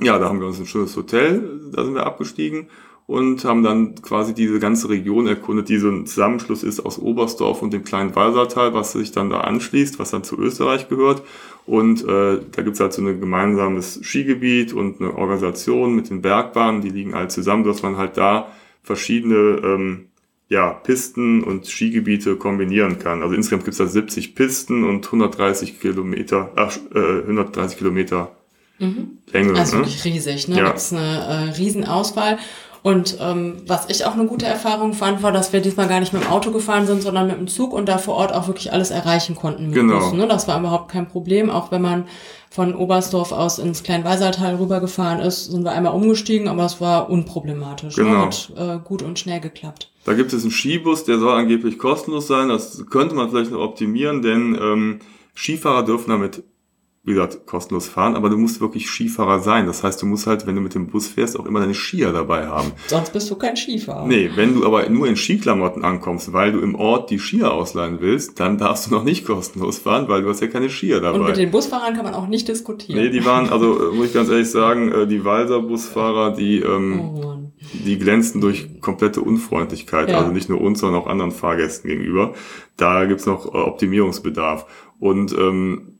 ja, 0.00 0.18
da 0.18 0.28
haben 0.28 0.40
wir 0.40 0.46
uns 0.46 0.58
ein 0.58 0.66
schönes 0.66 0.96
Hotel, 0.96 1.60
da 1.72 1.84
sind 1.84 1.94
wir 1.94 2.06
abgestiegen 2.06 2.68
und 3.06 3.44
haben 3.44 3.62
dann 3.62 3.94
quasi 4.02 4.34
diese 4.34 4.58
ganze 4.58 4.88
Region 4.90 5.26
erkundet, 5.26 5.68
die 5.68 5.78
so 5.78 5.88
ein 5.88 6.06
Zusammenschluss 6.06 6.62
ist 6.62 6.80
aus 6.80 6.98
Oberstdorf 6.98 7.62
und 7.62 7.72
dem 7.72 7.82
kleinen 7.82 8.14
Walsertal, 8.14 8.74
was 8.74 8.92
sich 8.92 9.12
dann 9.12 9.30
da 9.30 9.40
anschließt, 9.40 9.98
was 9.98 10.10
dann 10.10 10.24
zu 10.24 10.38
Österreich 10.38 10.88
gehört. 10.88 11.22
Und 11.68 12.02
äh, 12.02 12.40
da 12.50 12.62
gibt's 12.62 12.80
halt 12.80 12.94
so 12.94 13.02
ein 13.02 13.20
gemeinsames 13.20 14.00
Skigebiet 14.02 14.72
und 14.72 15.02
eine 15.02 15.14
Organisation 15.14 15.94
mit 15.94 16.08
den 16.08 16.22
Bergbahnen, 16.22 16.80
die 16.80 16.88
liegen 16.88 17.14
halt 17.14 17.30
zusammen, 17.30 17.62
dass 17.64 17.82
man 17.82 17.98
halt 17.98 18.16
da 18.16 18.50
verschiedene 18.82 19.60
ähm, 19.62 20.06
ja, 20.48 20.70
Pisten 20.70 21.44
und 21.44 21.66
Skigebiete 21.66 22.36
kombinieren 22.36 22.98
kann. 22.98 23.22
Also 23.22 23.34
insgesamt 23.34 23.64
gibt's 23.64 23.76
da 23.76 23.86
70 23.86 24.34
Pisten 24.34 24.84
und 24.84 25.04
130 25.04 25.78
Kilometer, 25.78 26.52
ach, 26.56 26.74
äh, 26.94 27.20
130 27.20 27.76
Kilometer 27.76 28.34
Länge. 28.78 29.58
Also 29.58 29.76
ne? 29.76 29.82
wirklich 29.82 30.04
riesig, 30.04 30.48
ne? 30.48 30.58
Ja. 30.58 30.66
Gibt's 30.68 30.92
eine 30.92 31.02
äh, 31.02 31.56
Riesenauswahl. 31.58 32.38
Und 32.82 33.18
ähm, 33.20 33.56
was 33.66 33.86
ich 33.88 34.04
auch 34.04 34.14
eine 34.14 34.26
gute 34.26 34.46
Erfahrung 34.46 34.92
fand, 34.94 35.22
war, 35.22 35.32
dass 35.32 35.52
wir 35.52 35.60
diesmal 35.60 35.88
gar 35.88 36.00
nicht 36.00 36.12
mit 36.12 36.22
dem 36.22 36.30
Auto 36.30 36.50
gefahren 36.52 36.86
sind, 36.86 37.02
sondern 37.02 37.26
mit 37.26 37.36
dem 37.36 37.48
Zug 37.48 37.72
und 37.72 37.88
da 37.88 37.98
vor 37.98 38.14
Ort 38.14 38.32
auch 38.32 38.46
wirklich 38.46 38.72
alles 38.72 38.90
erreichen 38.90 39.34
konnten 39.34 39.66
mit 39.66 39.74
Genau. 39.74 39.98
Bus, 39.98 40.12
ne? 40.12 40.26
Das 40.28 40.46
war 40.48 40.58
überhaupt 40.58 40.90
kein 40.90 41.08
Problem. 41.08 41.50
Auch 41.50 41.70
wenn 41.72 41.82
man 41.82 42.04
von 42.50 42.74
Oberstdorf 42.74 43.32
aus 43.32 43.58
ins 43.58 43.82
Kleinweisertal 43.82 44.54
rübergefahren 44.56 45.20
ist, 45.20 45.46
sind 45.46 45.64
wir 45.64 45.72
einmal 45.72 45.92
umgestiegen, 45.92 46.48
aber 46.48 46.64
es 46.64 46.80
war 46.80 47.10
unproblematisch. 47.10 47.96
Ne? 47.96 48.04
Genau. 48.04 48.26
Hat 48.26 48.52
äh, 48.56 48.78
gut 48.82 49.02
und 49.02 49.18
schnell 49.18 49.40
geklappt. 49.40 49.90
Da 50.04 50.14
gibt 50.14 50.32
es 50.32 50.42
einen 50.42 50.50
Skibus, 50.52 51.04
der 51.04 51.18
soll 51.18 51.34
angeblich 51.36 51.78
kostenlos 51.78 52.26
sein. 52.26 52.48
Das 52.48 52.84
könnte 52.90 53.14
man 53.14 53.28
vielleicht 53.28 53.50
noch 53.50 53.60
optimieren, 53.60 54.22
denn 54.22 54.56
ähm, 54.60 54.98
Skifahrer 55.36 55.84
dürfen 55.84 56.10
damit, 56.10 56.42
wie 57.08 57.14
gesagt, 57.14 57.46
kostenlos 57.46 57.88
fahren, 57.88 58.14
aber 58.14 58.28
du 58.28 58.36
musst 58.36 58.60
wirklich 58.60 58.88
Skifahrer 58.88 59.40
sein. 59.40 59.66
Das 59.66 59.82
heißt, 59.82 60.00
du 60.02 60.06
musst 60.06 60.26
halt, 60.26 60.46
wenn 60.46 60.54
du 60.54 60.60
mit 60.60 60.74
dem 60.74 60.86
Bus 60.88 61.08
fährst, 61.08 61.38
auch 61.38 61.46
immer 61.46 61.60
deine 61.60 61.74
Skier 61.74 62.12
dabei 62.12 62.46
haben. 62.46 62.72
Sonst 62.86 63.12
bist 63.12 63.30
du 63.30 63.36
kein 63.36 63.56
Skifahrer. 63.56 64.06
Nee, 64.06 64.30
wenn 64.34 64.54
du 64.54 64.66
aber 64.66 64.88
nur 64.88 65.08
in 65.08 65.16
Skiklamotten 65.16 65.84
ankommst, 65.84 66.32
weil 66.32 66.52
du 66.52 66.60
im 66.60 66.74
Ort 66.74 67.10
die 67.10 67.18
Skier 67.18 67.52
ausleihen 67.52 67.98
willst, 68.00 68.38
dann 68.38 68.58
darfst 68.58 68.86
du 68.86 68.90
noch 68.94 69.04
nicht 69.04 69.24
kostenlos 69.26 69.78
fahren, 69.78 70.08
weil 70.08 70.22
du 70.22 70.28
hast 70.28 70.40
ja 70.40 70.46
keine 70.46 70.68
Skier 70.68 71.00
dabei. 71.00 71.18
Und 71.18 71.26
mit 71.26 71.36
den 71.36 71.50
Busfahrern 71.50 71.94
kann 71.94 72.04
man 72.04 72.14
auch 72.14 72.28
nicht 72.28 72.46
diskutieren. 72.46 73.00
Nee, 73.00 73.10
die 73.10 73.24
waren, 73.24 73.48
also 73.48 73.90
äh, 73.90 73.94
muss 73.96 74.06
ich 74.08 74.14
ganz 74.14 74.28
ehrlich 74.28 74.50
sagen, 74.50 74.92
äh, 74.92 75.06
die 75.06 75.24
Walser 75.24 75.60
Busfahrer, 75.62 76.32
die, 76.34 76.60
ähm, 76.60 77.00
oh 77.00 77.28
die 77.72 77.98
glänzen 77.98 78.40
durch 78.40 78.80
komplette 78.80 79.20
Unfreundlichkeit, 79.20 80.10
Ja. 80.10 80.18
also 80.18 80.32
nicht 80.32 80.48
nur 80.48 80.60
uns, 80.60 80.80
sondern 80.80 81.02
auch 81.02 81.06
anderen 81.06 81.32
Fahrgästen 81.32 81.90
gegenüber. 81.90 82.34
Da 82.76 83.04
gibt's 83.04 83.26
noch 83.26 83.46
äh, 83.46 83.58
Optimierungsbedarf. 83.58 84.66
Und 85.00 85.32
ähm, 85.36 85.97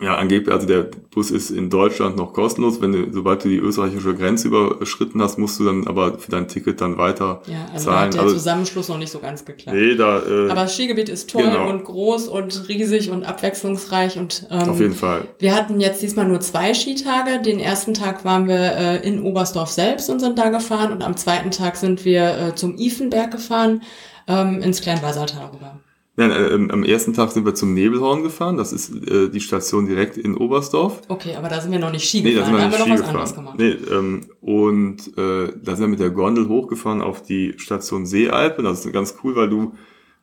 ja, 0.00 0.16
angeblich, 0.16 0.52
also 0.54 0.66
der 0.66 0.88
Bus 1.10 1.30
ist 1.30 1.50
in 1.50 1.70
Deutschland 1.70 2.16
noch 2.16 2.32
kostenlos. 2.34 2.80
Wenn 2.82 2.92
du, 2.92 3.12
sobald 3.12 3.42
du 3.44 3.48
die 3.48 3.56
österreichische 3.56 4.14
Grenze 4.14 4.48
überschritten 4.48 5.22
hast, 5.22 5.38
musst 5.38 5.58
du 5.58 5.64
dann 5.64 5.86
aber 5.86 6.18
für 6.18 6.30
dein 6.30 6.48
Ticket 6.48 6.80
dann 6.82 6.98
weiter 6.98 7.40
Ja, 7.46 7.66
also 7.72 7.86
da 7.90 7.92
zahlen. 7.92 8.06
hat 8.08 8.14
der 8.14 8.20
Also, 8.22 8.34
Zusammenschluss 8.34 8.88
noch 8.88 8.98
nicht 8.98 9.10
so 9.10 9.18
ganz 9.20 9.44
geklappt. 9.44 9.76
nee, 9.76 9.94
da 9.94 10.18
äh, 10.18 10.50
Aber 10.50 10.62
das 10.62 10.74
Skigebiet 10.74 11.08
ist 11.08 11.30
toll 11.30 11.44
Genau. 11.44 11.70
und 11.70 11.84
groß 11.84 12.28
und 12.28 12.68
riesig 12.68 13.10
und 13.10 13.24
abwechslungsreich 13.24 14.18
und 14.18 14.46
ähm, 14.50 14.68
auf 14.68 14.80
jeden 14.80 14.94
Fall. 14.94 15.28
wir 15.38 15.54
hatten 15.54 15.80
jetzt 15.80 16.02
diesmal 16.02 16.26
nur 16.28 16.40
zwei 16.40 16.74
Skitage. 16.74 17.40
Den 17.42 17.58
ersten 17.58 17.94
Tag 17.94 18.24
waren 18.24 18.48
wir 18.48 18.58
äh, 18.76 19.06
in 19.08 19.22
Oberstdorf 19.22 19.70
selbst 19.70 20.10
und 20.10 20.20
sind 20.20 20.38
da 20.38 20.50
gefahren 20.50 20.92
und 20.92 21.02
am 21.02 21.16
zweiten 21.16 21.50
Tag 21.50 21.76
sind 21.76 22.04
wir 22.04 22.38
äh, 22.48 22.54
zum 22.54 22.76
Ifenberg 22.76 23.30
gefahren, 23.30 23.82
ähm, 24.28 24.60
ins 24.60 24.80
Kleinwassertal 24.82 25.50
rüber. 25.54 25.78
Nein, 26.18 26.30
äh, 26.30 26.48
ähm, 26.48 26.70
am 26.70 26.82
ersten 26.82 27.12
Tag 27.12 27.30
sind 27.30 27.44
wir 27.44 27.54
zum 27.54 27.74
Nebelhorn 27.74 28.22
gefahren. 28.22 28.56
Das 28.56 28.72
ist 28.72 28.90
äh, 29.06 29.28
die 29.28 29.40
Station 29.40 29.86
direkt 29.86 30.16
in 30.16 30.34
Oberstdorf. 30.34 31.02
Okay, 31.08 31.34
aber 31.36 31.48
da 31.50 31.60
sind 31.60 31.72
wir 31.72 31.78
noch 31.78 31.92
nicht 31.92 32.08
Ski 32.08 32.22
Nee, 32.22 32.34
da 32.34 32.40
gefahren, 32.40 32.60
sind 32.60 32.70
wir 32.72 32.78
da 32.78 32.84
nicht 32.84 32.84
Ski 32.84 32.96
gefahren. 32.96 33.16
anderes 33.16 33.34
gemacht. 33.34 33.58
Nee, 33.58 33.76
ähm, 33.94 34.20
und 34.40 35.18
äh, 35.18 35.52
da 35.62 35.76
sind 35.76 35.84
wir 35.84 35.88
mit 35.88 36.00
der 36.00 36.10
Gondel 36.10 36.48
hochgefahren 36.48 37.02
auf 37.02 37.22
die 37.22 37.54
Station 37.58 38.06
Seealpe. 38.06 38.62
Das 38.62 38.84
ist 38.84 38.92
ganz 38.92 39.16
cool, 39.22 39.36
weil 39.36 39.50
du 39.50 39.74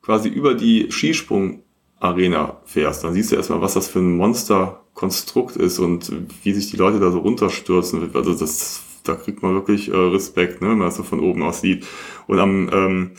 quasi 0.02 0.30
über 0.30 0.56
die 0.56 0.88
Skisprung-Arena 0.92 2.58
fährst. 2.66 3.04
Dann 3.04 3.14
siehst 3.14 3.32
du 3.32 3.36
erstmal, 3.36 3.62
was 3.62 3.76
das 3.76 3.88
für 3.88 4.00
ein 4.00 4.18
Monsterkonstrukt 4.18 5.56
ist 5.58 5.78
und 5.78 6.12
wie 6.44 6.54
sich 6.54 6.72
die 6.72 6.78
Leute 6.78 7.00
da 7.00 7.12
so 7.12 7.20
runterstürzen. 7.20 8.10
Also 8.16 8.34
das, 8.34 8.82
da 9.04 9.14
kriegt 9.14 9.44
man 9.44 9.54
wirklich 9.54 9.90
äh, 9.90 9.96
Respekt, 9.96 10.62
ne, 10.62 10.70
wenn 10.70 10.80
man 10.80 10.88
das 10.88 10.98
so 10.98 11.04
von 11.04 11.20
oben 11.20 11.44
aus 11.44 11.62
sieht. 11.62 11.86
Und 12.26 12.40
am 12.40 12.70
ähm, 12.74 13.12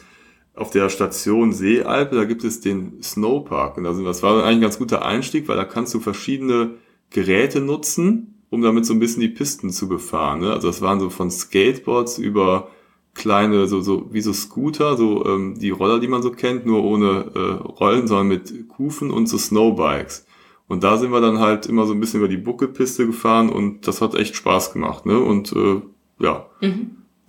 auf 0.55 0.71
der 0.71 0.89
Station 0.89 1.53
Seealpe, 1.53 2.15
da 2.15 2.25
gibt 2.25 2.45
es 2.45 2.61
den 2.61 3.03
Snowpark. 3.03 3.77
Und 3.77 3.85
das 3.85 4.23
war 4.23 4.45
eigentlich 4.45 4.57
ein 4.57 4.61
ganz 4.61 4.79
guter 4.79 5.05
Einstieg, 5.05 5.49
weil 5.49 5.57
da 5.57 5.65
kannst 5.65 5.95
du 5.95 6.01
verschiedene 6.01 6.75
Geräte 7.11 7.61
nutzen, 7.61 8.45
um 8.51 8.63
damit 8.63 8.87
so 8.87 8.95
ein 8.95 9.01
bisschen 9.01 9.21
die 9.21 9.29
Pisten 9.29 9.71
zu 9.71 9.89
befahren. 9.89 10.41
Ne? 10.41 10.53
Also 10.53 10.69
das 10.69 10.81
waren 10.81 11.01
so 11.01 11.11
von 11.11 11.31
Skateboards 11.31 12.19
über 12.19 12.69
kleine, 13.15 13.67
so, 13.67 13.81
so 13.81 14.13
wie 14.13 14.21
so 14.21 14.33
Scooter, 14.33 14.97
so 14.97 15.25
ähm, 15.25 15.57
die 15.59 15.71
Roller, 15.71 16.01
die 16.01 16.09
man 16.09 16.23
so 16.23 16.31
kennt, 16.31 16.67
nur 16.67 16.85
ohne 16.85 17.31
äh, 17.35 17.63
Rollen, 17.63 18.07
sondern 18.07 18.29
mit 18.29 18.69
Kufen 18.69 19.11
und 19.11 19.29
so 19.29 19.39
Snowbikes. 19.39 20.27
Und 20.67 20.83
da 20.83 20.97
sind 20.97 21.13
wir 21.13 21.21
dann 21.21 21.41
halt 21.41 21.67
immer 21.67 21.87
so 21.87 21.93
ein 21.93 22.01
bisschen 22.01 22.21
über 22.21 22.29
die 22.29 22.37
Buckelpiste 22.37 23.07
gefahren 23.07 23.51
und 23.51 23.87
das 23.87 24.01
hat 24.01 24.15
echt 24.15 24.35
Spaß 24.35 24.73
gemacht. 24.73 25.05
Ne? 25.05 25.19
Und 25.19 25.53
äh, 25.53 25.81
ja, 26.21 26.47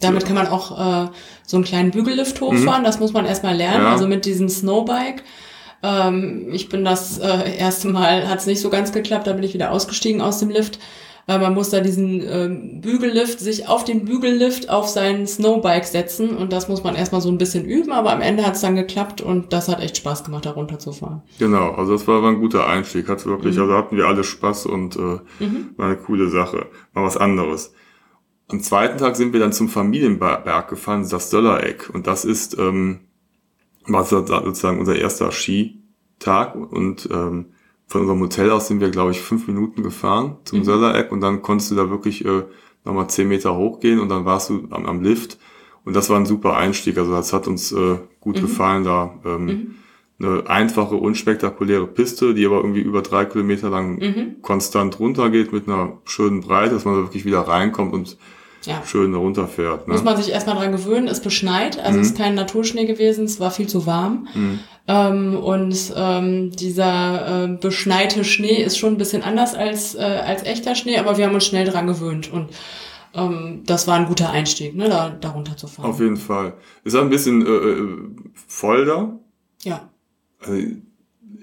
Damit 0.02 0.26
kann 0.26 0.36
man 0.36 0.48
auch 0.48 1.06
äh, 1.06 1.10
so 1.46 1.58
einen 1.58 1.64
kleinen 1.64 1.92
Bügellift 1.92 2.42
hochfahren, 2.42 2.84
das 2.84 3.00
muss 3.00 3.14
man 3.14 3.26
erstmal 3.26 3.56
lernen, 3.56 3.80
Mhm. 3.82 3.86
Ja. 3.86 3.92
also 3.94 4.08
mit 4.08 4.26
diesem 4.26 4.50
Snowbike. 4.50 5.24
Ähm, 5.84 6.48
ich 6.52 6.70
bin 6.70 6.84
das 6.84 7.18
äh, 7.18 7.58
erste 7.58 7.88
Mal, 7.90 8.28
hat 8.28 8.40
es 8.40 8.46
nicht 8.46 8.62
so 8.62 8.70
ganz 8.70 8.92
geklappt, 8.92 9.28
da 9.28 9.34
bin 9.34 9.44
ich 9.44 9.54
wieder 9.54 9.72
ausgestiegen 9.72 10.22
aus 10.22 10.40
dem 10.40 10.50
Lift. 10.50 10.80
Äh, 11.28 11.38
man 11.40 11.54
muss 11.54 11.70
da 11.70 11.80
diesen 11.80 12.22
ähm, 12.28 12.82
Bügellift, 12.82 13.40
sich 13.40 13.68
auf 13.68 13.84
den 13.84 14.06
Bügellift 14.06 14.70
auf 14.70 14.88
sein 14.88 15.26
Snowbike 15.28 15.86
setzen 15.86 16.36
und 16.38 16.52
das 16.54 16.68
muss 16.68 16.84
man 16.84 16.96
erstmal 16.96 17.22
so 17.22 17.30
ein 17.30 17.38
bisschen 17.38 17.66
üben, 17.66 17.92
aber 17.92 18.12
am 18.14 18.22
Ende 18.22 18.46
hat 18.46 18.56
es 18.56 18.62
dann 18.62 18.76
geklappt 18.76 19.22
und 19.22 19.52
das 19.54 19.68
hat 19.70 19.82
echt 19.82 19.98
Spaß 19.98 20.24
gemacht, 20.24 20.46
da 20.46 20.52
runterzufahren. 20.52 21.22
Genau, 21.40 21.72
also 21.72 21.94
das 21.94 22.08
war, 22.08 22.22
war 22.22 22.30
ein 22.32 22.40
guter 22.40 22.68
Einstieg. 22.68 23.08
Hat 23.10 23.26
wirklich, 23.26 23.58
also 23.58 23.74
hatten 23.74 23.98
wir 23.98 24.06
alle 24.06 24.24
Spaß 24.24 24.66
und 24.68 24.96
äh, 24.98 25.20
war 25.78 25.86
eine 25.88 25.98
coole 25.98 26.30
Sache. 26.30 26.68
Mal 26.94 27.04
was 27.06 27.18
anderes. 27.18 27.74
Am 28.48 28.62
zweiten 28.62 28.98
Tag 28.98 29.16
sind 29.16 29.34
wir 29.34 29.40
dann 29.40 29.54
zum 29.54 29.70
Familienberg 29.70 30.70
gefahren, 30.70 31.08
das 31.10 31.30
Döllereck. 31.30 31.90
Und 31.94 32.08
das 32.08 32.26
ist 32.26 32.58
ähm, 32.58 33.02
war 33.88 34.04
so- 34.04 34.26
sozusagen 34.26 34.80
unser 34.80 34.96
erster 34.96 35.32
Skitag. 35.32 36.56
Und 36.56 37.10
ähm, 37.12 37.48
von 37.88 38.02
unserem 38.02 38.22
Hotel 38.22 38.50
aus 38.52 38.68
sind 38.68 38.80
wir, 38.82 38.90
glaube 38.90 39.12
ich, 39.12 39.22
fünf 39.22 39.48
Minuten 39.48 39.84
gefahren 39.84 40.38
zum 40.44 40.60
mhm. 40.60 40.64
Söllereck 40.64 41.12
und 41.12 41.22
dann 41.22 41.42
konntest 41.42 41.72
du 41.72 41.76
da 41.76 41.90
wirklich 41.90 42.26
äh, 42.26 42.44
nochmal 42.84 43.10
zehn 43.10 43.28
Meter 43.28 43.56
hochgehen 43.56 44.00
und 44.00 44.10
dann 44.10 44.26
warst 44.26 44.50
du 44.50 44.68
am, 44.72 44.86
am 44.86 45.02
Lift. 45.04 45.38
Und 45.84 45.96
das 45.96 46.10
war 46.10 46.18
ein 46.18 46.26
super 46.26 46.56
Einstieg. 46.56 46.98
Also 46.98 47.12
das 47.12 47.32
hat 47.32 47.48
uns 47.48 47.72
äh, 47.72 48.00
gut 48.20 48.38
mhm. 48.38 48.42
gefallen 48.42 48.84
da. 48.84 49.20
Ähm, 49.24 49.46
mhm. 49.46 49.76
Eine 50.18 50.44
einfache, 50.48 50.96
unspektakuläre 50.96 51.88
Piste, 51.88 52.34
die 52.34 52.46
aber 52.46 52.58
irgendwie 52.58 52.80
über 52.80 53.02
drei 53.02 53.26
Kilometer 53.26 53.70
lang 53.70 53.98
mhm. 54.00 54.42
konstant 54.42 55.00
runtergeht 55.00 55.52
mit 55.52 55.68
einer 55.68 55.98
schönen 56.06 56.42
Breite, 56.42 56.76
dass 56.76 56.86
man 56.86 56.96
da 56.96 57.02
wirklich 57.02 57.26
wieder 57.26 57.42
reinkommt 57.42 57.94
und 57.94 58.18
ja. 58.66 58.82
schön 58.86 59.14
runterfährt. 59.14 59.88
Ne? 59.88 59.94
Muss 59.94 60.04
man 60.04 60.18
sich 60.18 60.32
erstmal 60.32 60.56
dran 60.56 60.72
gewöhnen, 60.72 61.08
ist 61.08 61.24
beschneit, 61.24 61.80
also 61.80 61.98
mhm. 61.98 62.04
ist 62.04 62.18
kein 62.18 62.36
Naturschnee 62.36 62.86
gewesen, 62.86 63.26
es 63.26 63.40
war 63.40 63.52
viel 63.52 63.68
zu 63.68 63.86
warm. 63.86 64.28
Mhm. 64.34 64.60
Ähm, 64.88 65.36
und 65.38 65.94
ähm, 65.96 66.52
dieser 66.52 67.46
äh, 67.46 67.58
beschneite 67.58 68.24
Schnee 68.24 68.64
ist 68.64 68.78
schon 68.78 68.94
ein 68.94 68.98
bisschen 68.98 69.24
anders 69.24 69.56
als, 69.56 69.96
äh, 69.96 70.00
als 70.00 70.44
echter 70.44 70.76
Schnee, 70.76 70.98
aber 70.98 71.18
wir 71.18 71.26
haben 71.26 71.34
uns 71.34 71.46
schnell 71.46 71.66
dran 71.66 71.88
gewöhnt 71.88 72.32
und 72.32 72.50
ähm, 73.14 73.64
das 73.66 73.88
war 73.88 73.96
ein 73.96 74.06
guter 74.06 74.30
Einstieg, 74.30 74.76
ne, 74.76 74.90
da, 74.90 75.10
da 75.10 75.30
runterzufahren. 75.30 75.90
Auf 75.90 76.00
jeden 76.00 76.18
Fall. 76.18 76.54
Ist 76.84 76.96
ein 76.96 77.10
bisschen 77.10 77.46
äh, 77.46 77.50
äh 77.50 77.88
voll 78.48 78.86
da. 78.86 79.20
Ja. 79.64 79.90
Also, 80.48 80.62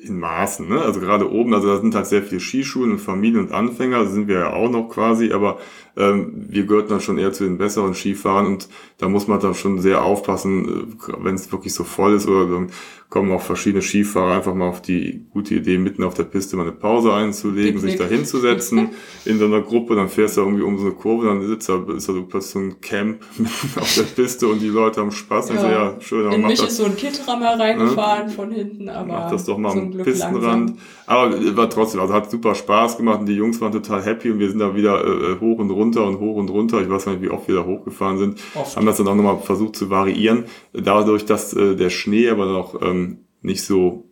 in 0.03 0.19
Maßen, 0.19 0.69
ne? 0.69 0.81
Also 0.81 1.01
gerade 1.01 1.31
oben, 1.31 1.55
also 1.55 1.69
da 1.69 1.81
sind 1.81 1.95
halt 1.95 2.07
sehr 2.07 2.23
viele 2.23 2.41
Skischulen 2.41 2.93
und 2.93 2.99
Familien 2.99 3.45
und 3.45 3.53
Anfänger, 3.53 4.07
sind 4.07 4.27
wir 4.29 4.41
ja 4.41 4.53
auch 4.53 4.71
noch 4.71 4.88
quasi, 4.88 5.33
aber 5.33 5.59
ähm, 5.97 6.47
wir 6.49 6.65
gehörten 6.65 6.91
dann 6.91 7.01
schon 7.01 7.19
eher 7.19 7.33
zu 7.33 7.45
den 7.45 7.59
besseren 7.59 7.95
Skifahren 7.95 8.47
und 8.47 8.69
da 8.99 9.09
muss 9.09 9.29
man 9.29 9.41
dann 9.41 9.55
schon 9.55 9.81
sehr 9.81 10.03
aufpassen, 10.03 10.97
äh, 11.09 11.13
wenn 11.19 11.35
es 11.35 11.53
wirklich 11.53 11.75
so 11.75 11.85
voll 11.85 12.15
ist 12.15 12.27
oder 12.27 12.47
dann 12.47 12.71
kommen 13.13 13.31
auch 13.31 13.43
verschiedene 13.43 13.83
Skifahrer 13.83 14.37
einfach 14.37 14.55
mal 14.55 14.69
auf 14.69 14.81
die 14.81 15.27
gute 15.35 15.57
Idee, 15.57 15.77
mitten 15.77 16.03
auf 16.03 16.15
der 16.15 16.23
Piste 16.23 16.57
mal 16.57 16.63
eine 16.63 16.73
Pause 16.73 17.13
einzulegen, 17.13 17.75
Picknick. 17.75 17.91
sich 17.91 18.01
da 18.01 18.07
hinzusetzen 18.07 18.89
in 19.27 19.39
so 19.39 19.45
einer 19.45 19.61
Gruppe, 19.61 19.97
dann 19.97 20.09
fährst 20.09 20.39
du 20.39 20.41
irgendwie 20.41 20.63
um 20.63 20.79
so 20.79 20.87
eine 20.87 20.95
Kurve, 20.95 21.27
dann 21.27 21.47
sitzt 21.47 21.69
da, 21.69 21.85
ist 21.95 22.09
da 22.09 22.15
plötzlich 22.27 22.53
so 22.53 22.59
ein 22.59 22.81
Camp 22.81 23.21
auf 23.77 23.95
der 23.97 24.05
Piste 24.05 24.49
und 24.49 24.61
die 24.61 24.69
Leute 24.69 25.03
haben 25.03 25.11
Spaß. 25.11 25.51
Ja. 25.51 25.71
ja 25.71 26.01
schön, 26.01 26.25
aber 26.25 26.37
in 26.37 26.47
mich 26.47 26.59
das, 26.59 26.71
ist 26.71 26.77
so 26.79 26.87
ein 26.87 26.97
Kitrammer 26.97 27.61
reingefahren 27.61 28.29
ne? 28.29 28.33
von 28.33 28.51
hinten, 28.51 28.89
aber 28.89 29.13
mach 29.13 29.31
das 29.31 29.45
doch 29.45 29.59
mal 29.59 29.73
am 29.73 29.91
Pistenrand. 29.91 30.43
Langsam. 30.43 30.79
Aber 31.05 31.57
war 31.57 31.69
trotzdem, 31.69 32.01
also 32.01 32.15
hat 32.15 32.31
super 32.31 32.55
Spaß 32.55 32.97
gemacht 32.97 33.21
und 33.21 33.27
die 33.27 33.35
Jungs 33.35 33.61
waren 33.61 33.73
total 33.73 34.03
happy 34.03 34.31
und 34.31 34.39
wir 34.39 34.49
sind 34.49 34.61
da 34.61 34.75
wieder 34.75 35.05
äh, 35.05 35.39
hoch 35.39 35.59
und 35.59 35.71
runter 35.71 35.82
und 35.83 36.21
hoch 36.21 36.37
und 36.37 36.51
runter. 36.51 36.81
Ich 36.81 36.88
weiß 36.88 37.07
nicht, 37.07 37.23
wie 37.23 37.31
oft 37.31 37.49
wir 37.49 37.57
da 37.57 37.64
hochgefahren 37.64 38.18
sind. 38.18 38.40
Oft. 38.55 38.77
Haben 38.77 38.87
das 38.87 38.97
dann 38.97 39.09
auch 39.09 39.14
nochmal 39.14 39.38
versucht 39.38 39.77
zu 39.77 39.90
variieren. 39.90 40.45
Dadurch, 40.73 41.25
dass 41.25 41.53
äh, 41.55 41.77
der 41.77 41.90
Schnee 41.90 42.31
aber 42.31 42.47
noch 42.47 42.81
ähm, 42.81 43.18
nicht 43.42 43.64
so, 43.64 44.05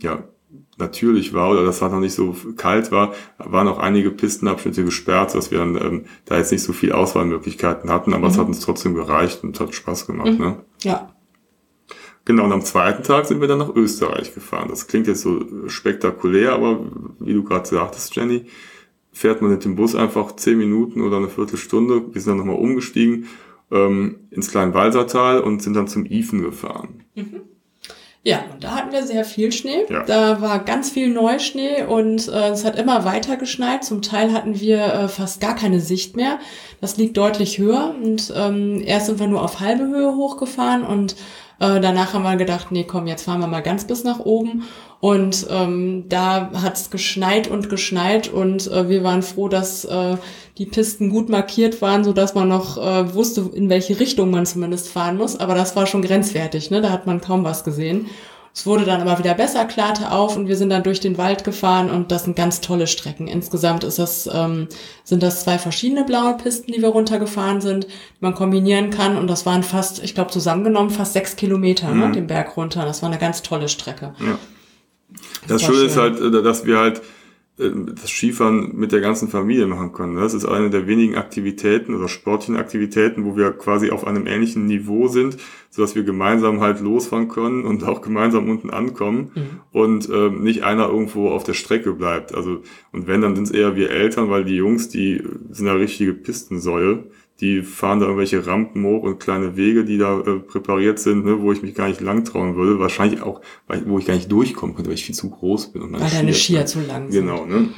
ja, 0.00 0.24
natürlich 0.78 1.32
war 1.32 1.50
oder 1.50 1.64
das 1.64 1.80
war 1.82 1.90
noch 1.90 2.00
nicht 2.00 2.14
so 2.14 2.34
kalt 2.56 2.90
war, 2.90 3.12
waren 3.38 3.68
auch 3.68 3.78
einige 3.78 4.10
Pistenabschnitte 4.10 4.84
gesperrt, 4.84 5.34
dass 5.34 5.50
wir 5.50 5.58
dann 5.58 5.76
ähm, 5.76 6.04
da 6.24 6.38
jetzt 6.38 6.50
nicht 6.50 6.62
so 6.62 6.72
viel 6.72 6.92
Auswahlmöglichkeiten 6.92 7.90
hatten, 7.90 8.14
aber 8.14 8.24
mhm. 8.24 8.30
es 8.30 8.38
hat 8.38 8.46
uns 8.46 8.60
trotzdem 8.60 8.94
gereicht 8.94 9.44
und 9.44 9.60
hat 9.60 9.74
Spaß 9.74 10.06
gemacht. 10.06 10.32
Mhm. 10.32 10.38
Ne? 10.38 10.56
Ja. 10.82 11.14
Genau, 12.24 12.44
und 12.44 12.52
am 12.52 12.62
zweiten 12.62 13.02
Tag 13.02 13.26
sind 13.26 13.40
wir 13.40 13.48
dann 13.48 13.58
nach 13.58 13.74
Österreich 13.74 14.34
gefahren. 14.34 14.68
Das 14.68 14.86
klingt 14.86 15.06
jetzt 15.06 15.22
so 15.22 15.68
spektakulär, 15.68 16.52
aber 16.52 16.80
wie 17.18 17.32
du 17.32 17.42
gerade 17.42 17.66
sagtest, 17.66 18.14
Jenny, 18.14 18.46
fährt 19.12 19.42
man 19.42 19.50
mit 19.50 19.64
dem 19.64 19.76
Bus 19.76 19.94
einfach 19.94 20.36
zehn 20.36 20.58
Minuten 20.58 21.00
oder 21.00 21.16
eine 21.16 21.28
Viertelstunde. 21.28 22.14
Wir 22.14 22.20
sind 22.20 22.32
dann 22.32 22.46
nochmal 22.46 22.62
umgestiegen 22.62 23.26
ähm, 23.70 24.20
ins 24.30 24.50
Kleinwalsertal 24.50 25.40
und 25.40 25.62
sind 25.62 25.74
dann 25.74 25.88
zum 25.88 26.06
Ifen 26.06 26.42
gefahren. 26.42 27.04
Mhm. 27.14 27.42
Ja, 28.22 28.44
und 28.52 28.62
da 28.62 28.74
hatten 28.74 28.92
wir 28.92 29.06
sehr 29.06 29.24
viel 29.24 29.50
Schnee. 29.50 29.86
Ja. 29.88 30.04
Da 30.04 30.42
war 30.42 30.58
ganz 30.62 30.90
viel 30.90 31.08
Neuschnee 31.08 31.84
und 31.84 32.28
äh, 32.28 32.50
es 32.50 32.66
hat 32.66 32.78
immer 32.78 33.06
weiter 33.06 33.38
geschneit. 33.38 33.82
Zum 33.82 34.02
Teil 34.02 34.34
hatten 34.34 34.60
wir 34.60 34.84
äh, 34.84 35.08
fast 35.08 35.40
gar 35.40 35.54
keine 35.54 35.80
Sicht 35.80 36.16
mehr. 36.16 36.38
Das 36.82 36.98
liegt 36.98 37.16
deutlich 37.16 37.58
höher 37.58 37.94
und 38.02 38.30
ähm, 38.36 38.82
erst 38.84 39.06
sind 39.06 39.20
wir 39.20 39.26
nur 39.26 39.42
auf 39.42 39.60
halbe 39.60 39.86
Höhe 39.86 40.14
hochgefahren 40.16 40.84
und 40.84 41.16
äh, 41.60 41.80
danach 41.80 42.14
haben 42.14 42.22
wir 42.22 42.36
gedacht, 42.36 42.72
nee, 42.72 42.84
komm, 42.84 43.06
jetzt 43.06 43.24
fahren 43.24 43.40
wir 43.40 43.46
mal 43.46 43.60
ganz 43.60 43.86
bis 43.86 44.02
nach 44.02 44.18
oben. 44.18 44.64
Und 44.98 45.46
ähm, 45.50 46.04
da 46.08 46.50
hat's 46.54 46.90
geschneit 46.90 47.48
und 47.48 47.70
geschneit 47.70 48.28
und 48.28 48.70
äh, 48.70 48.88
wir 48.88 49.02
waren 49.02 49.22
froh, 49.22 49.48
dass 49.48 49.84
äh, 49.84 50.16
die 50.58 50.66
Pisten 50.66 51.08
gut 51.08 51.28
markiert 51.28 51.80
waren, 51.80 52.04
so 52.04 52.12
dass 52.12 52.34
man 52.34 52.48
noch 52.48 52.76
äh, 52.76 53.14
wusste, 53.14 53.50
in 53.54 53.70
welche 53.70 53.98
Richtung 53.98 54.30
man 54.30 54.44
zumindest 54.44 54.88
fahren 54.88 55.16
muss. 55.16 55.38
Aber 55.38 55.54
das 55.54 55.76
war 55.76 55.86
schon 55.86 56.02
grenzwertig, 56.02 56.70
ne? 56.70 56.82
Da 56.82 56.90
hat 56.90 57.06
man 57.06 57.20
kaum 57.20 57.44
was 57.44 57.64
gesehen. 57.64 58.06
Es 58.52 58.66
wurde 58.66 58.84
dann 58.84 59.00
aber 59.00 59.18
wieder 59.18 59.34
besser, 59.34 59.64
klarte 59.64 60.10
auf 60.10 60.36
und 60.36 60.48
wir 60.48 60.56
sind 60.56 60.70
dann 60.70 60.82
durch 60.82 60.98
den 60.98 61.18
Wald 61.18 61.44
gefahren 61.44 61.88
und 61.88 62.10
das 62.10 62.24
sind 62.24 62.34
ganz 62.34 62.60
tolle 62.60 62.88
Strecken. 62.88 63.28
Insgesamt 63.28 63.84
ist 63.84 63.98
das, 63.98 64.28
ähm, 64.32 64.66
sind 65.04 65.22
das 65.22 65.44
zwei 65.44 65.56
verschiedene 65.56 66.04
blaue 66.04 66.36
Pisten, 66.36 66.72
die 66.72 66.82
wir 66.82 66.88
runtergefahren 66.88 67.60
sind, 67.60 67.84
die 67.84 68.20
man 68.20 68.34
kombinieren 68.34 68.90
kann 68.90 69.16
und 69.16 69.28
das 69.28 69.46
waren 69.46 69.62
fast, 69.62 70.02
ich 70.02 70.14
glaube 70.14 70.30
zusammengenommen 70.30 70.90
fast 70.90 71.12
sechs 71.12 71.36
Kilometer, 71.36 71.88
ne, 71.88 71.94
mhm. 71.94 72.00
ne, 72.00 72.12
den 72.12 72.26
Berg 72.26 72.56
runter. 72.56 72.84
Das 72.84 73.02
war 73.02 73.08
eine 73.08 73.18
ganz 73.18 73.42
tolle 73.42 73.68
Strecke. 73.68 74.14
Ja. 74.18 74.38
Das, 75.46 75.60
das 75.60 75.62
Schöne 75.62 75.84
ist 75.84 75.96
halt, 75.96 76.20
äh, 76.20 76.42
dass 76.42 76.66
wir 76.66 76.78
halt 76.78 77.02
das 77.60 78.10
Skifahren 78.10 78.74
mit 78.74 78.92
der 78.92 79.00
ganzen 79.00 79.28
Familie 79.28 79.66
machen 79.66 79.92
können. 79.92 80.16
Das 80.16 80.34
ist 80.34 80.46
eine 80.46 80.70
der 80.70 80.86
wenigen 80.86 81.16
Aktivitäten 81.16 81.94
oder 81.94 82.08
sportlichen 82.08 82.56
Aktivitäten, 82.56 83.24
wo 83.24 83.36
wir 83.36 83.52
quasi 83.52 83.90
auf 83.90 84.06
einem 84.06 84.26
ähnlichen 84.26 84.66
Niveau 84.66 85.08
sind, 85.08 85.36
so 85.68 85.82
dass 85.82 85.94
wir 85.94 86.02
gemeinsam 86.02 86.60
halt 86.60 86.80
losfahren 86.80 87.28
können 87.28 87.64
und 87.64 87.84
auch 87.84 88.00
gemeinsam 88.00 88.48
unten 88.48 88.70
ankommen 88.70 89.32
mhm. 89.34 89.60
und 89.72 90.08
äh, 90.08 90.30
nicht 90.30 90.64
einer 90.64 90.88
irgendwo 90.88 91.28
auf 91.28 91.44
der 91.44 91.54
Strecke 91.54 91.92
bleibt. 91.92 92.34
Also 92.34 92.62
und 92.92 93.06
wenn 93.06 93.20
dann 93.20 93.36
sind 93.36 93.48
es 93.48 93.50
eher 93.50 93.76
wir 93.76 93.90
Eltern, 93.90 94.30
weil 94.30 94.44
die 94.44 94.56
Jungs, 94.56 94.88
die 94.88 95.22
sind 95.50 95.66
ja 95.66 95.74
richtige 95.74 96.14
Pistensäue 96.14 97.04
die 97.40 97.62
fahren 97.62 98.00
da 98.00 98.06
irgendwelche 98.06 98.46
Rampen 98.46 98.84
hoch 98.84 99.02
und 99.02 99.18
kleine 99.18 99.56
Wege, 99.56 99.84
die 99.84 99.96
da 99.96 100.20
äh, 100.20 100.40
präpariert 100.40 100.98
sind, 100.98 101.24
ne, 101.24 101.40
wo 101.40 101.52
ich 101.52 101.62
mich 101.62 101.74
gar 101.74 101.88
nicht 101.88 102.00
lang 102.00 102.24
trauen 102.24 102.54
würde. 102.54 102.78
Wahrscheinlich 102.78 103.22
auch, 103.22 103.40
weil, 103.66 103.82
wo 103.86 103.98
ich 103.98 104.06
gar 104.06 104.14
nicht 104.14 104.30
durchkommen 104.30 104.76
könnte, 104.76 104.90
weil 104.90 104.96
ich 104.96 105.04
viel 105.04 105.14
zu 105.14 105.30
groß 105.30 105.72
bin. 105.72 105.82
Und 105.82 105.92
weil 105.98 106.10
deine 106.10 106.34
Skier 106.34 106.66
zu 106.66 106.80
lang 106.80 107.10
sind. 107.10 107.26
Genau, 107.26 107.46
ne? 107.46 107.70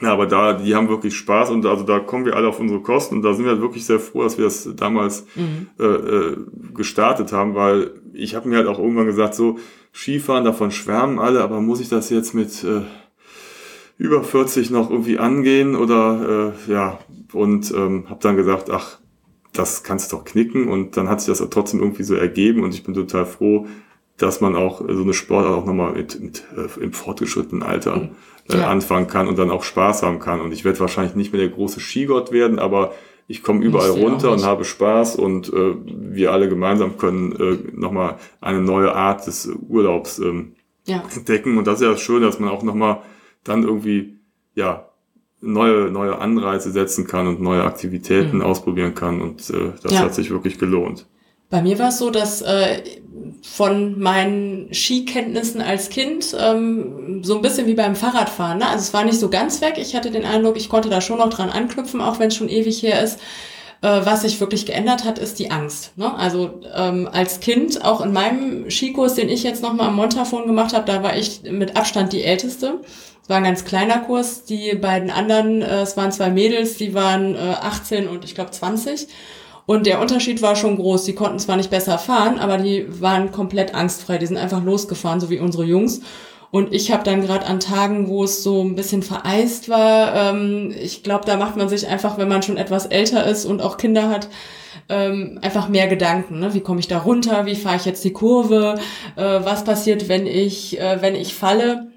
Ja, 0.00 0.12
aber 0.12 0.26
da, 0.26 0.52
die 0.52 0.76
haben 0.76 0.88
wirklich 0.88 1.16
Spaß 1.16 1.50
und 1.50 1.66
also 1.66 1.82
da 1.82 1.98
kommen 1.98 2.24
wir 2.24 2.36
alle 2.36 2.46
auf 2.46 2.60
unsere 2.60 2.80
Kosten 2.80 3.16
und 3.16 3.22
da 3.22 3.34
sind 3.34 3.44
wir 3.44 3.60
wirklich 3.60 3.84
sehr 3.84 3.98
froh, 3.98 4.22
dass 4.22 4.38
wir 4.38 4.44
das 4.44 4.68
damals 4.76 5.26
mhm. 5.34 5.66
äh, 5.80 5.84
äh, 5.84 6.36
gestartet 6.72 7.32
haben, 7.32 7.56
weil 7.56 7.90
ich 8.12 8.36
habe 8.36 8.48
mir 8.48 8.58
halt 8.58 8.68
auch 8.68 8.78
irgendwann 8.78 9.06
gesagt, 9.06 9.34
so 9.34 9.58
Skifahren, 9.92 10.44
davon 10.44 10.70
schwärmen 10.70 11.18
alle, 11.18 11.42
aber 11.42 11.60
muss 11.60 11.80
ich 11.80 11.88
das 11.88 12.10
jetzt 12.10 12.32
mit 12.32 12.62
äh, 12.62 12.82
über 13.96 14.22
40 14.22 14.70
noch 14.70 14.88
irgendwie 14.88 15.18
angehen 15.18 15.74
oder 15.74 16.54
äh, 16.68 16.72
ja 16.72 17.00
und 17.32 17.72
ähm, 17.72 18.04
habe 18.08 18.20
dann 18.22 18.36
gesagt, 18.36 18.70
ach 18.70 18.98
das 19.52 19.82
kannst 19.82 20.12
du 20.12 20.16
doch 20.16 20.24
knicken 20.24 20.68
und 20.68 20.96
dann 20.96 21.08
hat 21.08 21.20
sich 21.20 21.36
das 21.36 21.48
trotzdem 21.50 21.80
irgendwie 21.80 22.02
so 22.02 22.14
ergeben 22.14 22.62
und 22.62 22.74
ich 22.74 22.84
bin 22.84 22.94
total 22.94 23.26
froh, 23.26 23.66
dass 24.16 24.40
man 24.40 24.56
auch 24.56 24.80
so 24.80 25.02
eine 25.02 25.14
Sportart 25.14 25.54
auch 25.54 25.64
nochmal 25.64 25.92
mit, 25.92 26.20
mit 26.20 26.44
äh, 26.56 26.82
im 26.82 26.92
fortgeschrittenen 26.92 27.62
Alter 27.62 27.96
mhm. 27.96 28.10
äh, 28.50 28.58
ja. 28.58 28.68
anfangen 28.68 29.06
kann 29.06 29.28
und 29.28 29.38
dann 29.38 29.50
auch 29.50 29.62
Spaß 29.62 30.02
haben 30.02 30.18
kann. 30.18 30.40
Und 30.40 30.52
ich 30.52 30.64
werde 30.64 30.80
wahrscheinlich 30.80 31.14
nicht 31.14 31.32
mehr 31.32 31.40
der 31.40 31.50
große 31.50 31.80
Skigott 31.80 32.32
werden, 32.32 32.58
aber 32.58 32.92
ich 33.28 33.42
komme 33.42 33.62
überall 33.62 33.90
runter 33.90 34.32
und 34.32 34.42
habe 34.44 34.64
Spaß 34.64 35.16
und 35.16 35.52
äh, 35.52 35.74
wir 35.84 36.32
alle 36.32 36.48
gemeinsam 36.48 36.96
können 36.96 37.32
äh, 37.32 37.58
nochmal 37.78 38.16
eine 38.40 38.60
neue 38.60 38.94
Art 38.94 39.26
des 39.26 39.46
Urlaubs 39.68 40.18
ähm, 40.18 40.54
ja. 40.86 41.04
entdecken. 41.14 41.58
Und 41.58 41.66
das 41.66 41.76
ist 41.76 41.82
ja 41.82 41.92
das 41.92 42.00
Schöne, 42.00 42.26
dass 42.26 42.40
man 42.40 42.48
auch 42.48 42.62
nochmal 42.62 43.02
dann 43.44 43.62
irgendwie, 43.62 44.18
ja, 44.54 44.87
neue, 45.40 45.90
neue 45.90 46.18
Anreize 46.18 46.72
setzen 46.72 47.06
kann 47.06 47.26
und 47.26 47.40
neue 47.40 47.62
Aktivitäten 47.62 48.38
mhm. 48.38 48.42
ausprobieren 48.42 48.94
kann. 48.94 49.20
Und 49.20 49.50
äh, 49.50 49.72
das 49.82 49.92
ja. 49.92 50.00
hat 50.00 50.14
sich 50.14 50.30
wirklich 50.30 50.58
gelohnt. 50.58 51.06
Bei 51.50 51.62
mir 51.62 51.78
war 51.78 51.88
es 51.88 51.98
so, 51.98 52.10
dass 52.10 52.42
äh, 52.42 52.82
von 53.42 53.98
meinen 53.98 54.72
Skikenntnissen 54.72 55.62
als 55.62 55.88
Kind 55.88 56.36
ähm, 56.38 57.22
so 57.24 57.36
ein 57.36 57.42
bisschen 57.42 57.66
wie 57.66 57.74
beim 57.74 57.96
Fahrradfahren. 57.96 58.58
Ne? 58.58 58.66
Also 58.66 58.82
es 58.82 58.94
war 58.94 59.04
nicht 59.04 59.18
so 59.18 59.30
ganz 59.30 59.62
weg. 59.62 59.74
Ich 59.78 59.96
hatte 59.96 60.10
den 60.10 60.26
Eindruck, 60.26 60.56
ich 60.56 60.68
konnte 60.68 60.90
da 60.90 61.00
schon 61.00 61.18
noch 61.18 61.30
dran 61.30 61.48
anknüpfen, 61.48 62.00
auch 62.00 62.18
wenn 62.18 62.28
es 62.28 62.36
schon 62.36 62.50
ewig 62.50 62.82
her 62.82 63.02
ist. 63.02 63.18
Äh, 63.80 64.00
was 64.04 64.22
sich 64.22 64.40
wirklich 64.40 64.66
geändert 64.66 65.04
hat, 65.04 65.18
ist 65.18 65.38
die 65.38 65.50
Angst. 65.50 65.96
Ne? 65.96 66.12
Also 66.14 66.60
ähm, 66.74 67.08
als 67.10 67.40
Kind, 67.40 67.84
auch 67.84 68.00
in 68.02 68.12
meinem 68.12 68.70
Skikurs, 68.70 69.14
den 69.14 69.28
ich 69.28 69.42
jetzt 69.42 69.62
nochmal 69.62 69.88
am 69.88 69.96
Montafon 69.96 70.46
gemacht 70.46 70.74
habe, 70.74 70.84
da 70.84 71.02
war 71.02 71.16
ich 71.16 71.42
mit 71.50 71.76
Abstand 71.76 72.12
die 72.12 72.24
Älteste. 72.24 72.80
War 73.28 73.36
ein 73.36 73.44
ganz 73.44 73.64
kleiner 73.64 73.98
Kurs. 73.98 74.44
Die 74.44 74.74
beiden 74.74 75.10
anderen, 75.10 75.62
äh, 75.62 75.82
es 75.82 75.96
waren 75.96 76.10
zwei 76.10 76.30
Mädels, 76.30 76.76
die 76.76 76.94
waren 76.94 77.34
äh, 77.34 77.56
18 77.60 78.08
und 78.08 78.24
ich 78.24 78.34
glaube 78.34 78.50
20. 78.50 79.06
Und 79.66 79.86
der 79.86 80.00
Unterschied 80.00 80.40
war 80.40 80.56
schon 80.56 80.76
groß. 80.76 81.04
Die 81.04 81.14
konnten 81.14 81.38
zwar 81.38 81.58
nicht 81.58 81.70
besser 81.70 81.98
fahren, 81.98 82.38
aber 82.38 82.56
die 82.56 82.86
waren 83.02 83.30
komplett 83.30 83.74
angstfrei. 83.74 84.16
Die 84.16 84.26
sind 84.26 84.38
einfach 84.38 84.64
losgefahren, 84.64 85.20
so 85.20 85.28
wie 85.28 85.38
unsere 85.38 85.64
Jungs. 85.64 86.00
Und 86.50 86.72
ich 86.72 86.90
habe 86.90 87.04
dann 87.04 87.20
gerade 87.20 87.44
an 87.44 87.60
Tagen, 87.60 88.08
wo 88.08 88.24
es 88.24 88.42
so 88.42 88.62
ein 88.62 88.74
bisschen 88.74 89.02
vereist 89.02 89.68
war, 89.68 90.32
ähm, 90.32 90.74
ich 90.80 91.02
glaube, 91.02 91.26
da 91.26 91.36
macht 91.36 91.58
man 91.58 91.68
sich 91.68 91.86
einfach, 91.86 92.16
wenn 92.16 92.28
man 92.28 92.42
schon 92.42 92.56
etwas 92.56 92.86
älter 92.86 93.26
ist 93.26 93.44
und 93.44 93.60
auch 93.60 93.76
Kinder 93.76 94.08
hat, 94.08 94.28
ähm, 94.88 95.38
einfach 95.42 95.68
mehr 95.68 95.88
Gedanken. 95.88 96.38
Ne? 96.38 96.54
Wie 96.54 96.60
komme 96.60 96.80
ich 96.80 96.88
da 96.88 97.00
runter? 97.00 97.44
Wie 97.44 97.54
fahre 97.54 97.76
ich 97.76 97.84
jetzt 97.84 98.04
die 98.04 98.14
Kurve? 98.14 98.76
Äh, 99.16 99.40
was 99.44 99.64
passiert, 99.64 100.08
wenn 100.08 100.26
ich, 100.26 100.80
äh, 100.80 101.02
wenn 101.02 101.14
ich 101.14 101.34
falle? 101.34 101.88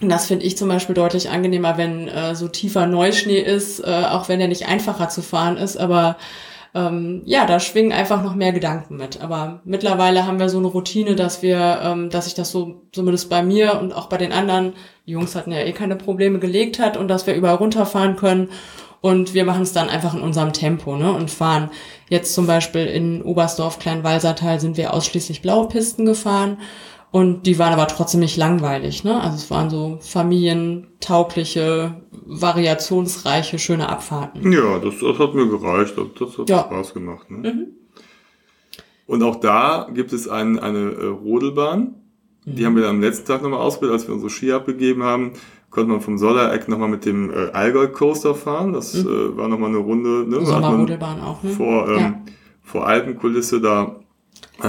Und 0.00 0.08
das 0.10 0.26
finde 0.26 0.46
ich 0.46 0.56
zum 0.56 0.68
Beispiel 0.68 0.94
deutlich 0.94 1.30
angenehmer, 1.30 1.76
wenn 1.76 2.08
äh, 2.08 2.34
so 2.34 2.48
tiefer 2.48 2.86
Neuschnee 2.86 3.40
ist, 3.40 3.80
äh, 3.80 4.04
auch 4.10 4.28
wenn 4.28 4.40
er 4.40 4.48
nicht 4.48 4.68
einfacher 4.68 5.08
zu 5.08 5.22
fahren 5.22 5.56
ist, 5.56 5.76
aber 5.76 6.16
ähm, 6.74 7.22
ja, 7.24 7.46
da 7.46 7.60
schwingen 7.60 7.92
einfach 7.92 8.22
noch 8.22 8.34
mehr 8.34 8.52
Gedanken 8.52 8.96
mit. 8.96 9.20
Aber 9.20 9.60
mittlerweile 9.64 10.26
haben 10.26 10.38
wir 10.38 10.48
so 10.48 10.58
eine 10.58 10.68
Routine, 10.68 11.16
dass 11.16 11.42
wir, 11.42 11.80
ähm, 11.82 12.10
dass 12.10 12.26
sich 12.26 12.34
das 12.34 12.50
so 12.50 12.82
zumindest 12.92 13.30
bei 13.30 13.42
mir 13.42 13.80
und 13.80 13.92
auch 13.92 14.08
bei 14.08 14.18
den 14.18 14.32
anderen, 14.32 14.74
die 15.06 15.12
Jungs 15.12 15.34
hatten 15.34 15.50
ja 15.50 15.60
eh 15.60 15.72
keine 15.72 15.96
Probleme 15.96 16.38
gelegt 16.38 16.78
hat 16.78 16.96
und 16.96 17.08
dass 17.08 17.26
wir 17.26 17.34
überall 17.34 17.56
runterfahren 17.56 18.16
können. 18.16 18.50
Und 19.00 19.32
wir 19.32 19.44
machen 19.44 19.62
es 19.62 19.72
dann 19.72 19.88
einfach 19.88 20.14
in 20.14 20.20
unserem 20.20 20.52
Tempo, 20.52 20.96
ne? 20.96 21.12
Und 21.12 21.30
fahren. 21.30 21.70
Jetzt 22.08 22.34
zum 22.34 22.48
Beispiel 22.48 22.84
in 22.86 23.22
Oberstdorf, 23.22 23.78
Kleinwalsertal 23.78 24.58
sind 24.58 24.76
wir 24.76 24.92
ausschließlich 24.92 25.40
blaue 25.40 25.68
Pisten 25.68 26.04
gefahren. 26.04 26.58
Und 27.10 27.46
die 27.46 27.58
waren 27.58 27.72
aber 27.72 27.88
trotzdem 27.88 28.20
nicht 28.20 28.36
langweilig, 28.36 29.02
ne? 29.02 29.18
Also 29.20 29.36
es 29.36 29.50
waren 29.50 29.70
so 29.70 29.98
familientaugliche, 30.02 32.02
variationsreiche, 32.26 33.58
schöne 33.58 33.88
Abfahrten. 33.88 34.52
Ja, 34.52 34.78
das, 34.78 34.96
das 35.00 35.18
hat 35.18 35.34
mir 35.34 35.48
gereicht. 35.48 35.94
Das, 35.96 36.36
hat 36.36 36.50
ja. 36.50 36.60
Spaß 36.60 36.92
gemacht. 36.92 37.30
Ne? 37.30 37.52
Mhm. 37.52 37.66
Und 39.06 39.22
auch 39.22 39.36
da 39.36 39.88
gibt 39.92 40.12
es 40.12 40.28
ein, 40.28 40.58
eine 40.58 40.92
äh, 40.92 41.06
Rodelbahn. 41.06 41.94
Die 42.44 42.60
mhm. 42.60 42.66
haben 42.66 42.76
wir 42.76 42.82
dann 42.82 42.96
am 42.96 43.00
letzten 43.00 43.26
Tag 43.26 43.42
nochmal 43.42 43.60
ausgebildet, 43.60 44.00
als 44.00 44.06
wir 44.06 44.14
unsere 44.14 44.30
Ski 44.30 44.52
abgegeben 44.52 45.02
haben. 45.02 45.32
Konnte 45.70 45.90
man 45.90 46.02
vom 46.02 46.18
Sollereck 46.18 46.68
nochmal 46.68 46.88
mit 46.88 47.06
dem 47.06 47.30
äh, 47.30 47.52
Allgäu 47.52 47.88
Coaster 47.88 48.34
fahren. 48.34 48.74
Das 48.74 48.92
mhm. 48.92 49.08
äh, 49.08 49.36
war 49.38 49.48
nochmal 49.48 49.70
eine 49.70 49.78
Runde. 49.78 50.26
Ne? 50.28 50.44
Sommerrodelbahn 50.44 51.22
auch, 51.22 51.42
ne? 51.42 51.50
Vor, 51.50 51.88
ähm, 51.88 51.98
ja. 51.98 52.20
vor 52.62 52.86
Alpenkulisse 52.86 53.62
da 53.62 53.96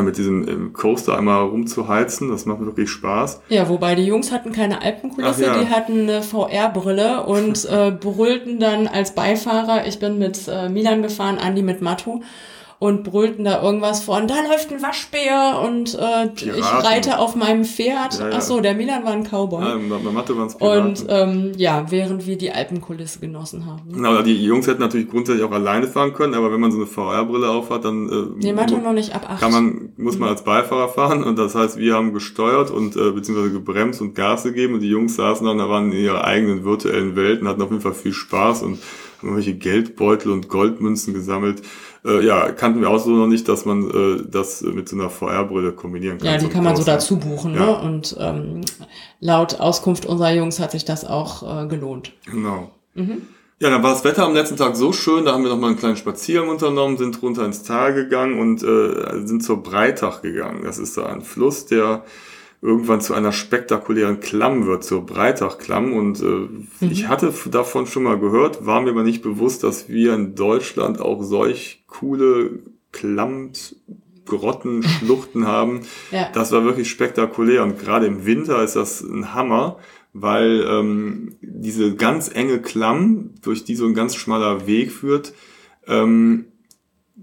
mit 0.04 0.18
diesem 0.18 0.48
ähm, 0.48 0.74
Coaster 0.74 1.18
einmal 1.18 1.44
rumzuheizen. 1.46 2.30
Das 2.30 2.46
macht 2.46 2.62
wirklich 2.62 2.90
Spaß. 2.90 3.42
Ja, 3.50 3.70
wobei 3.70 3.96
die 3.96 4.06
Jungs 4.06 4.32
hatten 4.32 4.52
keine 4.52 4.82
Alpenkulisse, 4.82 5.46
ja. 5.46 5.60
die 5.60 5.70
hatten 5.70 6.02
eine 6.02 6.22
VR-Brille 6.22 7.24
und 7.26 7.66
äh, 7.66 7.92
brüllten 7.92 8.60
dann 8.60 8.88
als 8.88 9.16
Beifahrer. 9.16 9.88
Ich 9.88 10.00
bin 10.00 10.20
mit 10.20 10.48
äh, 10.48 10.70
Milan 10.70 11.02
gefahren, 11.02 11.38
Andi 11.40 11.62
mit 11.62 11.82
Matu 11.82 12.22
und 12.80 13.04
brüllten 13.04 13.44
da 13.44 13.62
irgendwas 13.62 14.02
von, 14.02 14.26
da 14.28 14.36
läuft 14.50 14.72
ein 14.72 14.82
Waschbär 14.82 15.62
und 15.66 15.96
äh, 15.96 16.30
ich 16.34 16.64
reite 16.64 17.20
auf 17.20 17.36
meinem 17.36 17.66
Pferd. 17.66 18.18
Ja, 18.20 18.30
ja. 18.30 18.36
Ach 18.38 18.42
so, 18.42 18.62
der 18.62 18.74
Milan 18.74 19.04
war 19.04 19.12
ein 19.12 19.26
Cowboy. 19.26 19.62
Ja, 19.62 19.78
bei 20.02 20.12
Mathe 20.12 20.38
waren 20.38 20.48
es 20.48 20.56
Und 20.56 21.06
ähm, 21.10 21.52
ja, 21.58 21.86
während 21.90 22.26
wir 22.26 22.38
die 22.38 22.52
Alpenkulisse 22.52 23.20
genossen 23.20 23.66
haben. 23.66 23.92
Genau, 23.92 24.22
die 24.22 24.46
Jungs 24.46 24.66
hätten 24.68 24.80
natürlich 24.80 25.10
grundsätzlich 25.10 25.44
auch 25.44 25.52
alleine 25.52 25.88
fahren 25.88 26.14
können, 26.14 26.34
aber 26.34 26.54
wenn 26.54 26.62
man 26.62 26.72
so 26.72 26.78
eine 26.78 26.88
VR-Brille 26.88 27.50
aufhat, 27.50 27.84
dann 27.84 28.08
äh, 28.08 28.46
nee, 28.46 28.54
Mathe 28.54 28.78
noch 28.78 28.94
nicht 28.94 29.14
ab 29.14 29.30
8. 29.30 29.42
Kann 29.42 29.52
man, 29.52 29.90
muss 29.98 30.18
man 30.18 30.30
als 30.30 30.46
Beifahrer 30.46 30.88
fahren 30.88 31.26
und 31.26 31.38
das 31.38 31.56
heißt, 31.56 31.78
wir 31.78 31.96
haben 31.96 32.14
gesteuert 32.14 32.72
und 32.72 32.96
äh, 32.96 33.12
beziehungsweise 33.12 33.52
gebremst 33.52 34.00
und 34.00 34.16
Gas 34.16 34.44
gegeben 34.44 34.76
und 34.76 34.80
die 34.80 34.90
Jungs 34.90 35.18
saßen 35.18 35.46
dann, 35.46 35.58
da 35.58 35.68
waren 35.68 35.92
in 35.92 36.00
ihrer 36.00 36.24
eigenen 36.24 36.64
virtuellen 36.64 37.18
Welt 37.18 37.42
und 37.42 37.50
hatten 37.50 37.62
auf 37.62 37.72
jeden 37.72 37.82
Fall 37.82 37.94
viel 37.94 38.14
Spaß 38.14 38.64
und 38.64 38.80
irgendwelche 39.22 39.56
Geldbeutel 39.56 40.32
und 40.32 40.50
Goldmünzen 40.50 41.14
gesammelt 41.14 41.62
äh, 42.06 42.26
ja, 42.26 42.52
kannten 42.52 42.82
wir 42.82 42.90
auch 42.90 43.00
so 43.00 43.10
noch 43.10 43.28
nicht, 43.28 43.48
dass 43.48 43.66
man 43.66 43.90
äh, 43.90 44.24
das 44.30 44.62
mit 44.62 44.88
so 44.88 44.96
einer 44.96 45.10
VR-Brille 45.10 45.74
kombinieren 45.74 46.18
kann. 46.18 46.28
Ja, 46.28 46.38
die 46.38 46.48
kann 46.48 46.64
man 46.64 46.76
so 46.76 46.84
dazu 46.84 47.18
buchen, 47.18 47.56
ja. 47.56 47.66
ne? 47.66 47.78
Und 47.80 48.16
ähm, 48.20 48.62
laut 49.20 49.60
Auskunft 49.60 50.06
unserer 50.06 50.34
Jungs 50.34 50.60
hat 50.60 50.72
sich 50.72 50.86
das 50.86 51.06
auch 51.06 51.64
äh, 51.64 51.68
gelohnt. 51.68 52.14
Genau. 52.26 52.72
Mhm. 52.96 53.24
Ja, 53.62 53.70
dann 53.70 53.84
war 53.84 53.92
das 53.92 54.06
Wetter 54.06 54.26
am 54.26 54.34
letzten 54.34 54.56
Tag 54.56 54.78
so 54.78 54.94
schön, 54.94 55.26
da 55.26 55.34
haben 55.34 55.44
wir 55.44 55.50
noch 55.50 55.60
mal 55.60 55.68
einen 55.68 55.78
kleinen 55.78 55.98
Spaziergang 55.98 56.48
unternommen, 56.48 56.98
sind 56.98 57.22
runter 57.22 57.44
ins 57.44 57.64
Tal 57.64 57.94
gegangen 57.94 58.40
und 58.40 58.64
äh, 58.64 59.26
sind 59.26 59.44
zur 59.44 59.62
Breitach 59.62 60.22
gegangen. 60.22 60.62
Das 60.64 60.78
ist 60.78 60.94
so 60.94 61.04
ein 61.04 61.22
Fluss, 61.22 61.66
der 61.66 62.06
irgendwann 62.62 63.02
zu 63.02 63.14
einer 63.14 63.32
spektakulären 63.32 64.20
Klamm 64.20 64.66
wird, 64.66 64.84
zur 64.84 65.06
Breitach-Klamm. 65.06 65.94
Und 65.94 66.22
äh, 66.22 66.26
mhm. 66.26 66.68
ich 66.80 67.08
hatte 67.08 67.34
davon 67.50 67.88
schon 67.88 68.04
mal 68.04 68.20
gehört, 68.20 68.66
war 68.66 68.82
mir 68.82 68.92
aber 68.92 69.04
nicht 69.04 69.22
bewusst, 69.22 69.64
dass 69.64 69.88
wir 69.90 70.14
in 70.14 70.36
Deutschland 70.36 71.00
auch 71.00 71.24
solch 71.24 71.84
coole 71.88 72.60
Klammt, 72.92 73.76
Grotten, 74.26 74.84
Schluchten 75.00 75.48
haben. 75.48 75.82
Ja. 76.12 76.30
Das 76.34 76.52
war 76.52 76.66
wirklich 76.66 76.90
spektakulär. 76.90 77.64
Und 77.64 77.80
gerade 77.80 78.08
im 78.08 78.26
Winter 78.26 78.62
ist 78.62 78.76
das 78.76 79.02
ein 79.02 79.34
Hammer, 79.34 79.78
weil 80.12 80.66
ähm, 80.68 81.36
diese 81.42 81.96
ganz 81.96 82.30
enge 82.34 82.60
Klamm, 82.62 83.36
durch 83.42 83.64
die 83.64 83.76
so 83.76 83.86
ein 83.86 83.94
ganz 83.94 84.16
schmaler 84.16 84.68
Weg 84.68 84.92
führt, 84.92 85.34
ähm, 85.88 86.46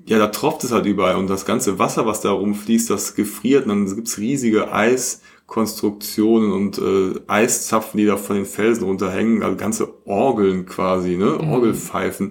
ja, 0.07 0.19
da 0.19 0.29
tropft 0.29 0.65
es 0.65 0.73
halt 0.73 0.87
überall 0.87 1.17
und 1.17 1.29
das 1.29 1.45
ganze 1.45 1.79
Wasser, 1.79 2.07
was 2.07 2.21
da 2.21 2.31
rumfließt, 2.31 2.89
das 2.91 3.15
gefriert 3.15 3.67
und 3.67 3.71
dann 3.71 3.95
gibt's 3.95 4.17
riesige 4.19 4.73
Eiskonstruktionen 4.73 6.53
und 6.53 6.79
äh, 6.79 7.21
Eiszapfen, 7.27 7.99
die 7.99 8.07
da 8.07 8.17
von 8.17 8.37
den 8.37 8.47
Felsen 8.47 8.85
runterhängen, 8.85 9.43
also 9.43 9.57
ganze 9.57 9.93
Orgeln 10.05 10.67
quasi, 10.67 11.17
ne, 11.17 11.41
mhm. 11.41 11.51
Orgelpfeifen. 11.51 12.31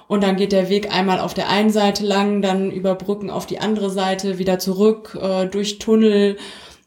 Und 0.07 0.22
dann 0.22 0.37
geht 0.37 0.53
der 0.53 0.70
Weg 0.70 0.90
einmal 0.90 1.20
auf 1.20 1.35
der 1.35 1.51
einen 1.51 1.68
Seite 1.68 2.07
lang, 2.07 2.40
dann 2.40 2.70
über 2.70 2.94
Brücken 2.94 3.29
auf 3.29 3.44
die 3.44 3.61
andere 3.61 3.90
Seite, 3.90 4.38
wieder 4.38 4.59
zurück, 4.59 5.18
äh, 5.20 5.46
durch 5.46 5.79
Tunnel. 5.79 6.38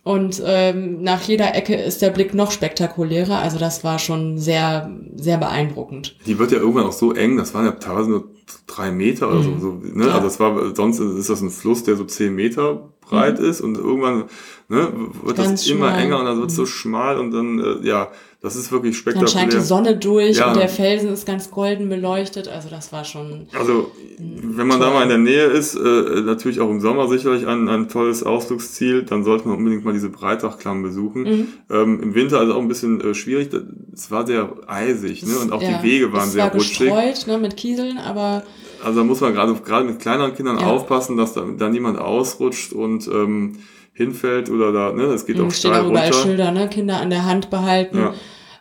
Und 0.03 0.41
ähm, 0.43 1.03
nach 1.03 1.21
jeder 1.21 1.53
Ecke 1.53 1.75
ist 1.75 2.01
der 2.01 2.09
Blick 2.09 2.33
noch 2.33 2.49
spektakulärer. 2.49 3.37
Also 3.37 3.59
das 3.59 3.83
war 3.83 3.99
schon 3.99 4.39
sehr, 4.39 4.89
sehr 5.15 5.37
beeindruckend. 5.37 6.15
Die 6.25 6.39
wird 6.39 6.51
ja 6.51 6.57
irgendwann 6.57 6.87
auch 6.87 6.91
so 6.91 7.13
eng, 7.13 7.37
das 7.37 7.53
waren 7.53 7.65
ja 7.65 7.73
teilweise 7.73 8.09
nur 8.09 8.31
drei 8.65 8.91
Meter 8.91 9.29
oder 9.29 9.41
mhm. 9.41 9.43
so. 9.43 9.59
so 9.59 9.71
ne? 9.93 10.07
Ja. 10.07 10.13
Also 10.13 10.23
das 10.23 10.39
war, 10.39 10.75
sonst 10.75 10.99
ist 10.99 11.29
das 11.29 11.41
ein 11.41 11.51
Fluss, 11.51 11.83
der 11.83 11.97
so 11.97 12.05
zehn 12.05 12.33
Meter 12.33 12.89
breit 13.12 13.39
mhm. 13.39 13.45
ist 13.45 13.62
und 13.62 13.78
irgendwann 13.78 14.24
ne, 14.69 14.91
wird 15.24 15.38
Ganz 15.38 15.62
das 15.62 15.67
immer 15.67 15.95
enger 15.95 16.19
und 16.19 16.26
dann 16.26 16.39
wird 16.39 16.50
es 16.50 16.56
so 16.56 16.63
mhm. 16.63 16.67
schmal 16.67 17.19
und 17.19 17.32
dann, 17.32 17.60
äh, 17.60 17.88
ja, 17.88 18.10
das 18.41 18.56
ist 18.56 18.71
wirklich 18.71 18.97
spektakulär. 18.97 19.32
Dann 19.32 19.41
scheint 19.41 19.54
die 19.54 19.65
Sonne 19.65 19.97
durch 19.97 20.38
ja. 20.38 20.47
und 20.47 20.58
der 20.58 20.67
Felsen 20.67 21.13
ist 21.13 21.28
ganz 21.28 21.52
golden 21.52 21.89
beleuchtet. 21.89 22.47
Also 22.47 22.69
das 22.69 22.91
war 22.91 23.06
schon. 23.06 23.47
Also 23.54 23.91
wenn 24.17 24.65
man 24.65 24.80
toll. 24.80 24.88
da 24.88 24.93
mal 24.95 25.04
in 25.04 25.10
der 25.10 25.17
Nähe 25.19 25.45
ist, 25.45 25.76
äh, 25.76 26.21
natürlich 26.21 26.60
auch 26.60 26.69
im 26.71 26.82
Sommer 26.82 27.08
sicherlich 27.08 27.45
ein, 27.45 27.69
ein 27.69 27.88
tolles 27.88 28.24
Ausflugsziel, 28.24 29.04
dann 29.04 29.24
sollte 29.24 29.47
man 29.47 29.58
unbedingt 29.58 29.86
mal 29.86 29.93
diese 29.93 30.10
Breitachklamm 30.10 30.82
besuchen. 30.82 31.21
Mhm. 31.21 31.47
Ähm, 31.69 32.02
Im 32.02 32.15
Winter 32.15 32.39
also 32.39 32.56
auch 32.56 32.62
ein 32.62 32.67
bisschen 32.67 33.00
äh, 33.02 33.13
schwierig. 33.13 33.50
Es 33.93 34.10
war 34.10 34.26
sehr 34.26 34.52
eisig 34.65 35.24
ne? 35.24 35.38
und 35.38 35.52
auch 35.52 35.62
ja, 35.62 35.78
die 35.78 35.84
Wege 35.84 36.12
waren 36.12 36.28
sehr 36.28 36.45
war 36.45 36.54
rutschig. 36.54 36.89
Gestreut, 36.89 37.28
ne, 37.28 37.38
mit 37.38 37.58
Kieseln, 37.58 38.00
aber 38.00 38.41
also 38.83 38.99
da 38.99 39.05
muss 39.05 39.21
man 39.21 39.33
gerade 39.33 39.53
gerade 39.55 39.85
mit 39.85 39.99
kleineren 39.99 40.35
Kindern 40.35 40.59
ja. 40.59 40.67
aufpassen, 40.67 41.17
dass 41.17 41.33
da, 41.33 41.45
da 41.57 41.69
niemand 41.69 41.99
ausrutscht 41.99 42.73
und 42.73 43.07
ähm, 43.07 43.57
hinfällt 43.93 44.49
oder 44.49 44.71
da, 44.71 44.91
ne, 44.93 45.07
das 45.07 45.25
geht 45.25 45.37
mhm, 45.37 45.47
auch 45.47 45.51
steil 45.51 45.81
auch 45.81 45.89
überall 45.89 46.09
runter. 46.09 46.23
Schilder, 46.23 46.51
ne, 46.51 46.69
Kinder 46.69 46.99
an 46.99 47.09
der 47.09 47.25
Hand 47.25 47.49
behalten. 47.49 47.97
Ja. 47.97 48.13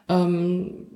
Ähm, 0.09 0.87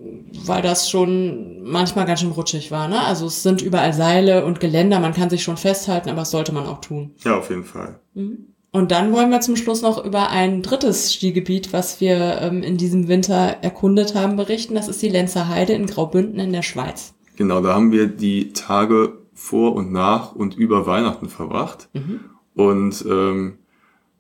weil 0.45 0.61
das 0.61 0.91
schon 0.91 1.63
manchmal 1.63 2.05
ganz 2.05 2.21
schön 2.21 2.33
rutschig 2.33 2.73
war. 2.73 2.89
Ne? 2.89 3.01
Also 3.01 3.27
es 3.27 3.45
sind 3.45 3.63
überall 3.63 3.93
Seile 3.93 4.45
und 4.45 4.59
Geländer, 4.59 4.99
man 4.99 5.15
kann 5.15 5.31
sich 5.31 5.45
schon 5.45 5.57
festhalten, 5.57 6.09
aber 6.09 6.21
das 6.21 6.33
sollte 6.33 6.53
man 6.53 6.67
auch 6.67 6.81
tun. 6.81 7.15
Ja, 7.25 7.39
auf 7.39 7.49
jeden 7.49 7.65
Fall. 7.65 8.01
Mhm. 8.15 8.55
Und 8.73 8.91
dann 8.91 9.13
wollen 9.13 9.31
wir 9.31 9.41
zum 9.41 9.55
Schluss 9.55 9.83
noch 9.83 10.05
über 10.05 10.31
ein 10.31 10.61
drittes 10.61 11.13
Skigebiet, 11.13 11.73
was 11.73 12.01
wir 12.01 12.41
ähm, 12.41 12.65
in 12.65 12.77
diesem 12.77 13.07
Winter 13.07 13.59
erkundet 13.63 14.17
haben, 14.17 14.35
berichten. 14.35 14.75
Das 14.75 14.89
ist 14.89 15.01
die 15.01 15.09
Lenzer 15.09 15.49
Heide 15.49 15.75
in 15.75 15.87
Graubünden 15.87 16.41
in 16.41 16.53
der 16.53 16.63
Schweiz. 16.63 17.15
Genau, 17.37 17.61
da 17.61 17.75
haben 17.75 17.93
wir 17.93 18.07
die 18.07 18.53
Tage 18.53 19.19
vor 19.35 19.75
und 19.75 19.93
nach 19.93 20.35
und 20.35 20.57
über 20.57 20.87
Weihnachten 20.87 21.29
verbracht. 21.29 21.89
Mhm. 21.93 22.21
Und 22.55 23.05
ähm, 23.09 23.59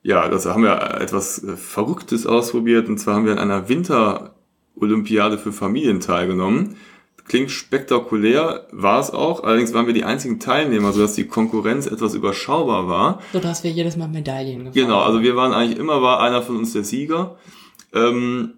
ja, 0.02 0.28
das 0.28 0.46
haben 0.46 0.62
wir 0.62 1.00
etwas 1.00 1.42
äh, 1.42 1.56
Verrücktes 1.56 2.26
ausprobiert. 2.26 2.88
Und 2.88 2.98
zwar 2.98 3.16
haben 3.16 3.24
wir 3.24 3.32
an 3.32 3.38
einer 3.38 3.68
Winterolympiade 3.68 5.38
für 5.38 5.52
Familien 5.52 6.00
teilgenommen. 6.00 6.76
Klingt 7.26 7.50
spektakulär, 7.50 8.66
war 8.70 9.00
es 9.00 9.10
auch. 9.10 9.44
Allerdings 9.44 9.72
waren 9.72 9.86
wir 9.86 9.94
die 9.94 10.04
einzigen 10.04 10.40
Teilnehmer, 10.40 10.92
sodass 10.92 11.14
die 11.14 11.26
Konkurrenz 11.26 11.86
etwas 11.86 12.14
überschaubar 12.14 12.86
war. 12.86 13.22
Sodass 13.32 13.64
wir 13.64 13.70
jedes 13.70 13.96
Mal 13.96 14.08
Medaillen 14.08 14.58
gewonnen 14.58 14.74
Genau, 14.74 15.00
also 15.00 15.22
wir 15.22 15.34
waren 15.34 15.54
eigentlich 15.54 15.78
immer, 15.78 16.02
war 16.02 16.20
einer 16.20 16.42
von 16.42 16.56
uns 16.56 16.74
der 16.74 16.84
Sieger. 16.84 17.38
Ähm, 17.94 18.54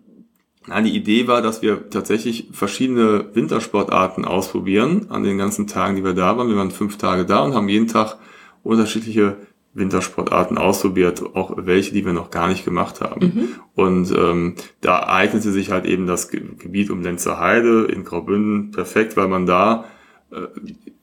Nein, 0.66 0.84
die 0.84 0.96
Idee 0.96 1.28
war, 1.28 1.42
dass 1.42 1.62
wir 1.62 1.90
tatsächlich 1.90 2.48
verschiedene 2.52 3.26
Wintersportarten 3.34 4.24
ausprobieren 4.24 5.06
an 5.10 5.22
den 5.22 5.38
ganzen 5.38 5.66
Tagen, 5.66 5.96
die 5.96 6.04
wir 6.04 6.14
da 6.14 6.36
waren. 6.36 6.48
Wir 6.48 6.56
waren 6.56 6.72
fünf 6.72 6.98
Tage 6.98 7.24
da 7.24 7.40
und 7.40 7.54
haben 7.54 7.68
jeden 7.68 7.86
Tag 7.86 8.16
unterschiedliche 8.62 9.36
Wintersportarten 9.74 10.58
ausprobiert, 10.58 11.22
auch 11.34 11.52
welche, 11.56 11.92
die 11.92 12.04
wir 12.04 12.14
noch 12.14 12.30
gar 12.30 12.48
nicht 12.48 12.64
gemacht 12.64 13.00
haben. 13.00 13.26
Mhm. 13.26 13.48
Und 13.74 14.10
ähm, 14.16 14.54
da 14.80 15.06
eignete 15.06 15.52
sich 15.52 15.70
halt 15.70 15.84
eben 15.84 16.06
das 16.06 16.28
Gebiet 16.28 16.90
um 16.90 17.02
Lenzer 17.02 17.38
Heide 17.38 17.84
in 17.84 18.04
Graubünden 18.04 18.70
perfekt, 18.70 19.16
weil 19.16 19.28
man 19.28 19.46
da 19.46 19.84
äh, 20.30 20.46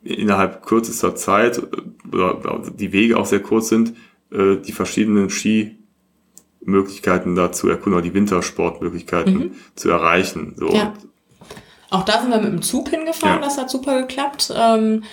innerhalb 0.04 0.66
kürzester 0.66 1.16
Zeit, 1.16 1.60
äh, 1.60 2.16
oder 2.16 2.64
die 2.76 2.92
Wege 2.92 3.18
auch 3.18 3.28
sehr 3.28 3.42
kurz 3.42 3.70
sind, 3.70 3.94
äh, 4.32 4.58
die 4.58 4.72
verschiedenen 4.72 5.30
Skimöglichkeiten 5.30 5.83
da 6.66 7.52
zu 7.52 7.70
erkunden, 7.70 7.94
oder 7.94 8.02
die 8.02 8.14
Wintersportmöglichkeiten 8.14 9.34
mhm. 9.34 9.52
zu 9.76 9.90
erreichen. 9.90 10.54
So. 10.58 10.70
Ja. 10.70 10.94
Auch 11.90 12.04
da 12.04 12.22
sind 12.22 12.32
wir 12.32 12.40
mit 12.40 12.52
dem 12.52 12.62
Zug 12.62 12.90
hingefahren, 12.90 13.42
ja. 13.42 13.46
das 13.46 13.58
hat 13.58 13.70
super 13.70 14.02
geklappt. 14.02 14.52
Ähm, 14.56 15.04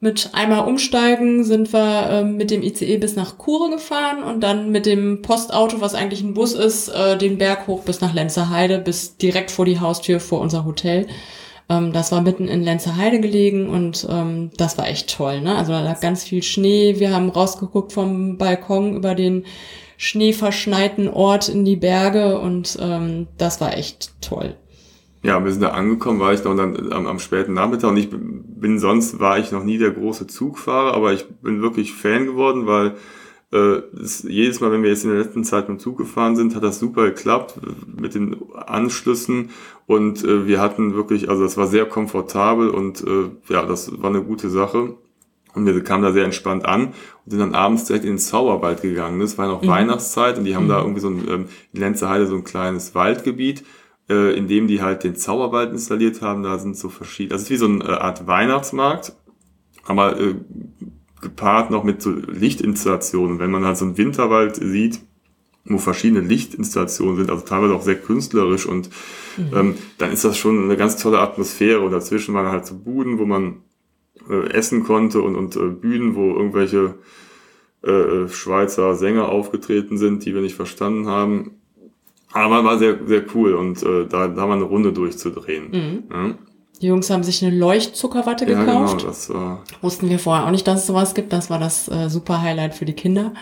mit 0.00 0.30
einmal 0.32 0.68
umsteigen 0.68 1.42
sind 1.42 1.72
wir 1.72 2.08
ähm, 2.10 2.36
mit 2.36 2.52
dem 2.52 2.62
ICE 2.62 2.98
bis 2.98 3.16
nach 3.16 3.36
Kure 3.36 3.70
gefahren 3.70 4.22
und 4.22 4.40
dann 4.40 4.70
mit 4.70 4.86
dem 4.86 5.22
Postauto, 5.22 5.80
was 5.80 5.94
eigentlich 5.94 6.22
ein 6.22 6.34
Bus 6.34 6.52
ist, 6.52 6.88
äh, 6.88 7.18
den 7.18 7.38
Berg 7.38 7.66
hoch 7.66 7.82
bis 7.82 8.00
nach 8.00 8.14
Lenzerheide, 8.14 8.78
bis 8.78 9.16
direkt 9.16 9.50
vor 9.50 9.64
die 9.64 9.80
Haustür 9.80 10.20
vor 10.20 10.40
unser 10.40 10.64
Hotel. 10.64 11.08
Ähm, 11.68 11.92
das 11.92 12.12
war 12.12 12.20
mitten 12.20 12.46
in 12.46 12.62
Lenzerheide 12.62 13.20
gelegen 13.20 13.68
und 13.68 14.06
ähm, 14.08 14.50
das 14.56 14.78
war 14.78 14.86
echt 14.86 15.16
toll. 15.16 15.40
Ne? 15.40 15.56
Also 15.56 15.72
da 15.72 15.80
lag 15.80 16.00
ganz 16.00 16.22
viel 16.22 16.44
Schnee. 16.44 16.96
Wir 16.98 17.12
haben 17.12 17.28
rausgeguckt 17.28 17.92
vom 17.92 18.38
Balkon 18.38 18.94
über 18.94 19.16
den 19.16 19.46
schneeverschneiten 19.98 21.08
Ort 21.08 21.48
in 21.48 21.64
die 21.64 21.76
Berge 21.76 22.38
und 22.38 22.78
ähm, 22.80 23.26
das 23.36 23.60
war 23.60 23.76
echt 23.76 24.12
toll. 24.22 24.56
Ja, 25.22 25.44
wir 25.44 25.50
sind 25.50 25.62
da 25.62 25.70
angekommen, 25.70 26.20
war 26.20 26.32
ich 26.32 26.44
noch 26.44 26.56
dann 26.56 26.92
am, 26.92 27.06
am 27.06 27.18
späten 27.18 27.52
Nachmittag 27.52 27.90
und 27.90 27.96
ich 27.96 28.08
bin 28.10 28.78
sonst 28.78 29.18
war 29.18 29.38
ich 29.38 29.50
noch 29.50 29.64
nie 29.64 29.76
der 29.76 29.90
große 29.90 30.28
Zugfahrer, 30.28 30.94
aber 30.94 31.12
ich 31.12 31.26
bin 31.42 31.60
wirklich 31.60 31.92
Fan 31.92 32.26
geworden, 32.26 32.66
weil 32.68 32.94
äh, 33.50 33.82
das, 33.92 34.22
jedes 34.22 34.60
Mal, 34.60 34.70
wenn 34.70 34.84
wir 34.84 34.90
jetzt 34.90 35.02
in 35.02 35.10
der 35.10 35.18
letzten 35.18 35.42
Zeit 35.42 35.68
mit 35.68 35.78
dem 35.78 35.82
Zug 35.82 35.98
gefahren 35.98 36.36
sind, 36.36 36.54
hat 36.54 36.62
das 36.62 36.78
super 36.78 37.06
geklappt 37.06 37.58
mit 37.86 38.14
den 38.14 38.36
Anschlüssen 38.54 39.50
und 39.86 40.22
äh, 40.22 40.46
wir 40.46 40.60
hatten 40.60 40.94
wirklich, 40.94 41.28
also 41.28 41.44
es 41.44 41.56
war 41.56 41.66
sehr 41.66 41.86
komfortabel 41.86 42.70
und 42.70 43.02
äh, 43.02 43.30
ja, 43.52 43.66
das 43.66 44.00
war 44.00 44.10
eine 44.10 44.22
gute 44.22 44.48
Sache. 44.48 44.94
Und 45.54 45.66
wir 45.66 45.82
kamen 45.82 46.02
da 46.02 46.12
sehr 46.12 46.24
entspannt 46.24 46.64
an 46.66 46.88
und 46.88 47.30
sind 47.30 47.40
dann 47.40 47.54
abends 47.54 47.84
direkt 47.84 48.04
in 48.04 48.12
den 48.12 48.18
Zauberwald 48.18 48.82
gegangen. 48.82 49.18
Das 49.20 49.38
war 49.38 49.48
noch 49.48 49.62
mhm. 49.62 49.68
Weihnachtszeit 49.68 50.38
und 50.38 50.44
die 50.44 50.54
haben 50.54 50.64
mhm. 50.64 50.70
da 50.70 50.80
irgendwie 50.80 51.00
so 51.00 51.08
ein, 51.08 51.28
ähm, 51.28 51.44
in 51.72 51.80
Lenzerheide 51.80 52.26
so 52.26 52.36
ein 52.36 52.44
kleines 52.44 52.94
Waldgebiet 52.94 53.64
äh, 54.08 54.36
in 54.36 54.48
dem 54.48 54.66
die 54.66 54.80
halt 54.82 55.04
den 55.04 55.16
Zauberwald 55.16 55.72
installiert 55.72 56.22
haben. 56.22 56.42
Da 56.42 56.58
sind 56.58 56.76
so 56.76 56.88
verschiedene, 56.88 57.34
das 57.34 57.42
ist 57.42 57.50
wie 57.50 57.56
so 57.56 57.66
eine 57.66 57.84
äh, 57.84 57.92
Art 57.92 58.26
Weihnachtsmarkt, 58.26 59.12
aber 59.84 60.18
äh, 60.20 60.34
gepaart 61.20 61.70
noch 61.70 61.84
mit 61.84 62.00
so 62.02 62.10
Lichtinstallationen. 62.10 63.38
Wenn 63.38 63.50
man 63.50 63.64
halt 63.64 63.76
so 63.76 63.84
einen 63.84 63.98
Winterwald 63.98 64.56
sieht, 64.56 65.00
wo 65.64 65.78
verschiedene 65.78 66.20
Lichtinstallationen 66.20 67.16
sind, 67.16 67.30
also 67.30 67.44
teilweise 67.44 67.74
auch 67.74 67.82
sehr 67.82 68.00
künstlerisch 68.00 68.66
und 68.66 68.88
mhm. 69.36 69.50
ähm, 69.54 69.74
dann 69.98 70.12
ist 70.12 70.24
das 70.24 70.38
schon 70.38 70.64
eine 70.64 70.76
ganz 70.76 70.96
tolle 70.96 71.18
Atmosphäre 71.18 71.80
und 71.80 71.92
dazwischen 71.92 72.34
waren 72.34 72.50
halt 72.50 72.66
so 72.66 72.76
Buden, 72.76 73.18
wo 73.18 73.26
man 73.26 73.62
äh, 74.28 74.50
essen 74.50 74.84
konnte 74.84 75.22
und, 75.22 75.36
und 75.36 75.56
äh, 75.56 75.68
Bühnen, 75.68 76.14
wo 76.14 76.34
irgendwelche 76.34 76.94
äh, 77.84 77.90
äh 77.90 78.28
Schweizer 78.28 78.94
Sänger 78.94 79.28
aufgetreten 79.28 79.98
sind, 79.98 80.24
die 80.24 80.34
wir 80.34 80.42
nicht 80.42 80.56
verstanden 80.56 81.06
haben. 81.06 81.52
Aber 82.32 82.64
war 82.64 82.78
sehr, 82.78 82.98
sehr 83.06 83.24
cool 83.34 83.54
und 83.54 83.82
äh, 83.82 84.06
da, 84.06 84.28
da 84.28 84.46
wir 84.46 84.54
eine 84.54 84.64
Runde 84.64 84.92
durchzudrehen. 84.92 85.70
Mhm. 85.70 86.02
Ja. 86.10 86.34
Die 86.80 86.86
Jungs 86.86 87.10
haben 87.10 87.24
sich 87.24 87.44
eine 87.44 87.56
Leuchtzuckerwatte 87.56 88.46
gekauft. 88.46 88.68
Ja, 88.68 88.86
genau, 88.96 89.06
das 89.08 89.32
war... 89.32 89.64
Wussten 89.80 90.08
wir 90.08 90.18
vorher 90.18 90.46
auch 90.46 90.50
nicht, 90.50 90.66
dass 90.66 90.80
es 90.80 90.86
sowas 90.86 91.14
gibt. 91.14 91.32
Das 91.32 91.50
war 91.50 91.58
das 91.58 91.88
äh, 91.88 92.08
super 92.08 92.40
Highlight 92.40 92.74
für 92.74 92.84
die 92.84 92.92
Kinder. 92.92 93.32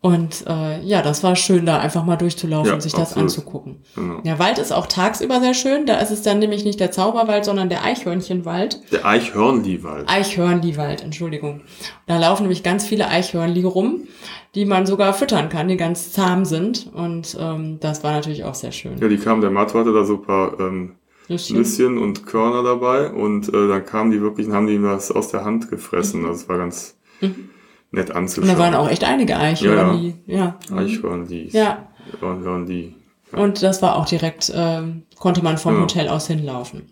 Und 0.00 0.44
äh, 0.46 0.80
ja, 0.82 1.02
das 1.02 1.24
war 1.24 1.34
schön, 1.34 1.66
da 1.66 1.80
einfach 1.80 2.04
mal 2.04 2.16
durchzulaufen 2.16 2.68
ja, 2.68 2.74
und 2.74 2.80
sich 2.80 2.92
das 2.92 3.16
anzugucken. 3.16 3.82
Genau. 3.96 4.20
Der 4.20 4.38
Wald 4.38 4.58
ist 4.58 4.72
auch 4.72 4.86
tagsüber 4.86 5.40
sehr 5.40 5.54
schön. 5.54 5.86
Da 5.86 5.98
ist 5.98 6.12
es 6.12 6.22
dann 6.22 6.38
nämlich 6.38 6.64
nicht 6.64 6.78
der 6.78 6.92
Zauberwald, 6.92 7.44
sondern 7.44 7.68
der 7.68 7.84
Eichhörnchenwald. 7.84 8.80
Der 8.92 9.04
Eichhörnliwald. 9.04 10.08
Eichhörnliwald, 10.08 11.02
Entschuldigung. 11.02 11.62
Da 12.06 12.16
laufen 12.16 12.42
nämlich 12.44 12.62
ganz 12.62 12.86
viele 12.86 13.08
Eichhörnli 13.08 13.64
rum, 13.64 14.06
die 14.54 14.66
man 14.66 14.86
sogar 14.86 15.14
füttern 15.14 15.48
kann, 15.48 15.66
die 15.66 15.76
ganz 15.76 16.12
zahm 16.12 16.44
sind. 16.44 16.88
Und 16.94 17.36
ähm, 17.40 17.78
das 17.80 18.04
war 18.04 18.12
natürlich 18.12 18.44
auch 18.44 18.54
sehr 18.54 18.72
schön. 18.72 18.98
Ja, 18.98 19.08
die 19.08 19.18
kamen, 19.18 19.40
der 19.40 19.50
Matto 19.50 19.80
hatte 19.80 19.92
da 19.92 20.04
so 20.04 20.14
ein 20.14 20.22
paar 20.22 20.60
ähm, 20.60 20.94
Nüsschen. 21.26 21.56
Nüsschen 21.56 21.98
und 21.98 22.24
Körner 22.24 22.62
dabei 22.62 23.10
und 23.10 23.48
äh, 23.48 23.66
dann 23.68 23.84
kamen 23.84 24.12
die 24.12 24.20
wirklich 24.20 24.46
und 24.46 24.54
haben 24.54 24.68
die 24.68 24.74
ihm 24.74 24.84
das 24.84 25.10
aus 25.10 25.28
der 25.32 25.44
Hand 25.44 25.68
gefressen. 25.70 26.20
Mhm. 26.20 26.26
Also 26.28 26.42
es 26.42 26.48
war 26.48 26.58
ganz... 26.58 26.96
Mhm 27.20 27.50
nett 27.90 28.10
anzuschauen. 28.10 28.50
Und 28.50 28.58
da 28.58 28.62
waren 28.62 28.74
auch 28.74 28.88
echt 28.88 29.04
einige 29.04 29.36
Eichhörnli. 29.36 30.14
Ja, 30.26 30.58
ja. 30.68 30.76
Eichhörnli. 30.76 31.48
Ja. 31.52 31.88
Eichhörnli. 32.20 32.94
Ja. 33.32 33.38
Und 33.38 33.62
das 33.62 33.82
war 33.82 33.96
auch 33.96 34.06
direkt, 34.06 34.48
äh, 34.50 34.82
konnte 35.18 35.42
man 35.42 35.58
vom 35.58 35.76
ja. 35.76 35.80
Hotel 35.82 36.08
aus 36.08 36.26
hinlaufen. 36.26 36.90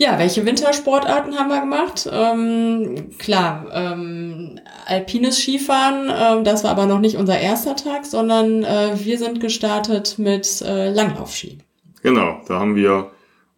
Ja, 0.00 0.18
welche 0.18 0.46
Wintersportarten 0.46 1.38
haben 1.38 1.50
wir 1.50 1.60
gemacht? 1.60 2.08
Ähm, 2.10 3.10
klar, 3.18 3.66
ähm, 3.70 4.58
alpines 4.86 5.38
Skifahren, 5.38 6.10
ähm, 6.10 6.42
das 6.42 6.64
war 6.64 6.70
aber 6.70 6.86
noch 6.86 7.00
nicht 7.00 7.16
unser 7.16 7.38
erster 7.38 7.76
Tag, 7.76 8.06
sondern 8.06 8.64
äh, 8.64 8.92
wir 8.98 9.18
sind 9.18 9.40
gestartet 9.40 10.18
mit 10.18 10.62
äh, 10.62 10.90
Langlaufski. 10.90 11.58
Genau, 12.02 12.40
da 12.48 12.60
haben 12.60 12.76
wir 12.76 13.10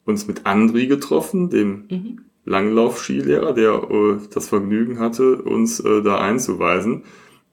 uns 0.05 0.26
mit 0.26 0.44
Andri 0.44 0.88
getroffen, 0.88 1.48
dem 1.48 1.87
mhm. 1.88 2.24
Langlauf-Skilehrer, 2.44 3.52
der 3.52 3.74
äh, 3.90 4.18
das 4.33 4.48
Vergnügen 4.48 4.98
hatte, 4.98 5.37
uns 5.42 5.81
äh, 5.81 6.02
da 6.02 6.18
einzuweisen. 6.18 7.05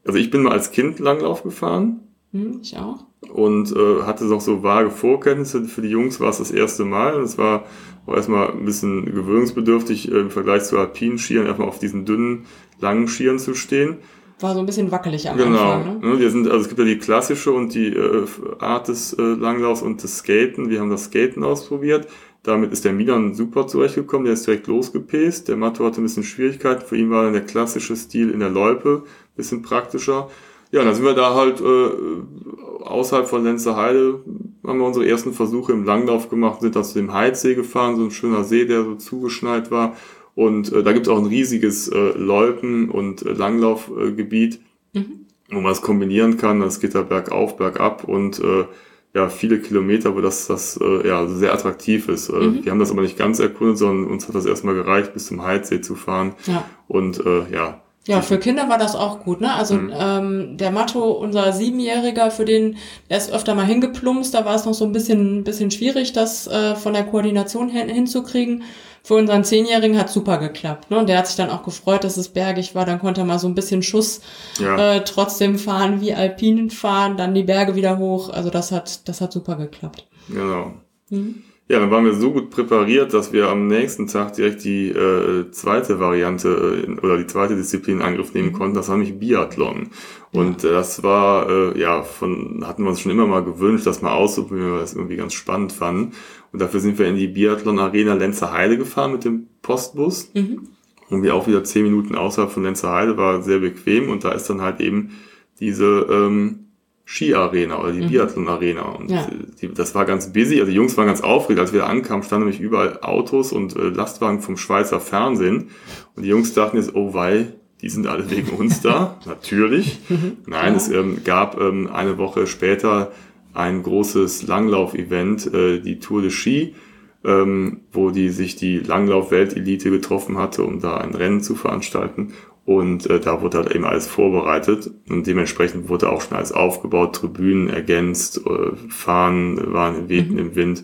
Also 0.06 0.17
ich 0.17 0.32
bin 0.32 0.43
mal 0.43 0.54
als 0.54 0.71
Kind 0.71 0.99
Langlauf 0.99 1.43
gefahren. 1.43 2.02
Hm, 2.32 2.60
ich 2.62 2.78
auch. 2.78 3.06
Und 3.34 3.71
äh, 3.75 4.04
hatte 4.04 4.25
noch 4.25 4.41
so 4.41 4.63
vage 4.63 4.91
Vorkenntnisse. 4.91 5.63
Für 5.65 5.82
die 5.82 5.89
Jungs 5.89 6.19
war 6.19 6.30
es 6.30 6.38
das 6.38 6.52
erste 6.52 6.86
Mal. 6.86 7.19
Es 7.21 7.38
war 7.38 7.65
auch 8.06 8.15
erstmal 8.15 8.52
ein 8.52 8.65
bisschen 8.65 9.06
gewöhnungsbedürftig 9.06 10.12
äh, 10.12 10.19
im 10.19 10.32
Vergleich 10.32 10.63
zu 10.63 10.78
alpinen 10.78 11.17
Skiern, 11.17 11.45
erstmal 11.45 11.67
auf 11.67 11.80
diesen 11.80 12.06
dünnen, 12.06 12.45
langen 12.80 13.08
Skiern 13.08 13.39
zu 13.39 13.54
stehen. 13.54 13.97
War 14.39 14.54
so 14.54 14.62
ein 14.62 14.65
bisschen 14.65 14.89
wackelig 14.89 15.30
am 15.30 15.38
genau. 15.38 15.73
Anfang. 15.73 16.02
Genau. 16.02 16.13
Ne? 16.13 16.19
Wir 16.19 16.32
sind, 16.32 16.47
also 16.47 16.62
es 16.62 16.69
gibt 16.69 16.80
ja 16.80 16.86
die 16.86 16.97
klassische 16.97 17.52
und 17.52 17.73
die 17.73 17.88
äh, 17.88 18.25
Art 18.60 18.88
des 18.88 19.13
äh, 19.13 19.21
Langlaufs 19.21 19.82
und 19.82 20.02
des 20.02 20.19
Skaten. 20.19 20.69
Wir 20.69 20.80
haben 20.80 20.89
das 20.89 21.06
Skaten 21.06 21.43
ausprobiert. 21.43 22.08
Damit 22.43 22.71
ist 22.71 22.86
der 22.86 22.93
Milan 22.93 23.34
super 23.34 23.67
zurechtgekommen, 23.67 24.25
der 24.25 24.34
ist 24.34 24.47
direkt 24.47 24.67
losgepäst. 24.67 25.49
Der 25.49 25.58
Matto 25.58 25.86
hatte 25.86 26.02
ein 26.02 26.04
bisschen 26.04 26.23
Schwierigkeiten. 26.23 26.86
Für 26.86 26.95
ihn 26.95 27.10
war 27.10 27.23
dann 27.23 27.34
der 27.34 27.45
klassische 27.45 27.95
Stil 27.95 28.32
in 28.32 28.39
der 28.39 28.49
Loipe 28.49 29.04
ein 29.06 29.36
bisschen 29.36 29.62
praktischer. 29.62 30.30
Ja, 30.71 30.84
dann 30.84 30.93
sind 30.93 31.04
wir 31.04 31.15
da 31.15 31.34
halt 31.34 31.60
äh, 31.62 32.84
außerhalb 32.84 33.28
von 33.28 33.43
Lenzerheide, 33.43 34.21
haben 34.65 34.80
wir 34.80 34.86
unsere 34.86 35.08
ersten 35.08 35.34
Versuche 35.34 35.71
im 35.73 35.84
Langlauf 35.84 36.30
gemacht, 36.30 36.62
sind 36.62 36.75
dann 36.75 36.84
zu 36.84 36.93
dem 36.93 37.12
Heidsee 37.12 37.56
gefahren, 37.56 37.95
so 37.95 38.04
ein 38.04 38.12
schöner 38.12 38.43
See, 38.43 38.65
der 38.65 38.84
so 38.84 38.95
zugeschneit 38.95 39.71
war. 39.71 39.97
Und 40.36 40.71
äh, 40.71 40.84
da 40.84 40.93
gibt 40.93 41.08
es 41.08 41.12
auch 41.12 41.17
ein 41.17 41.25
riesiges 41.25 41.88
äh, 41.89 42.17
Loipen- 42.17 42.89
und 42.89 43.25
äh, 43.25 43.34
Langlaufgebiet, 43.34 44.62
mhm. 44.93 45.25
wo 45.49 45.60
man 45.60 45.71
es 45.71 45.82
kombinieren 45.82 46.38
kann. 46.38 46.60
Das 46.62 46.80
geht 46.80 46.95
da 46.95 47.02
bergauf, 47.02 47.58
bergab 47.58 48.04
und 48.04 48.39
äh, 48.39 48.65
ja, 49.13 49.30
viele 49.30 49.60
Kilometer, 49.60 50.15
wo 50.15 50.22
das, 50.22 50.48
das 50.48 50.80
äh, 50.82 51.08
ja, 51.08 51.28
sehr 51.28 51.54
attraktiv 51.54 52.10
ist. 52.10 52.30
Äh, 52.30 52.34
mhm. 52.34 52.65
Wir 52.65 52.72
haben 52.72 52.80
das 52.80 52.91
aber 52.91 53.02
nicht 53.02 53.17
ganz 53.17 53.39
erkundet, 53.39 53.78
sondern 53.78 54.12
uns 54.12 54.28
hat 54.28 54.36
das 54.36 54.45
erstmal 54.45 54.76
gereicht, 54.76 55.13
bis 55.13 55.28
zum 55.28 55.43
Heidsee 55.43 55.82
zu 55.82 55.95
fahren. 55.95 56.36
Ja. 56.45 56.65
Und 56.88 57.26
äh, 57.26 57.52
ja. 57.52 57.82
Ja, 58.08 58.22
für 58.22 58.39
Kinder 58.39 58.69
war 58.69 58.78
das 58.78 58.95
auch 58.95 59.19
gut, 59.19 59.41
ne? 59.41 59.54
Also 59.54 59.76
mhm. 59.76 59.93
ähm, 59.93 60.58
der 60.58 60.72
Matto, 60.72 61.12
unser 61.12 61.54
Siebenjähriger, 61.54 62.32
für 62.32 62.45
den, 62.45 62.78
der 63.10 63.17
ist 63.17 63.32
öfter 63.32 63.56
mal 63.56 63.65
hingeplumpst, 63.65 64.34
da 64.34 64.45
war 64.45 64.56
es 64.56 64.65
noch 64.65 64.74
so 64.74 64.86
ein 64.86 64.93
bisschen, 64.93 65.43
bisschen 65.43 65.69
schwierig, 65.69 66.13
das 66.13 66.48
äh, 66.48 66.76
von 66.76 66.93
der 66.93 67.04
Koordination 67.04 67.69
hin, 67.69 67.89
hinzukriegen 67.89 68.63
für 69.04 69.16
unseren 69.16 69.44
Zehnjährigen 69.44 69.98
hat 69.98 70.10
super 70.10 70.38
geklappt. 70.38 70.92
Ne? 70.92 71.00
Und 71.00 71.10
der 71.10 71.18
hat 71.18 71.28
sich 71.28 71.36
dann 71.36 71.50
auch 71.50 71.64
gefreut, 71.64 72.04
dass 72.04 72.18
es 72.18 72.30
bergig 72.30 72.76
war. 72.76 72.86
Dann 72.86 73.00
konnte 73.00 73.22
er 73.22 73.26
mal 73.26 73.40
so 73.40 73.48
ein 73.48 73.56
bisschen 73.56 73.84
Schuss 73.84 74.22
ja. 74.60 74.96
äh, 74.96 75.04
trotzdem 75.04 75.58
fahren, 75.58 76.02
wie 76.02 76.14
Alpinen 76.14 76.70
fahren, 76.70 77.18
dann 77.18 77.34
die 77.34 77.44
Berge 77.44 77.76
wieder 77.76 77.98
hoch. 77.98 78.30
Also 78.30 78.50
das 78.50 78.72
hat, 78.72 79.08
das 79.08 79.22
hat 79.22 79.32
super 79.32 79.56
geklappt. 79.56 80.08
Genau. 80.28 80.74
Mhm. 81.10 81.44
Ja, 81.72 81.80
dann 81.80 81.92
waren 81.92 82.04
wir 82.04 82.16
so 82.16 82.32
gut 82.32 82.50
präpariert, 82.50 83.14
dass 83.14 83.32
wir 83.32 83.48
am 83.48 83.68
nächsten 83.68 84.08
Tag 84.08 84.34
direkt 84.34 84.64
die 84.64 84.90
äh, 84.90 85.52
zweite 85.52 86.00
Variante 86.00 86.48
äh, 86.88 87.06
oder 87.06 87.16
die 87.20 87.28
zweite 87.28 87.56
Disziplin 87.56 87.98
in 87.98 88.02
Angriff 88.02 88.34
nehmen 88.34 88.50
mhm. 88.50 88.54
konnten. 88.54 88.76
Das 88.76 88.90
war 88.90 88.98
nämlich 88.98 89.20
Biathlon. 89.20 89.92
Und 90.32 90.64
ja. 90.64 90.72
das 90.72 91.04
war, 91.04 91.48
äh, 91.48 91.80
ja, 91.80 92.02
von, 92.02 92.64
hatten 92.66 92.82
wir 92.82 92.90
uns 92.90 93.02
schon 93.02 93.12
immer 93.12 93.28
mal 93.28 93.44
gewünscht, 93.44 93.86
das 93.86 94.02
mal 94.02 94.14
auszuprobieren, 94.14 94.72
weil 94.72 94.78
wir 94.78 94.82
das 94.82 94.96
irgendwie 94.96 95.16
ganz 95.16 95.34
spannend 95.34 95.72
fanden. 95.72 96.14
Und 96.52 96.60
dafür 96.60 96.80
sind 96.80 96.98
wir 96.98 97.08
in 97.08 97.16
die 97.16 97.28
Biathlon 97.28 97.80
Arena 97.80 98.14
Lenzer 98.14 98.52
Heide 98.52 98.78
gefahren 98.78 99.12
mit 99.12 99.26
dem 99.26 99.48
Postbus. 99.62 100.32
Mhm. 100.34 100.68
Und 101.10 101.24
wir 101.24 101.36
auch 101.36 101.48
wieder 101.48 101.64
zehn 101.64 101.84
Minuten 101.84 102.16
außerhalb 102.16 102.52
von 102.52 102.64
Lenzer 102.64 102.92
Heide, 102.92 103.18
war 103.18 103.42
sehr 103.42 103.60
bequem. 103.60 104.10
Und 104.10 104.24
da 104.24 104.32
ist 104.32 104.50
dann 104.50 104.62
halt 104.62 104.80
eben 104.80 105.12
diese 105.60 106.08
ähm, 106.10 106.70
Ski-Arena 107.06 107.80
oder 107.80 107.92
die 107.92 108.02
mhm. 108.02 108.10
Biathlon-Arena. 108.10 108.84
Und 108.84 109.10
ja. 109.10 109.28
die, 109.60 109.74
das 109.74 109.96
war 109.96 110.06
ganz 110.06 110.32
busy. 110.32 110.60
Also 110.60 110.72
die 110.72 110.78
Jungs 110.78 110.96
waren 110.98 111.08
ganz 111.08 111.22
aufgeregt. 111.22 111.60
Als 111.60 111.74
wir 111.74 111.82
da 111.82 111.88
ankamen, 111.88 112.24
standen 112.24 112.46
nämlich 112.46 112.62
überall 112.62 113.00
Autos 113.02 113.52
und 113.52 113.76
äh, 113.76 113.90
Lastwagen 113.90 114.41
vom 114.41 114.58
Schweizer 114.58 115.00
Fernsehen. 115.00 115.70
Und 116.16 116.24
die 116.24 116.30
Jungs 116.30 116.54
dachten 116.54 116.78
jetzt, 116.78 116.93
oh 116.95 117.16
weil, 117.16 117.56
die 117.82 117.89
sind 117.89 118.06
alle 118.06 118.30
wegen 118.30 118.50
uns 118.50 118.82
da. 118.82 119.18
Natürlich. 119.26 120.00
Mhm. 120.10 120.38
Nein, 120.45 120.74
ja. 120.74 120.78
es 120.78 120.89
ähm, 120.89 121.24
gab 121.24 121.60
ähm, 121.60 121.89
eine 121.91 122.20
Woche 122.20 122.45
später 122.45 123.12
ein 123.54 123.84
großes 123.84 124.47
Langlauf-Event, 124.47 125.54
äh, 125.54 125.80
die 125.80 126.00
Tour 126.00 126.22
de 126.22 126.32
Ski, 126.32 126.76
ähm, 127.24 127.82
wo 127.91 128.12
die 128.12 128.30
sich 128.30 128.56
die 128.56 128.80
Langlauf-Weltelite 128.80 129.89
getroffen 129.89 130.38
hatte, 130.38 130.64
um 130.64 130.80
da 130.80 130.97
ein 130.97 131.14
Rennen 131.14 131.41
zu 131.41 131.56
veranstalten. 131.56 132.34
Und 132.66 133.10
äh, 133.10 133.20
da 133.20 133.41
wurde 133.41 133.58
halt 133.58 133.72
eben 133.74 133.86
alles 133.86 134.06
vorbereitet 134.06 134.91
und 135.10 135.26
dementsprechend 135.26 135.89
wurde 135.89 136.10
auch 136.10 136.22
schon 136.22 136.38
alles 136.38 136.52
aufgebaut, 136.52 137.16
Tribünen 137.16 137.68
ergänzt, 137.68 138.41
äh, 138.45 138.76
Fahnen 138.89 139.74
waren 139.74 140.08
wehten 140.08 140.34
mhm. 140.34 140.39
im 140.39 140.56
Wind 140.56 140.84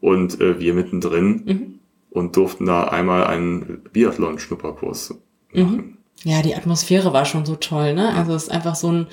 und 0.00 0.40
äh, 0.40 0.58
wir 0.58 0.72
mittendrin 0.72 1.42
mhm. 1.44 1.74
und 2.10 2.36
durften 2.36 2.64
da 2.64 2.84
einmal 2.84 3.24
einen 3.24 3.82
Biathlon-Schnupperkurs 3.92 5.14
mhm. 5.52 5.62
machen. 5.62 5.98
Ja, 6.24 6.40
die 6.40 6.54
Atmosphäre 6.54 7.12
war 7.12 7.26
schon 7.26 7.44
so 7.44 7.56
toll, 7.56 7.92
ne? 7.92 8.14
Also 8.14 8.34
es 8.34 8.44
ist 8.44 8.48
einfach 8.48 8.74
so 8.74 8.90
ein 8.90 9.06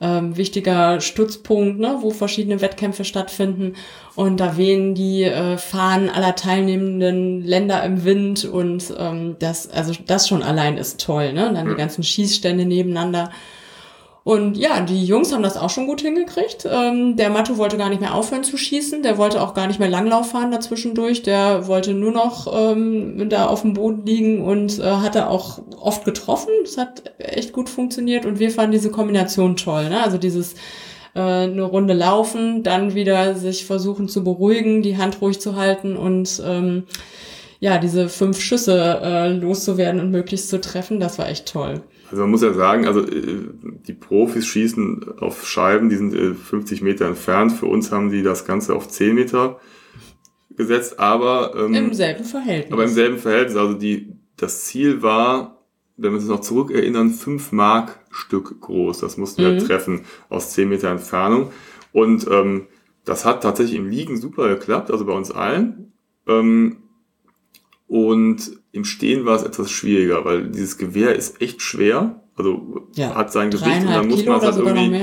ähm, 0.00 0.36
wichtiger 0.36 1.00
Stützpunkt, 1.00 1.78
ne, 1.78 1.98
wo 2.00 2.10
verschiedene 2.10 2.60
Wettkämpfe 2.60 3.04
stattfinden. 3.04 3.74
Und 4.14 4.40
da 4.40 4.56
wehen 4.56 4.94
die 4.94 5.24
äh, 5.24 5.56
Fahnen 5.56 6.10
aller 6.10 6.34
teilnehmenden 6.34 7.42
Länder 7.42 7.82
im 7.84 8.04
Wind 8.04 8.44
und 8.44 8.94
ähm, 8.98 9.36
das, 9.38 9.70
also 9.70 9.92
das 10.06 10.28
schon 10.28 10.42
allein 10.42 10.76
ist 10.76 11.00
toll, 11.00 11.32
ne? 11.32 11.48
Und 11.48 11.54
dann 11.54 11.68
die 11.68 11.74
ganzen 11.74 12.02
Schießstände 12.02 12.64
nebeneinander. 12.64 13.30
Und 14.26 14.56
ja, 14.56 14.80
die 14.80 15.04
Jungs 15.04 15.32
haben 15.32 15.44
das 15.44 15.56
auch 15.56 15.70
schon 15.70 15.86
gut 15.86 16.00
hingekriegt. 16.00 16.66
Ähm, 16.68 17.14
der 17.14 17.30
Matto 17.30 17.58
wollte 17.58 17.76
gar 17.76 17.90
nicht 17.90 18.00
mehr 18.00 18.12
aufhören 18.12 18.42
zu 18.42 18.56
schießen. 18.56 19.04
Der 19.04 19.18
wollte 19.18 19.40
auch 19.40 19.54
gar 19.54 19.68
nicht 19.68 19.78
mehr 19.78 19.88
Langlauf 19.88 20.32
fahren 20.32 20.50
dazwischendurch. 20.50 21.22
Der 21.22 21.68
wollte 21.68 21.94
nur 21.94 22.10
noch 22.10 22.52
ähm, 22.52 23.28
da 23.28 23.46
auf 23.46 23.62
dem 23.62 23.74
Boden 23.74 24.04
liegen 24.04 24.42
und 24.42 24.80
äh, 24.80 24.82
hatte 24.82 25.28
auch 25.28 25.60
oft 25.80 26.04
getroffen. 26.04 26.48
Das 26.64 26.76
hat 26.76 27.14
echt 27.18 27.52
gut 27.52 27.68
funktioniert. 27.68 28.26
Und 28.26 28.40
wir 28.40 28.50
fanden 28.50 28.72
diese 28.72 28.90
Kombination 28.90 29.54
toll. 29.54 29.90
Ne? 29.90 30.02
Also 30.02 30.18
dieses 30.18 30.54
äh, 31.14 31.20
eine 31.20 31.62
Runde 31.62 31.94
laufen, 31.94 32.64
dann 32.64 32.96
wieder 32.96 33.36
sich 33.36 33.64
versuchen 33.64 34.08
zu 34.08 34.24
beruhigen, 34.24 34.82
die 34.82 34.98
Hand 34.98 35.20
ruhig 35.20 35.40
zu 35.40 35.54
halten 35.54 35.96
und 35.96 36.42
ähm, 36.44 36.82
ja, 37.60 37.78
diese 37.78 38.08
fünf 38.08 38.40
Schüsse 38.40 39.00
äh, 39.04 39.28
loszuwerden 39.28 40.00
und 40.00 40.10
möglichst 40.10 40.48
zu 40.48 40.60
treffen, 40.60 40.98
das 40.98 41.16
war 41.16 41.28
echt 41.28 41.46
toll. 41.46 41.82
Also 42.10 42.22
man 42.22 42.30
muss 42.30 42.42
ja 42.42 42.52
sagen, 42.52 42.86
also 42.86 43.00
äh, 43.00 43.48
die 43.86 43.94
Profis 43.94 44.46
schießen 44.46 45.18
auf 45.18 45.46
Scheiben, 45.46 45.88
die 45.88 45.96
sind 45.96 46.14
50 46.14 46.80
äh, 46.80 46.84
Meter 46.84 47.06
entfernt. 47.06 47.52
Für 47.52 47.66
uns 47.66 47.90
haben 47.90 48.10
die 48.10 48.22
das 48.22 48.44
Ganze 48.44 48.74
auf 48.74 48.88
10 48.88 49.14
Meter 49.14 49.58
gesetzt, 50.56 50.98
aber 50.98 51.54
ähm, 51.56 51.74
im 51.74 51.94
selben 51.94 52.24
Verhältnis. 52.24 52.72
Aber 52.72 52.84
im 52.84 52.90
selben 52.90 53.18
Verhältnis. 53.18 53.56
Also 53.56 53.74
die, 53.74 54.12
das 54.36 54.64
Ziel 54.64 55.02
war, 55.02 55.64
wenn 55.96 56.12
wir 56.12 56.18
uns 56.18 56.28
noch 56.28 56.40
zurückerinnern, 56.40 57.10
5 57.10 57.52
Mark 57.52 58.00
Stück 58.10 58.60
groß. 58.60 58.98
Das 59.00 59.16
mussten 59.16 59.42
wir 59.42 59.52
mhm. 59.52 59.58
treffen 59.58 60.00
aus 60.28 60.50
10 60.50 60.68
Meter 60.68 60.90
Entfernung. 60.90 61.50
Und 61.92 62.26
ähm, 62.30 62.66
das 63.04 63.24
hat 63.24 63.42
tatsächlich 63.42 63.78
im 63.78 63.88
Liegen 63.88 64.16
super 64.16 64.48
geklappt, 64.48 64.90
also 64.90 65.04
bei 65.04 65.12
uns 65.12 65.30
allen. 65.30 65.92
Ähm, 66.26 66.78
und 67.86 68.52
im 68.72 68.84
Stehen 68.84 69.24
war 69.24 69.36
es 69.36 69.42
etwas 69.42 69.70
schwieriger, 69.70 70.24
weil 70.24 70.48
dieses 70.48 70.78
Gewehr 70.78 71.14
ist 71.14 71.40
echt 71.40 71.62
schwer. 71.62 72.22
Also 72.36 72.88
ja, 72.94 73.14
hat 73.14 73.32
sein 73.32 73.50
Gewicht 73.50 73.80
und 73.82 73.90
dann 73.90 74.08
muss 74.08 74.24
man 74.26 74.38
es 74.38 74.44
halt 74.44 74.56
irgendwie 74.58 75.00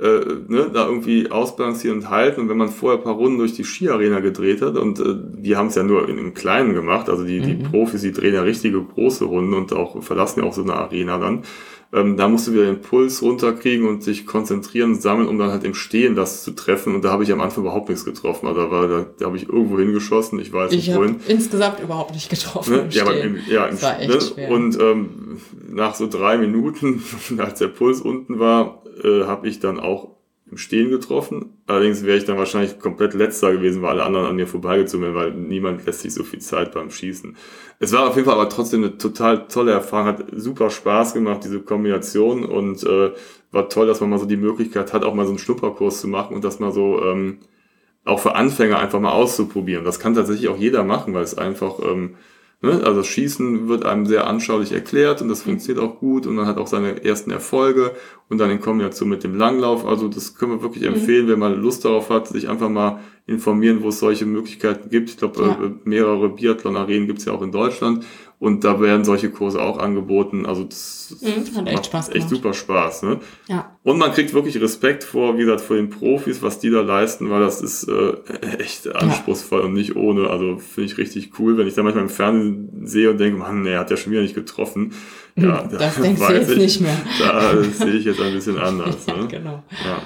äh, 0.00 0.20
ne, 0.46 0.70
da 0.72 0.86
irgendwie 0.86 1.30
ausbalancieren 1.30 1.98
und 1.98 2.10
halten. 2.10 2.42
Und 2.42 2.48
wenn 2.48 2.56
man 2.56 2.68
vorher 2.68 2.98
ein 2.98 3.04
paar 3.04 3.14
Runden 3.14 3.38
durch 3.38 3.54
die 3.54 3.64
Skiarena 3.64 4.20
gedreht 4.20 4.62
hat, 4.62 4.76
und 4.76 5.00
äh, 5.00 5.16
wir 5.32 5.56
haben 5.56 5.68
es 5.68 5.74
ja 5.74 5.82
nur 5.82 6.08
in, 6.08 6.18
im 6.18 6.34
Kleinen 6.34 6.74
gemacht, 6.74 7.08
also 7.08 7.24
die, 7.24 7.40
mhm. 7.40 7.46
die 7.46 7.54
Profis, 7.56 8.02
die 8.02 8.12
drehen 8.12 8.34
ja 8.34 8.42
richtige 8.42 8.82
große 8.82 9.24
Runden 9.24 9.54
und 9.54 9.72
auch 9.72 10.02
verlassen 10.02 10.40
ja 10.40 10.46
auch 10.46 10.52
so 10.52 10.62
eine 10.62 10.74
Arena 10.74 11.18
dann. 11.18 11.42
Ähm, 11.90 12.18
da 12.18 12.28
musst 12.28 12.46
du 12.46 12.52
wieder 12.52 12.66
den 12.66 12.82
Puls 12.82 13.22
runterkriegen 13.22 13.88
und 13.88 14.02
sich 14.02 14.26
konzentrieren 14.26 14.94
sammeln, 14.94 15.26
um 15.26 15.38
dann 15.38 15.50
halt 15.50 15.64
im 15.64 15.72
Stehen 15.74 16.14
das 16.14 16.42
zu 16.42 16.50
treffen. 16.50 16.94
Und 16.94 17.02
da 17.02 17.10
habe 17.10 17.24
ich 17.24 17.32
am 17.32 17.40
Anfang 17.40 17.64
überhaupt 17.64 17.88
nichts 17.88 18.04
getroffen. 18.04 18.46
Also 18.46 18.60
da, 18.60 18.70
war, 18.70 18.88
da, 18.88 19.06
da 19.18 19.26
habe 19.26 19.38
ich 19.38 19.48
irgendwo 19.48 19.78
hingeschossen, 19.78 20.38
ich 20.38 20.52
weiß 20.52 20.72
ich 20.72 20.88
nicht 20.88 20.96
wohin. 20.96 21.16
insgesamt 21.28 21.80
überhaupt 21.80 22.12
nicht 22.12 22.28
getroffen. 22.28 22.74
Ne? 22.74 22.88
ja, 22.90 23.02
aber 23.02 23.18
im, 23.18 23.38
ja, 23.48 23.66
im, 23.66 23.80
war 23.80 24.00
echt 24.00 24.36
ne? 24.36 24.48
Und 24.50 24.78
ähm, 24.78 25.38
nach 25.70 25.94
so 25.94 26.08
drei 26.08 26.36
Minuten, 26.36 27.02
als 27.38 27.58
der 27.58 27.68
Puls 27.68 28.02
unten 28.02 28.38
war, 28.38 28.82
äh, 29.02 29.24
habe 29.24 29.48
ich 29.48 29.60
dann 29.60 29.80
auch 29.80 30.17
im 30.50 30.56
Stehen 30.56 30.90
getroffen. 30.90 31.56
Allerdings 31.66 32.04
wäre 32.04 32.18
ich 32.18 32.24
dann 32.24 32.38
wahrscheinlich 32.38 32.78
komplett 32.78 33.14
letzter 33.14 33.52
gewesen, 33.52 33.82
weil 33.82 33.90
alle 33.90 34.04
anderen 34.04 34.26
an 34.26 34.36
mir 34.36 34.46
vorbeigezogen 34.46 35.04
wären, 35.04 35.14
weil 35.14 35.34
niemand 35.34 35.84
lässt 35.86 36.00
sich 36.00 36.14
so 36.14 36.24
viel 36.24 36.40
Zeit 36.40 36.72
beim 36.72 36.90
Schießen. 36.90 37.36
Es 37.78 37.92
war 37.92 38.08
auf 38.08 38.16
jeden 38.16 38.26
Fall 38.26 38.34
aber 38.34 38.48
trotzdem 38.48 38.82
eine 38.82 38.98
total 38.98 39.48
tolle 39.48 39.72
Erfahrung, 39.72 40.06
hat 40.06 40.24
super 40.32 40.70
Spaß 40.70 41.14
gemacht, 41.14 41.44
diese 41.44 41.60
Kombination 41.60 42.44
und 42.44 42.82
äh, 42.84 43.12
war 43.52 43.68
toll, 43.68 43.86
dass 43.86 44.00
man 44.00 44.10
mal 44.10 44.18
so 44.18 44.26
die 44.26 44.36
Möglichkeit 44.36 44.92
hat, 44.92 45.04
auch 45.04 45.14
mal 45.14 45.24
so 45.24 45.30
einen 45.30 45.38
Schnupperkurs 45.38 46.00
zu 46.00 46.08
machen 46.08 46.34
und 46.34 46.44
das 46.44 46.58
mal 46.58 46.72
so 46.72 47.02
ähm, 47.04 47.38
auch 48.04 48.20
für 48.20 48.34
Anfänger 48.34 48.78
einfach 48.78 49.00
mal 49.00 49.12
auszuprobieren. 49.12 49.84
Das 49.84 50.00
kann 50.00 50.14
tatsächlich 50.14 50.48
auch 50.48 50.56
jeder 50.56 50.84
machen, 50.84 51.14
weil 51.14 51.22
es 51.22 51.36
einfach 51.36 51.78
ähm, 51.80 52.16
Ne? 52.60 52.82
Also 52.84 53.04
Schießen 53.04 53.68
wird 53.68 53.84
einem 53.84 54.04
sehr 54.06 54.26
anschaulich 54.26 54.72
erklärt 54.72 55.22
und 55.22 55.28
das 55.28 55.42
funktioniert 55.42 55.84
auch 55.84 56.00
gut 56.00 56.26
und 56.26 56.34
man 56.34 56.46
hat 56.46 56.58
auch 56.58 56.66
seine 56.66 57.04
ersten 57.04 57.30
Erfolge 57.30 57.92
und 58.28 58.38
dann 58.38 58.50
in 58.50 58.60
Kombination 58.60 59.08
mit 59.08 59.22
dem 59.22 59.36
Langlauf. 59.36 59.86
Also 59.86 60.08
das 60.08 60.34
können 60.34 60.52
wir 60.52 60.62
wirklich 60.62 60.82
mhm. 60.82 60.94
empfehlen, 60.94 61.26
mhm. 61.26 61.30
wenn 61.30 61.38
man 61.38 61.54
Lust 61.60 61.84
darauf 61.84 62.10
hat, 62.10 62.26
sich 62.26 62.48
einfach 62.48 62.68
mal 62.68 63.00
informieren, 63.26 63.82
wo 63.82 63.88
es 63.88 64.00
solche 64.00 64.26
Möglichkeiten 64.26 64.90
gibt. 64.90 65.10
Ich 65.10 65.18
glaube, 65.18 65.40
ja. 65.40 65.66
Äh, 65.66 65.70
mehrere 65.84 66.30
Biathlon-Arenen 66.30 67.06
gibt 67.06 67.20
es 67.20 67.26
ja 67.26 67.32
auch 67.32 67.42
in 67.42 67.52
Deutschland 67.52 68.04
und 68.40 68.62
da 68.62 68.80
werden 68.80 69.04
solche 69.04 69.30
Kurse 69.30 69.60
auch 69.60 69.78
angeboten. 69.78 70.46
Also 70.46 70.62
das 70.62 71.16
mhm, 71.20 71.56
hat 71.56 71.66
echt 71.66 71.86
Spaß 71.86 72.06
gemacht. 72.06 72.16
Echt 72.16 72.28
super 72.28 72.54
Spaß. 72.54 73.02
Ne? 73.02 73.18
Ja. 73.48 73.76
Und 73.82 73.98
man 73.98 74.12
kriegt 74.12 74.32
wirklich 74.32 74.60
Respekt 74.60 75.02
vor, 75.02 75.36
wie 75.36 75.40
gesagt, 75.40 75.60
vor 75.60 75.76
den 75.76 75.90
Profis, 75.90 76.40
was 76.40 76.60
die 76.60 76.70
da 76.70 76.82
leisten, 76.82 77.30
weil 77.30 77.40
das 77.40 77.60
ist 77.60 77.88
äh, 77.88 78.12
echt 78.58 78.94
anspruchsvoll 78.94 79.60
ja. 79.60 79.66
und 79.66 79.72
nicht 79.72 79.96
ohne. 79.96 80.30
Also 80.30 80.58
finde 80.58 80.92
ich 80.92 80.98
richtig 80.98 81.32
cool, 81.40 81.58
wenn 81.58 81.66
ich 81.66 81.74
da 81.74 81.82
manchmal 81.82 82.04
im 82.04 82.10
Fernsehen 82.10 82.86
sehe 82.86 83.10
und 83.10 83.18
denke, 83.18 83.38
Mann, 83.38 83.62
nee, 83.62 83.72
er 83.72 83.80
hat 83.80 83.90
ja 83.90 83.96
schon 83.96 84.12
wieder 84.12 84.22
nicht 84.22 84.36
getroffen. 84.36 84.92
Hm, 85.34 85.44
ja, 85.44 85.62
das 85.62 85.96
da 85.96 86.02
denkst 86.02 86.22
du 86.24 86.32
jetzt 86.32 86.50
ich, 86.52 86.58
nicht 86.58 86.80
mehr. 86.80 86.96
Da 87.18 87.62
sehe 87.64 87.94
ich 87.94 88.04
jetzt 88.04 88.20
ein 88.20 88.32
bisschen 88.32 88.58
anders. 88.60 89.04
ja, 89.06 89.16
ne? 89.16 89.26
genau. 89.26 89.62
Ja. 89.84 90.02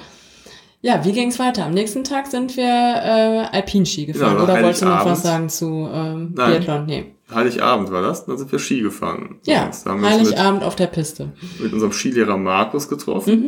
Ja, 0.85 1.05
wie 1.05 1.13
ging 1.13 1.29
es 1.29 1.39
weiter? 1.39 1.65
Am 1.65 1.71
nächsten 1.73 2.03
Tag 2.03 2.27
sind 2.27 2.57
wir 2.57 2.65
äh, 2.65 3.55
Alpinski 3.55 4.05
gefahren. 4.05 4.33
Genau, 4.33 4.43
Oder 4.43 4.61
wolltest 4.61 4.81
du 4.81 4.87
noch 4.87 5.05
was 5.05 5.23
sagen 5.23 5.47
zu 5.47 5.89
ähm, 5.89 6.33
Biathlon? 6.33 6.85
Nee. 6.87 7.15
Heiligabend 7.33 7.91
war 7.91 8.01
das, 8.01 8.25
dann 8.25 8.37
sind 8.37 8.51
wir 8.51 8.59
Ski 8.59 8.81
gefahren. 8.81 9.39
Ja, 9.43 9.71
Heiligabend 9.85 10.59
mit, 10.59 10.67
auf 10.67 10.75
der 10.75 10.87
Piste. 10.87 11.33
Mit 11.59 11.73
unserem 11.73 11.91
Skilehrer 11.91 12.37
Markus 12.37 12.87
getroffen, 12.87 13.39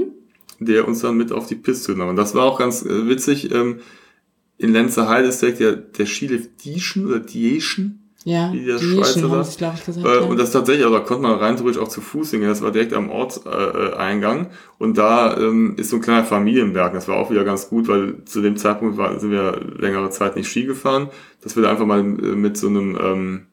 mhm. 0.59 0.65
der 0.65 0.87
uns 0.87 1.01
dann 1.01 1.17
mit 1.17 1.31
auf 1.31 1.47
die 1.47 1.55
Piste 1.55 1.93
genommen 1.93 2.11
hat. 2.11 2.17
Das 2.19 2.35
war 2.35 2.43
auch 2.43 2.59
ganz 2.59 2.83
äh, 2.83 3.07
witzig. 3.09 3.51
Ähm, 3.51 3.79
in 4.57 4.71
Lenzerheide 4.71 5.27
ist 5.27 5.41
der, 5.41 5.75
der 5.75 6.05
Skilift 6.05 6.63
Dieschen 6.63 7.07
oder 7.07 7.19
Dieschen 7.19 8.05
ja, 8.25 8.51
wie 8.51 8.65
der 8.65 8.79
Schweizer 8.79 9.29
sagt. 9.29 9.57
glaube 9.59 9.75
ich, 9.77 9.85
gesagt. 9.85 10.05
Äh, 10.05 10.15
ja. 10.15 10.21
Und 10.21 10.37
das 10.39 10.51
tatsächlich, 10.51 10.83
also 10.83 10.97
da 10.97 11.03
konnte 11.03 11.21
man 11.21 11.37
rein 11.37 11.57
theoretisch 11.57 11.79
auch 11.79 11.89
zu 11.89 12.01
Fuß 12.01 12.31
hingehen. 12.31 12.49
Das 12.49 12.63
war 12.63 12.71
direkt 12.71 12.93
am 12.93 13.11
Ortseingang. 13.11 14.45
Äh, 14.45 14.49
und 14.79 14.97
da 14.97 15.37
ähm, 15.37 15.75
ist 15.77 15.91
so 15.91 15.97
ein 15.97 16.01
kleiner 16.01 16.23
Familienberg. 16.23 16.93
Das 16.93 17.07
war 17.07 17.17
auch 17.17 17.29
wieder 17.29 17.43
ganz 17.43 17.69
gut, 17.69 17.87
weil 17.87 18.25
zu 18.25 18.41
dem 18.41 18.57
Zeitpunkt 18.57 18.97
war, 18.97 19.19
sind 19.19 19.29
wir 19.29 19.59
längere 19.77 20.09
Zeit 20.09 20.35
nicht 20.35 20.49
Ski 20.49 20.65
gefahren. 20.65 21.09
Dass 21.43 21.55
wir 21.55 21.61
da 21.61 21.69
einfach 21.69 21.85
mal 21.85 21.99
äh, 21.99 22.03
mit 22.03 22.57
so 22.57 22.67
einem 22.67 22.97
ähm, 22.99 23.47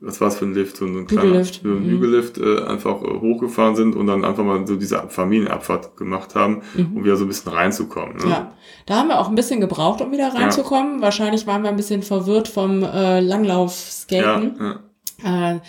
was 0.00 0.20
war 0.20 0.28
es 0.28 0.36
für 0.36 0.44
ein 0.44 0.54
Lift, 0.54 0.76
so 0.76 0.84
ein 0.84 1.06
kleiner 1.06 1.28
Hügellift, 1.28 1.60
so 1.62 1.68
ein 1.68 1.84
mhm. 1.84 1.90
Hügellift 1.90 2.38
äh, 2.38 2.62
einfach 2.62 3.02
äh, 3.02 3.20
hochgefahren 3.20 3.74
sind 3.74 3.96
und 3.96 4.06
dann 4.06 4.24
einfach 4.24 4.44
mal 4.44 4.64
so 4.66 4.76
diese 4.76 5.08
Familienabfahrt 5.08 5.96
gemacht 5.96 6.34
haben, 6.34 6.62
mhm. 6.74 6.96
um 6.96 7.04
wieder 7.04 7.16
so 7.16 7.24
ein 7.24 7.28
bisschen 7.28 7.52
reinzukommen. 7.52 8.16
Ne? 8.16 8.30
Ja, 8.30 8.52
da 8.86 8.96
haben 8.96 9.08
wir 9.08 9.18
auch 9.18 9.28
ein 9.28 9.34
bisschen 9.34 9.60
gebraucht, 9.60 10.00
um 10.00 10.12
wieder 10.12 10.32
reinzukommen. 10.32 10.96
Ja. 10.96 11.02
Wahrscheinlich 11.02 11.46
waren 11.46 11.62
wir 11.62 11.70
ein 11.70 11.76
bisschen 11.76 12.02
verwirrt 12.02 12.46
vom 12.46 12.84
äh, 12.84 13.20
Langlauf-Skaten. 13.20 14.56
Ja, 14.58 14.80
ja. 15.24 15.52
Äh, 15.54 15.60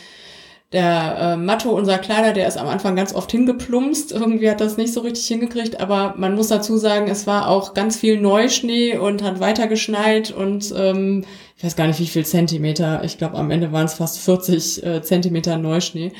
der 0.72 1.18
äh, 1.20 1.38
Matto, 1.38 1.72
unser 1.72 1.98
Kleider, 1.98 2.32
der 2.32 2.48
ist 2.48 2.58
am 2.58 2.68
Anfang 2.68 2.96
ganz 2.96 3.16
oft 3.16 3.32
hingeplumpst. 3.32 4.12
Irgendwie 4.12 4.50
hat 4.50 4.62
das 4.62 4.78
nicht 4.78 4.94
so 4.94 5.02
richtig 5.02 5.26
hingekriegt. 5.26 5.80
Aber 5.80 6.14
man 6.18 6.36
muss 6.36 6.50
dazu 6.50 6.78
sagen, 6.78 7.08
es 7.10 7.26
war 7.26 7.48
auch 7.48 7.74
ganz 7.74 7.98
viel 7.98 8.22
Neuschnee 8.22 8.96
und 8.98 9.24
hat 9.24 9.40
weiter 9.40 9.68
geschneit 9.68 10.30
und 10.30 10.72
ähm, 10.78 11.26
ich 11.58 11.64
weiß 11.64 11.76
gar 11.76 11.88
nicht 11.88 12.00
wie 12.00 12.08
viel 12.08 12.26
Zentimeter. 12.26 13.04
Ich 13.04 13.18
glaube, 13.18 13.38
am 13.38 13.50
Ende 13.50 13.72
waren 13.72 13.86
es 13.86 13.96
fast 13.96 14.20
40 14.20 14.84
äh, 14.84 15.02
Zentimeter 15.02 15.58
Neuschnee. 15.58 16.12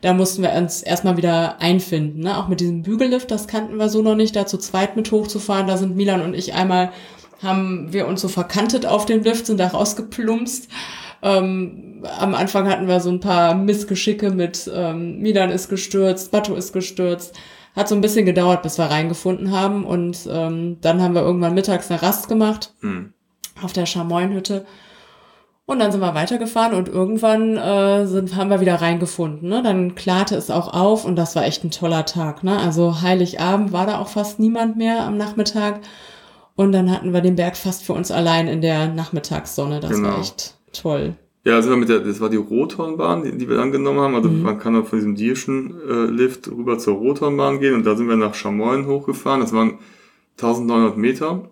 Da 0.00 0.14
mussten 0.14 0.42
wir 0.42 0.52
uns 0.54 0.82
erstmal 0.82 1.16
wieder 1.16 1.60
einfinden. 1.60 2.22
Ne? 2.22 2.36
Auch 2.36 2.48
mit 2.48 2.58
diesem 2.58 2.82
Bügellift, 2.82 3.30
das 3.30 3.46
kannten 3.46 3.76
wir 3.76 3.88
so 3.88 4.02
noch 4.02 4.16
nicht, 4.16 4.34
da 4.34 4.46
zu 4.46 4.58
zweit 4.58 4.96
mit 4.96 5.12
hochzufahren. 5.12 5.68
Da 5.68 5.76
sind 5.76 5.94
Milan 5.94 6.22
und 6.22 6.34
ich 6.34 6.54
einmal, 6.54 6.90
haben 7.40 7.92
wir 7.92 8.08
uns 8.08 8.20
so 8.20 8.28
verkantet 8.28 8.84
auf 8.84 9.06
dem 9.06 9.22
Lift, 9.22 9.46
sind 9.46 9.60
da 9.60 9.68
rausgeplumpst. 9.68 10.68
Ähm, 11.22 12.04
am 12.18 12.34
Anfang 12.34 12.68
hatten 12.68 12.88
wir 12.88 13.00
so 13.00 13.10
ein 13.10 13.20
paar 13.20 13.54
Missgeschicke 13.54 14.30
mit 14.30 14.70
ähm, 14.74 15.20
Milan 15.20 15.50
ist 15.50 15.68
gestürzt, 15.68 16.32
Bato 16.32 16.54
ist 16.54 16.72
gestürzt. 16.72 17.38
Hat 17.74 17.88
so 17.88 17.94
ein 17.94 18.00
bisschen 18.00 18.26
gedauert, 18.26 18.62
bis 18.62 18.76
wir 18.76 18.86
reingefunden 18.86 19.52
haben. 19.52 19.84
Und 19.84 20.28
ähm, 20.30 20.78
dann 20.80 21.00
haben 21.00 21.14
wir 21.14 21.22
irgendwann 21.22 21.54
mittags 21.54 21.90
eine 21.90 22.02
Rast 22.02 22.28
gemacht 22.28 22.74
mhm. 22.80 23.14
auf 23.62 23.72
der 23.72 23.86
Chamoinhütte. 23.86 24.66
Und 25.64 25.78
dann 25.78 25.92
sind 25.92 26.00
wir 26.00 26.14
weitergefahren 26.14 26.74
und 26.74 26.88
irgendwann 26.88 27.56
äh, 27.56 28.04
sind, 28.06 28.34
haben 28.34 28.50
wir 28.50 28.60
wieder 28.60 28.82
reingefunden. 28.82 29.48
Ne? 29.48 29.62
Dann 29.62 29.94
klarte 29.94 30.34
es 30.34 30.50
auch 30.50 30.74
auf 30.74 31.04
und 31.04 31.14
das 31.14 31.36
war 31.36 31.44
echt 31.44 31.62
ein 31.62 31.70
toller 31.70 32.04
Tag. 32.04 32.42
Ne? 32.42 32.58
Also 32.58 33.00
Heiligabend 33.00 33.72
war 33.72 33.86
da 33.86 34.00
auch 34.00 34.08
fast 34.08 34.40
niemand 34.40 34.76
mehr 34.76 35.04
am 35.04 35.16
Nachmittag. 35.16 35.80
Und 36.56 36.72
dann 36.72 36.90
hatten 36.90 37.14
wir 37.14 37.20
den 37.20 37.36
Berg 37.36 37.56
fast 37.56 37.84
für 37.84 37.92
uns 37.92 38.10
allein 38.10 38.48
in 38.48 38.60
der 38.60 38.88
Nachmittagssonne. 38.88 39.80
Das 39.80 39.92
genau. 39.92 40.08
war 40.10 40.20
echt 40.20 40.56
toll. 40.72 41.16
Ja, 41.44 41.62
wir 41.64 41.76
mit 41.76 41.88
der, 41.88 42.00
das 42.00 42.20
war 42.20 42.28
die 42.28 42.36
Rothornbahn, 42.36 43.24
die, 43.24 43.36
die 43.36 43.48
wir 43.48 43.56
dann 43.56 43.72
genommen 43.72 43.98
haben. 43.98 44.14
Also 44.14 44.28
mhm. 44.28 44.42
man 44.42 44.58
kann 44.58 44.74
dann 44.74 44.84
von 44.84 44.98
diesem 44.98 45.16
Dierschen 45.16 45.74
äh, 45.88 46.04
Lift 46.04 46.48
rüber 46.48 46.78
zur 46.78 46.94
Rothornbahn 46.94 47.58
gehen 47.58 47.74
und 47.74 47.84
da 47.84 47.96
sind 47.96 48.08
wir 48.08 48.16
nach 48.16 48.34
Chamoyen 48.34 48.86
hochgefahren. 48.86 49.40
Das 49.40 49.52
waren 49.52 49.78
1900 50.40 50.96
Meter 50.96 51.50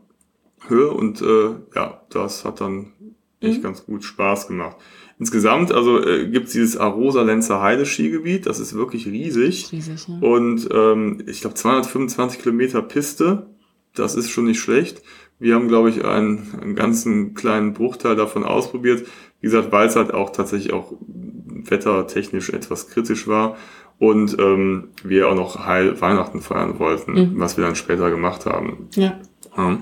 Höhe 0.69 0.91
und 0.91 1.21
äh, 1.23 1.51
ja, 1.75 2.03
das 2.11 2.45
hat 2.45 2.61
dann 2.61 2.93
echt 3.41 3.59
mhm. 3.59 3.63
ganz 3.63 3.85
gut 3.85 4.05
Spaß 4.05 4.47
gemacht. 4.47 4.77
Insgesamt, 5.19 5.73
also 5.73 6.03
äh, 6.03 6.29
gibt 6.29 6.53
dieses 6.55 6.77
Arosa 6.77 7.23
Lenzer 7.23 7.61
Heide 7.61 7.85
Skigebiet, 7.85 8.47
das 8.47 8.61
ist 8.61 8.75
wirklich 8.75 9.07
riesig. 9.07 9.71
riesig 9.73 10.07
ja. 10.09 10.19
Und 10.21 10.69
ähm, 10.73 11.23
ich 11.27 11.41
glaube 11.41 11.55
225 11.55 12.41
Kilometer 12.41 12.81
Piste, 12.83 13.47
das 13.95 14.15
ist 14.15 14.31
schon 14.31 14.45
nicht 14.45 14.61
schlecht. 14.61 15.03
Wir 15.41 15.55
haben, 15.55 15.69
glaube 15.69 15.91
ich, 15.91 16.05
einen, 16.05 16.55
einen 16.61 16.75
ganzen 16.77 17.35
kleinen 17.35 17.73
Bruchteil 17.73 18.15
davon 18.15 18.45
ausprobiert. 18.45 19.07
Wie 19.41 19.47
gesagt, 19.47 19.73
weil 19.73 19.89
es 19.89 19.97
halt 19.97 20.13
auch 20.13 20.31
tatsächlich 20.31 20.73
auch 20.73 20.93
wettertechnisch 21.09 22.51
etwas 22.51 22.89
kritisch 22.89 23.27
war 23.27 23.57
und 23.99 24.39
ähm, 24.39 24.89
wir 25.03 25.29
auch 25.29 25.35
noch 25.35 25.67
Heil 25.67 26.01
Weihnachten 26.01 26.41
feiern 26.41 26.79
wollten, 26.79 27.13
mhm. 27.13 27.33
was 27.39 27.57
wir 27.57 27.65
dann 27.65 27.77
später 27.77 28.11
gemacht 28.11 28.47
haben. 28.47 28.89
Ja. 28.95 29.19
ja. 29.57 29.79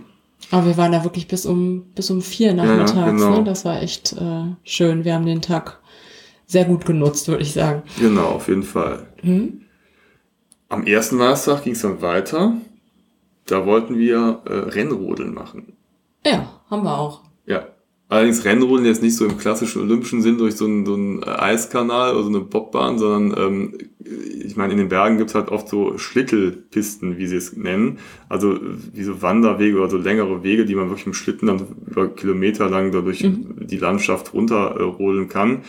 Aber 0.51 0.67
wir 0.67 0.77
waren 0.77 0.93
da 0.93 1.05
wirklich 1.05 1.29
bis 1.29 1.45
um 1.45 1.87
bis 1.95 2.11
um 2.11 2.23
vier 2.23 2.55
nachmittags. 2.55 2.95
Ja, 2.95 3.11
genau. 3.11 3.39
ne? 3.39 3.45
Das 3.45 3.65
war 3.65 3.83
echt 3.83 4.13
äh, 4.13 4.55
schön. 4.65 5.05
Wir 5.05 5.15
haben 5.15 5.27
den 5.27 5.43
Tag 5.43 5.81
sehr 6.47 6.65
gut 6.65 6.85
genutzt, 6.85 7.29
würde 7.29 7.43
ich 7.43 7.53
sagen. 7.53 7.83
Genau, 7.99 8.27
auf 8.27 8.49
jeden 8.49 8.63
Fall. 8.63 9.07
Mhm. 9.23 9.63
Am 10.69 10.85
ersten 10.85 11.19
Weihnachtstag 11.19 11.65
ging 11.65 11.73
es 11.73 11.83
dann 11.83 12.03
weiter. 12.03 12.55
Da 13.49 13.67
wollten 13.67 13.99
wir 13.99 14.43
äh, 14.45 14.53
Rennrodeln 14.53 15.35
machen. 15.35 15.73
Ja, 16.25 16.61
haben 16.71 16.85
wir 16.85 16.97
auch. 16.97 17.23
Ja. 17.47 17.67
Allerdings 18.11 18.45
Rennrodeln 18.47 18.87
jetzt 18.87 19.03
nicht 19.03 19.17
so 19.17 19.27
im 19.27 19.37
klassischen 19.37 19.83
olympischen 19.83 20.23
Sinn 20.23 20.39
durch 20.39 20.57
so 20.57 20.65
einen, 20.65 20.87
so 20.87 20.95
einen 20.95 21.23
äh, 21.23 21.27
Eiskanal 21.27 22.15
oder 22.15 22.23
so 22.23 22.31
eine 22.31 22.41
Bobbahn, 22.41 22.99
sondern 22.99 23.39
ähm, 23.39 23.79
ich 24.01 24.57
meine, 24.57 24.73
in 24.73 24.79
den 24.79 24.89
Bergen 24.89 25.19
gibt's 25.19 25.35
halt 25.35 25.51
oft 25.51 25.69
so 25.69 25.99
Schlittelpisten, 25.99 27.19
wie 27.19 27.27
sie 27.27 27.37
es 27.37 27.55
nennen. 27.55 27.99
Also 28.31 28.59
wie 28.95 29.03
so 29.03 29.21
Wanderwege 29.21 29.77
oder 29.77 29.91
so 29.91 29.99
längere 29.99 30.43
Wege, 30.43 30.65
die 30.65 30.75
man 30.75 30.89
wirklich 30.89 31.07
im 31.07 31.15
Schlitten 31.15 31.49
dann 31.49 31.67
über 31.87 32.09
Kilometer 32.09 32.71
lang 32.71 32.93
dadurch 32.93 33.23
mhm. 33.23 33.67
die 33.67 33.77
Landschaft 33.77 34.33
runterrodeln 34.33 35.29
kann. 35.29 35.63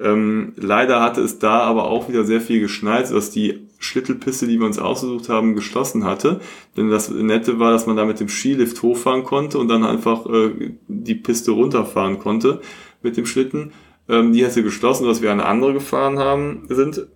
Ähm, 0.00 0.52
leider 0.56 1.00
hatte 1.00 1.20
es 1.22 1.38
da 1.38 1.60
aber 1.60 1.84
auch 1.84 2.08
wieder 2.08 2.24
sehr 2.24 2.40
viel 2.40 2.60
geschneit, 2.60 3.10
dass 3.10 3.30
die 3.30 3.66
Schlittelpiste, 3.80 4.46
die 4.46 4.58
wir 4.58 4.66
uns 4.66 4.78
ausgesucht 4.78 5.28
haben, 5.28 5.54
geschlossen 5.54 6.04
hatte. 6.04 6.40
Denn 6.76 6.90
das 6.90 7.10
Nette 7.10 7.58
war, 7.58 7.72
dass 7.72 7.86
man 7.86 7.96
da 7.96 8.04
mit 8.04 8.20
dem 8.20 8.28
Skilift 8.28 8.82
hochfahren 8.82 9.24
konnte 9.24 9.58
und 9.58 9.68
dann 9.68 9.84
einfach 9.84 10.26
äh, 10.26 10.72
die 10.86 11.14
Piste 11.14 11.52
runterfahren 11.52 12.18
konnte 12.18 12.60
mit 13.02 13.16
dem 13.16 13.26
Schlitten. 13.26 13.72
Ähm, 14.08 14.32
die 14.32 14.44
hätte 14.44 14.62
geschlossen, 14.62 15.06
dass 15.06 15.22
wir 15.22 15.32
eine 15.32 15.46
andere 15.46 15.72
gefahren 15.72 16.18
haben, 16.18 16.64
sind 16.68 17.06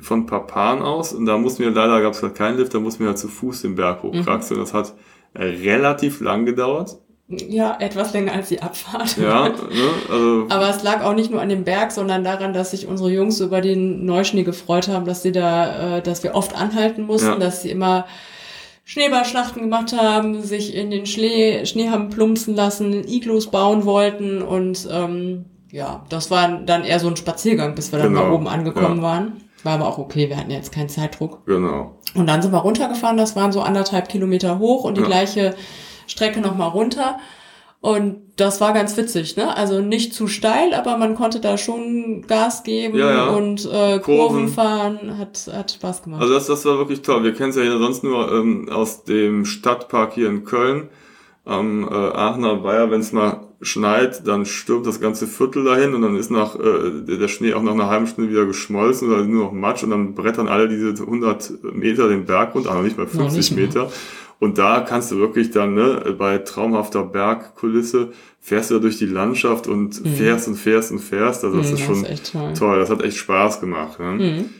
von 0.00 0.26
Papan 0.26 0.82
aus. 0.82 1.12
Und 1.12 1.26
da 1.26 1.38
mussten 1.38 1.62
wir, 1.62 1.70
leider 1.70 2.00
gab 2.00 2.12
es 2.12 2.22
halt 2.22 2.34
keinen 2.34 2.58
Lift, 2.58 2.74
da 2.74 2.80
mussten 2.80 3.00
wir 3.00 3.08
halt 3.08 3.18
zu 3.18 3.28
Fuß 3.28 3.62
den 3.62 3.74
Berg 3.74 4.02
hochkraxeln. 4.02 4.60
Mhm. 4.60 4.64
Das 4.64 4.74
hat 4.74 4.94
relativ 5.34 6.20
lang 6.20 6.46
gedauert. 6.46 6.98
Ja, 7.30 7.76
etwas 7.78 8.14
länger 8.14 8.32
als 8.32 8.48
die 8.48 8.62
Abfahrt. 8.62 9.18
Ja, 9.18 9.50
ne, 9.50 9.54
also 10.10 10.46
Aber 10.48 10.70
es 10.70 10.82
lag 10.82 11.04
auch 11.04 11.12
nicht 11.12 11.30
nur 11.30 11.42
an 11.42 11.50
dem 11.50 11.64
Berg, 11.64 11.92
sondern 11.92 12.24
daran, 12.24 12.54
dass 12.54 12.70
sich 12.70 12.86
unsere 12.86 13.10
Jungs 13.10 13.40
über 13.40 13.60
den 13.60 14.06
Neuschnee 14.06 14.44
gefreut 14.44 14.88
haben, 14.88 15.04
dass 15.04 15.22
sie 15.22 15.32
da, 15.32 15.98
äh, 15.98 16.02
dass 16.02 16.22
wir 16.22 16.34
oft 16.34 16.56
anhalten 16.56 17.02
mussten, 17.02 17.28
ja. 17.32 17.36
dass 17.36 17.60
sie 17.60 17.70
immer 17.70 18.06
Schneeballschlachten 18.84 19.60
gemacht 19.60 19.92
haben, 19.92 20.42
sich 20.42 20.74
in 20.74 20.90
den 20.90 21.04
Schnee, 21.04 21.66
Schnee 21.66 21.90
haben 21.90 22.08
plumpsen 22.08 22.56
lassen, 22.56 23.06
Iglus 23.06 23.48
bauen 23.48 23.84
wollten 23.84 24.40
und 24.40 24.88
ähm, 24.90 25.44
ja, 25.70 26.06
das 26.08 26.30
war 26.30 26.48
dann 26.48 26.84
eher 26.84 26.98
so 26.98 27.08
ein 27.08 27.16
Spaziergang, 27.16 27.74
bis 27.74 27.92
wir 27.92 27.98
dann 27.98 28.14
genau. 28.14 28.24
mal 28.24 28.32
oben 28.32 28.48
angekommen 28.48 28.98
ja. 28.98 29.02
waren. 29.02 29.32
War 29.64 29.74
aber 29.74 29.88
auch 29.88 29.98
okay, 29.98 30.30
wir 30.30 30.38
hatten 30.38 30.50
jetzt 30.50 30.72
keinen 30.72 30.88
Zeitdruck. 30.88 31.44
Genau. 31.44 31.98
Und 32.14 32.26
dann 32.26 32.40
sind 32.40 32.52
wir 32.52 32.60
runtergefahren, 32.60 33.18
das 33.18 33.36
waren 33.36 33.52
so 33.52 33.60
anderthalb 33.60 34.08
Kilometer 34.08 34.58
hoch 34.58 34.84
und 34.84 34.96
die 34.96 35.02
ja. 35.02 35.06
gleiche 35.06 35.54
Strecke 36.08 36.40
nochmal 36.40 36.70
runter. 36.70 37.18
Und 37.80 38.16
das 38.36 38.60
war 38.60 38.72
ganz 38.72 38.96
witzig, 38.96 39.36
ne? 39.36 39.56
Also 39.56 39.80
nicht 39.80 40.12
zu 40.12 40.26
steil, 40.26 40.74
aber 40.74 40.96
man 40.98 41.14
konnte 41.14 41.38
da 41.38 41.56
schon 41.56 42.24
Gas 42.26 42.64
geben 42.64 42.98
ja, 42.98 43.12
ja. 43.12 43.26
und 43.28 43.66
äh, 43.66 44.00
Kurven. 44.00 44.02
Kurven 44.02 44.48
fahren. 44.48 45.16
Hat, 45.16 45.48
hat 45.52 45.70
Spaß 45.70 46.02
gemacht. 46.02 46.20
Also 46.20 46.34
das, 46.34 46.46
das 46.48 46.64
war 46.64 46.78
wirklich 46.78 47.02
toll. 47.02 47.22
Wir 47.22 47.34
kennen 47.34 47.50
es 47.50 47.56
ja 47.56 47.78
sonst 47.78 48.02
nur 48.02 48.32
ähm, 48.32 48.68
aus 48.68 49.04
dem 49.04 49.44
Stadtpark 49.44 50.14
hier 50.14 50.28
in 50.28 50.44
Köln 50.44 50.88
am 51.44 51.84
äh, 51.84 51.94
Aachener 51.94 52.64
Weiher, 52.64 52.90
wenn 52.90 53.00
es 53.00 53.12
mal 53.12 53.48
schneit, 53.60 54.26
dann 54.26 54.44
stürmt 54.44 54.86
das 54.86 55.00
ganze 55.00 55.26
Viertel 55.26 55.64
dahin 55.64 55.94
und 55.94 56.02
dann 56.02 56.14
ist 56.16 56.30
nach 56.30 56.56
äh, 56.56 57.02
der 57.06 57.28
Schnee 57.28 57.54
auch 57.54 57.62
nach 57.62 57.72
einer 57.72 57.88
halben 57.88 58.06
Stunde 58.06 58.30
wieder 58.30 58.44
geschmolzen 58.44 59.10
oder 59.10 59.24
nur 59.24 59.46
noch 59.46 59.52
Matsch 59.52 59.82
und 59.82 59.90
dann 59.90 60.14
brettern 60.14 60.46
alle 60.46 60.68
diese 60.68 60.90
100 60.90 61.74
Meter 61.74 62.08
den 62.08 62.24
Berg 62.24 62.54
runter, 62.54 62.70
aber 62.70 62.82
nicht 62.82 62.98
mal 62.98 63.06
50 63.06 63.36
nicht 63.36 63.56
Meter. 63.56 63.90
Und 64.40 64.58
da 64.58 64.80
kannst 64.80 65.10
du 65.10 65.16
wirklich 65.16 65.50
dann, 65.50 65.74
ne, 65.74 66.14
bei 66.16 66.38
traumhafter 66.38 67.02
Bergkulisse, 67.02 68.12
fährst 68.40 68.70
du 68.70 68.74
da 68.74 68.80
durch 68.80 68.98
die 68.98 69.06
Landschaft 69.06 69.66
und 69.66 70.04
mhm. 70.04 70.10
fährst 70.10 70.46
und 70.48 70.54
fährst 70.54 70.92
und 70.92 71.00
fährst. 71.00 71.44
Also 71.44 71.58
das 71.58 71.68
mhm, 71.68 71.74
ist 71.74 71.80
schon 71.80 72.02
das 72.02 72.12
ist 72.12 72.32
toll. 72.32 72.52
toll. 72.54 72.78
Das 72.78 72.90
hat 72.90 73.02
echt 73.02 73.16
Spaß 73.16 73.60
gemacht. 73.60 73.98
Ne? 73.98 74.12
Mhm. 74.12 74.50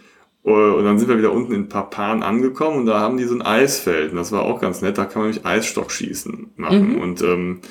Und 0.42 0.84
dann 0.84 0.98
sind 0.98 1.08
wir 1.08 1.18
wieder 1.18 1.32
unten 1.32 1.52
in 1.52 1.68
Papan 1.68 2.22
angekommen 2.22 2.78
und 2.78 2.86
da 2.86 3.00
haben 3.00 3.18
die 3.18 3.24
so 3.24 3.34
ein 3.34 3.42
Eisfeld. 3.42 4.12
Und 4.12 4.16
das 4.16 4.32
war 4.32 4.42
auch 4.42 4.60
ganz 4.60 4.82
nett. 4.82 4.98
Da 4.98 5.04
kann 5.04 5.22
man 5.22 5.30
nämlich 5.30 5.46
Eisstockschießen 5.46 6.52
machen. 6.56 6.94
Mhm. 6.94 7.00
Und 7.00 7.22
ähm, 7.22 7.60
äh, 7.60 7.66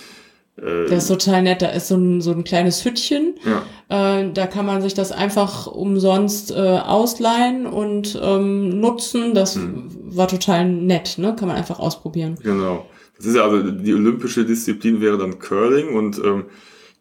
das 0.58 1.04
ist 1.04 1.08
total 1.08 1.44
nett. 1.44 1.62
Da 1.62 1.68
ist 1.68 1.88
so 1.88 1.96
ein, 1.96 2.20
so 2.22 2.32
ein 2.32 2.44
kleines 2.44 2.84
Hüttchen. 2.84 3.36
Ja. 3.46 4.20
Äh, 4.20 4.32
da 4.34 4.48
kann 4.48 4.66
man 4.66 4.82
sich 4.82 4.96
das 4.96 5.12
einfach 5.12 5.68
umsonst 5.68 6.52
äh, 6.52 6.56
ausleihen 6.56 7.68
und 7.68 8.20
ähm, 8.22 8.80
nutzen. 8.80 9.36
Das 9.36 9.56
mhm. 9.56 9.90
war 10.04 10.28
total 10.28 10.68
nett. 10.68 11.20
Ne? 11.20 11.36
Kann 11.38 11.48
man 11.48 11.58
einfach 11.58 11.80
ausprobieren. 11.80 12.38
Genau. 12.42 12.88
Das 13.18 13.28
ist 13.28 13.36
ja 13.36 13.44
also 13.44 13.72
die 13.72 13.94
olympische 13.94 14.46
Disziplin 14.46 15.02
wäre 15.02 15.18
dann 15.18 15.40
Curling 15.40 15.96
und 15.96 16.20
ähm, 16.24 16.46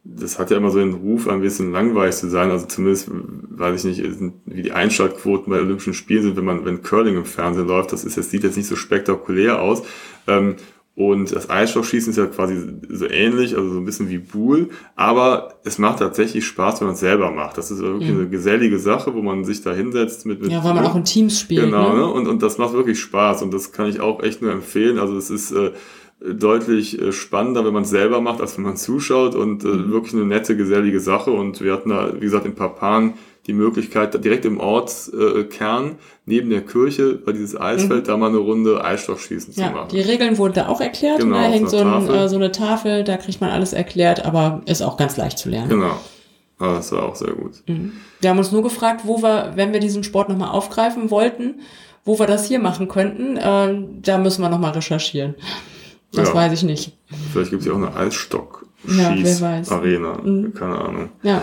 das 0.05 0.39
hat 0.39 0.51
ja 0.51 0.57
immer 0.57 0.71
so 0.71 0.79
den 0.79 0.95
Ruf, 0.95 1.27
ein 1.27 1.41
bisschen 1.41 1.73
langweilig 1.73 2.15
zu 2.15 2.29
sein. 2.29 2.51
Also 2.51 2.67
zumindest, 2.67 3.11
weiß 3.11 3.85
ich 3.85 3.99
nicht, 3.99 4.21
wie 4.47 4.63
die 4.63 4.73
Einschaltquoten 4.73 5.51
bei 5.51 5.59
Olympischen 5.59 5.95
Spielen 5.95 6.23
sind, 6.23 6.37
wenn 6.37 6.45
man, 6.45 6.65
wenn 6.65 6.83
Curling 6.83 7.17
im 7.17 7.25
Fernsehen 7.25 7.67
läuft. 7.67 7.93
Das 7.93 8.05
ist 8.05 8.17
jetzt, 8.17 8.31
sieht 8.31 8.45
jetzt 8.45 8.57
nicht 8.57 8.69
so 8.69 8.77
spektakulär 8.77 9.61
aus. 9.61 9.83
Ähm, 10.29 10.57
und 10.97 11.37
das 11.37 11.51
Eisstockschießen 11.51 12.11
ist 12.11 12.17
ja 12.17 12.25
quasi 12.25 12.57
so 12.89 13.07
ähnlich, 13.07 13.55
also 13.55 13.69
so 13.71 13.79
ein 13.79 13.85
bisschen 13.85 14.09
wie 14.09 14.17
Buhl, 14.17 14.71
aber 14.95 15.61
es 15.63 15.77
macht 15.77 15.99
tatsächlich 15.99 16.47
Spaß, 16.47 16.81
wenn 16.81 16.87
man 16.87 16.95
es 16.95 17.01
selber 17.01 17.31
macht. 17.31 17.59
Das 17.59 17.71
ist 17.71 17.83
wirklich 17.83 18.11
mhm. 18.11 18.21
eine 18.21 18.29
gesellige 18.31 18.79
Sache, 18.79 19.15
wo 19.15 19.21
man 19.21 19.45
sich 19.45 19.61
da 19.61 19.75
hinsetzt 19.75 20.25
mit, 20.25 20.41
mit 20.41 20.51
Ja, 20.51 20.65
weil 20.65 20.73
man 20.73 20.87
auch 20.87 20.97
in 20.97 21.05
Teams 21.05 21.39
spielt. 21.39 21.67
Genau, 21.67 21.93
ne? 21.93 21.99
ne? 21.99 22.07
Und, 22.07 22.27
und 22.27 22.43
das 22.43 22.57
macht 22.57 22.73
wirklich 22.73 22.99
Spaß 22.99 23.43
und 23.43 23.53
das 23.53 23.73
kann 23.73 23.91
ich 23.91 24.01
auch 24.01 24.23
echt 24.23 24.41
nur 24.41 24.51
empfehlen. 24.51 24.99
Also 24.99 25.19
es 25.19 25.29
ist 25.29 25.53
äh, 25.53 25.73
deutlich 26.21 26.99
äh, 26.99 27.13
spannender, 27.13 27.67
wenn 27.67 27.75
man 27.75 27.83
es 27.83 27.91
selber 27.91 28.23
macht, 28.23 28.41
als 28.41 28.57
wenn 28.57 28.65
man 28.65 28.79
zuschaut 28.79 29.35
und 29.35 29.65
äh, 29.65 29.69
mhm. 29.69 29.93
wirklich 29.93 30.15
eine 30.15 30.25
nette, 30.25 30.57
gesellige 30.57 31.01
Sache. 31.01 31.31
Und 31.31 31.61
wir 31.61 31.75
hatten 31.75 31.91
da, 31.91 32.15
wie 32.15 32.21
gesagt, 32.21 32.47
in 32.47 32.55
Papan 32.55 33.15
die 33.47 33.53
Möglichkeit, 33.53 34.13
direkt 34.25 34.45
im 34.45 34.59
Ortskern, 34.59 35.97
neben 36.25 36.51
der 36.51 36.63
Kirche, 36.63 37.15
bei 37.15 37.33
dieses 37.33 37.59
Eisfeld, 37.59 38.05
mhm. 38.05 38.09
da 38.09 38.17
mal 38.17 38.29
eine 38.29 38.39
Runde 38.39 38.85
Eisstockschießen 38.85 39.55
ja, 39.55 39.69
zu 39.69 39.73
machen. 39.73 39.89
Die 39.93 40.01
Regeln 40.01 40.37
wurden 40.39 40.55
da 40.55 40.69
auch 40.69 40.81
erklärt. 40.81 41.21
Genau, 41.21 41.37
da 41.37 41.43
hängt 41.43 41.71
so, 41.71 41.79
ein, 41.79 42.09
äh, 42.09 42.29
so, 42.29 42.37
eine 42.37 42.51
Tafel, 42.51 43.05
da 43.05 43.17
kriegt 43.17 43.41
man 43.41 43.51
alles 43.51 43.73
erklärt, 43.73 44.25
aber 44.25 44.63
ist 44.67 44.83
auch 44.83 44.97
ganz 44.97 45.17
leicht 45.17 45.39
zu 45.39 45.49
lernen. 45.49 45.69
Genau. 45.69 45.97
Ah, 46.59 46.75
das 46.75 46.91
war 46.93 47.05
auch 47.05 47.15
sehr 47.15 47.33
gut. 47.33 47.63
Mhm. 47.67 47.93
Wir 48.21 48.31
haben 48.31 48.39
uns 48.39 48.51
nur 48.51 48.63
gefragt, 48.63 49.03
wo 49.05 49.23
wir, 49.23 49.53
wenn 49.57 49.73
wir 49.73 49.81
diesen 49.81 50.03
Sport 50.03 50.29
nochmal 50.29 50.51
aufgreifen 50.51 51.11
wollten, 51.11 51.61
wo 52.05 52.19
wir 52.19 52.27
das 52.27 52.47
hier 52.47 52.59
machen 52.59 52.89
könnten. 52.89 53.37
Äh, 53.37 53.85
da 54.03 54.19
müssen 54.19 54.43
wir 54.43 54.49
nochmal 54.49 54.73
recherchieren. 54.73 55.37
Das 56.13 56.31
ja. 56.31 56.35
weiß 56.35 56.53
ich 56.53 56.63
nicht. 56.63 56.97
Vielleicht 57.33 57.51
gibt 57.51 57.63
es 57.63 57.69
ja 57.69 57.75
auch 57.75 57.77
eine 57.77 57.95
Eisstock-Schieß-Arena. 57.95 60.17
Ja, 60.17 60.23
mhm. 60.23 60.55
Keine 60.55 60.79
Ahnung. 60.79 61.11
Ja. 61.23 61.43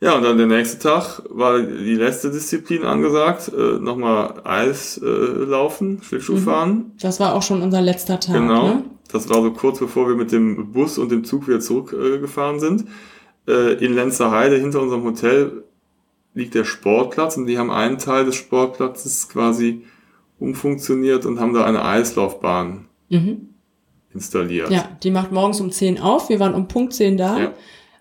Ja, 0.00 0.16
und 0.16 0.22
dann 0.22 0.38
der 0.38 0.46
nächste 0.46 0.78
Tag 0.78 1.22
war 1.28 1.60
die 1.60 1.96
letzte 1.96 2.30
Disziplin 2.30 2.84
angesagt. 2.84 3.48
Äh, 3.48 3.80
Nochmal 3.80 4.34
Eis 4.44 4.98
äh, 4.98 5.06
laufen, 5.06 6.00
Schlittschuh 6.02 6.34
mhm. 6.34 6.38
fahren. 6.38 6.92
Das 7.00 7.18
war 7.18 7.34
auch 7.34 7.42
schon 7.42 7.62
unser 7.62 7.80
letzter 7.80 8.20
Tag. 8.20 8.36
Genau. 8.36 8.68
Ne? 8.68 8.84
Das 9.10 9.28
war 9.28 9.42
so 9.42 9.50
kurz 9.52 9.80
bevor 9.80 10.08
wir 10.08 10.14
mit 10.14 10.30
dem 10.30 10.72
Bus 10.72 10.98
und 10.98 11.10
dem 11.10 11.24
Zug 11.24 11.48
wieder 11.48 11.60
zurückgefahren 11.60 12.56
äh, 12.56 12.60
sind. 12.60 12.84
Äh, 13.48 13.84
in 13.84 13.94
Lenzerheide 13.94 14.56
hinter 14.56 14.82
unserem 14.82 15.02
Hotel 15.02 15.64
liegt 16.34 16.54
der 16.54 16.64
Sportplatz 16.64 17.36
und 17.36 17.46
die 17.46 17.58
haben 17.58 17.70
einen 17.70 17.98
Teil 17.98 18.24
des 18.24 18.36
Sportplatzes 18.36 19.28
quasi 19.28 19.84
umfunktioniert 20.38 21.26
und 21.26 21.40
haben 21.40 21.54
da 21.54 21.64
eine 21.64 21.84
Eislaufbahn 21.84 22.86
mhm. 23.08 23.48
installiert. 24.14 24.70
Ja, 24.70 24.88
die 25.02 25.10
macht 25.10 25.32
morgens 25.32 25.60
um 25.60 25.72
10 25.72 25.98
auf. 25.98 26.28
Wir 26.28 26.38
waren 26.38 26.54
um 26.54 26.68
Punkt 26.68 26.92
10 26.92 27.16
da. 27.16 27.38
Ja. 27.38 27.52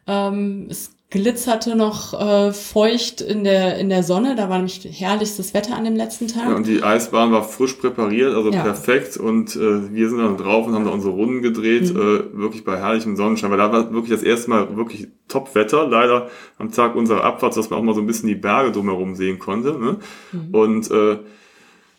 Ähm, 0.06 0.68
es 0.70 0.97
glitzerte 1.10 1.76
noch 1.78 2.14
äh, 2.20 2.52
feucht 2.52 3.22
in 3.22 3.46
der, 3.46 3.78
in 3.78 3.88
der 3.88 4.04
Sonne. 4.04 4.36
Da 4.36 4.50
war 4.50 4.58
nämlich 4.58 4.86
herrlichstes 4.92 5.54
Wetter 5.54 5.76
an 5.78 5.86
dem 5.86 5.96
letzten 5.96 6.28
Tag. 6.28 6.50
Ja, 6.50 6.56
und 6.56 6.68
die 6.68 6.84
Eisbahn 6.84 7.32
war 7.32 7.44
frisch 7.46 7.74
präpariert, 7.76 8.36
also 8.36 8.52
Ja. 8.52 8.62
perfekt. 8.64 9.16
Und 9.16 9.56
äh, 9.56 9.94
wir 9.94 10.10
sind 10.10 10.18
dann 10.20 10.36
drauf 10.36 10.68
und 10.68 10.74
haben 10.76 10.84
da 10.84 10.92
unsere 10.92 11.14
Runden 11.14 11.42
gedreht, 11.42 11.94
Mhm. 11.94 12.00
äh, 12.36 12.38
wirklich 12.42 12.66
bei 12.66 12.78
herrlichem 12.78 13.16
Sonnenschein. 13.16 13.52
Weil 13.52 13.58
da 13.58 13.72
war 13.72 13.94
wirklich 13.94 14.12
das 14.12 14.24
erste 14.24 14.50
Mal 14.50 14.76
wirklich 14.76 15.08
Top-Wetter. 15.30 15.88
Leider 15.88 16.30
am 16.58 16.72
Tag 16.74 16.96
unserer 16.96 17.24
Abfahrt, 17.24 17.56
dass 17.56 17.70
man 17.70 17.80
auch 17.80 17.84
mal 17.84 17.96
so 17.96 18.02
ein 18.02 18.08
bisschen 18.08 18.28
die 18.28 18.36
Berge 18.36 18.74
drumherum 18.74 19.16
sehen 19.16 19.40
konnte. 19.40 19.80
Ne? 19.80 19.98
Mhm. 20.34 20.54
Und 20.54 20.92
äh, 20.92 21.18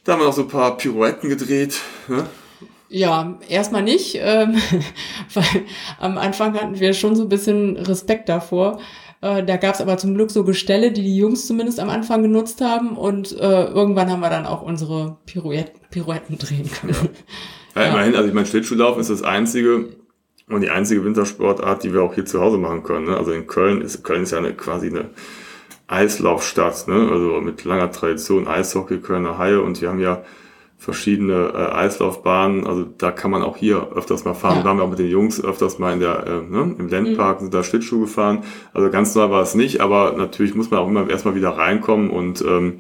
da 0.05 0.13
haben 0.13 0.21
wir 0.21 0.27
noch 0.27 0.33
so 0.35 0.43
ein 0.43 0.49
paar 0.49 0.77
Pirouetten 0.77 1.31
gedreht. 1.31 1.81
Ne? 2.09 2.27
Ja, 2.91 3.39
erstmal 3.49 3.83
nicht, 3.83 4.19
ähm, 4.21 4.55
weil 5.35 5.45
am 5.99 6.17
Anfang 6.19 6.55
hatten 6.55 6.79
wir 6.81 6.95
schon 6.95 7.17
so 7.17 7.23
ein 7.25 7.29
bisschen 7.29 7.77
Respekt 7.77 8.29
davor. 8.29 8.81
Äh, 9.21 9.45
da 9.45 9.57
gab's 9.57 9.81
aber 9.81 9.99
zum 9.99 10.15
Glück 10.15 10.31
so 10.31 10.45
Gestelle, 10.45 10.93
die 10.93 11.03
die 11.03 11.17
Jungs 11.17 11.47
zumindest 11.47 11.81
am 11.81 11.91
Anfang 11.91 12.23
genutzt 12.23 12.61
haben 12.61 12.97
und 12.97 13.33
äh, 13.39 13.65
irgendwann 13.65 14.11
haben 14.11 14.21
wir 14.21 14.31
dann 14.31 14.47
auch 14.47 14.63
unsere 14.63 15.19
Pirouetten, 15.27 15.81
Pirouetten 15.91 16.39
drehen 16.39 16.71
können. 16.71 17.11
Ja, 17.75 17.83
Ja. 17.83 17.89
immerhin, 17.91 18.15
also 18.15 18.29
ich 18.29 18.35
meine, 18.35 18.47
Schlittschuhlaufen 18.47 19.01
ist 19.01 19.11
das 19.11 19.23
einzige 19.23 19.89
und 20.49 20.63
die 20.63 20.71
einzige 20.71 21.05
Wintersportart, 21.05 21.83
die 21.83 21.93
wir 21.93 22.03
auch 22.03 22.15
hier 22.15 22.25
zu 22.25 22.41
Hause 22.41 22.57
machen 22.59 22.83
können. 22.85 23.07
Ne? 23.07 23.17
Also 23.17 23.33
in 23.33 23.47
Köln 23.47 23.83
ist 23.83 24.03
Köln 24.03 24.23
ist 24.23 24.31
ja 24.31 24.39
eine, 24.39 24.55
quasi 24.55 24.87
eine 24.89 25.11
Eislaufstadt, 25.89 26.87
ne? 26.89 27.09
also 27.11 27.41
mit 27.41 27.65
langer 27.65 27.91
Tradition, 27.91 28.47
Eishockey, 28.47 28.99
Kölner 28.99 29.37
Haie 29.39 29.61
und 29.61 29.81
wir 29.81 29.89
haben 29.89 30.01
ja 30.01 30.23
verschiedene 30.81 31.53
äh, 31.55 31.75
Eislaufbahnen, 31.75 32.65
also 32.67 32.85
da 32.99 33.11
kann 33.11 33.33
man 33.33 33.43
auch 33.43 33.57
hier 33.57 33.89
öfters 33.95 34.25
mal 34.25 34.35
fahren. 34.35 34.59
Ja. 34.59 34.63
Da 34.63 34.69
haben 34.71 34.79
wir 34.79 34.85
auch 34.85 34.91
mit 34.91 35.01
den 35.01 35.11
Jungs 35.11 35.43
öfters 35.43 35.79
mal 35.81 35.93
in 35.93 35.99
der, 36.01 36.25
äh, 36.27 36.43
ne, 36.43 36.75
im 36.79 36.89
Landpark 36.89 37.41
sind 37.41 37.53
da 37.53 37.65
Schlittschuh 37.65 38.01
gefahren. 38.01 38.45
Also 38.73 38.89
ganz 38.91 39.15
neu 39.17 39.29
war 39.29 39.43
es 39.43 39.55
nicht, 39.57 39.81
aber 39.81 40.13
natürlich 40.17 40.55
muss 40.55 40.71
man 40.71 40.79
auch 40.81 40.87
immer 40.89 41.11
erstmal 41.11 41.35
wieder 41.35 41.51
reinkommen 41.51 42.11
und 42.11 42.43
ähm, 42.43 42.77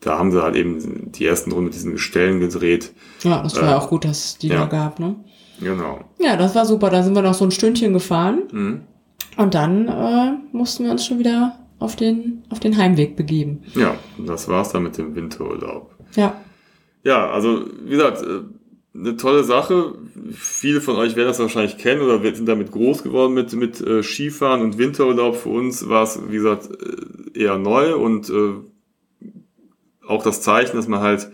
da 0.00 0.18
haben 0.18 0.32
sie 0.32 0.42
halt 0.42 0.56
eben 0.56 1.12
die 1.12 1.26
ersten 1.26 1.52
Runden 1.52 1.66
mit 1.66 1.74
diesen 1.74 1.92
Gestellen 1.92 2.40
gedreht. 2.40 2.92
Ja, 3.22 3.42
das 3.42 3.54
war 3.56 3.64
Äh, 3.64 3.66
ja 3.72 3.78
auch 3.78 3.88
gut, 3.90 4.04
dass 4.06 4.24
es 4.24 4.38
die 4.38 4.48
ja. 4.48 4.56
da 4.60 4.64
gab, 4.66 4.98
ne? 4.98 5.16
Genau. 5.60 6.00
Ja, 6.18 6.36
das 6.36 6.54
war 6.56 6.64
super. 6.66 6.88
Da 6.90 7.02
sind 7.04 7.14
wir 7.14 7.22
noch 7.22 7.34
so 7.34 7.44
ein 7.44 7.50
Stündchen 7.52 7.92
gefahren 7.92 8.44
Mhm. 8.50 8.80
und 9.36 9.54
dann 9.54 9.86
äh, 9.88 10.32
mussten 10.52 10.84
wir 10.84 10.90
uns 10.90 11.04
schon 11.06 11.18
wieder 11.20 11.58
auf 11.78 11.96
den, 11.96 12.44
auf 12.48 12.58
den 12.60 12.76
Heimweg 12.78 13.14
begeben. 13.14 13.62
Ja, 13.74 13.94
das 14.18 14.48
war's 14.48 14.70
dann 14.72 14.84
mit 14.84 14.96
dem 14.98 15.14
Winterurlaub. 15.14 15.94
Ja. 16.16 16.34
Ja, 17.04 17.30
also 17.30 17.66
wie 17.84 17.90
gesagt, 17.90 18.22
äh, 18.22 18.40
eine 18.94 19.16
tolle 19.16 19.42
Sache. 19.44 19.94
Viele 20.32 20.80
von 20.80 20.96
euch 20.96 21.16
werden 21.16 21.28
das 21.28 21.38
wahrscheinlich 21.38 21.78
kennen 21.78 22.02
oder 22.02 22.20
sind 22.34 22.46
damit 22.46 22.70
groß 22.70 23.02
geworden 23.02 23.34
mit, 23.34 23.52
mit 23.54 23.80
äh, 23.80 24.02
Skifahren 24.02 24.60
und 24.60 24.78
Winterurlaub. 24.78 25.36
Für 25.36 25.48
uns 25.48 25.88
war 25.88 26.02
es, 26.04 26.20
wie 26.28 26.36
gesagt, 26.36 26.68
äh, 26.70 27.38
eher 27.40 27.58
neu 27.58 27.96
und 27.96 28.30
auch 30.06 30.22
das 30.22 30.42
Zeichen, 30.42 30.76
dass 30.76 30.88
man 30.88 31.00
halt 31.00 31.30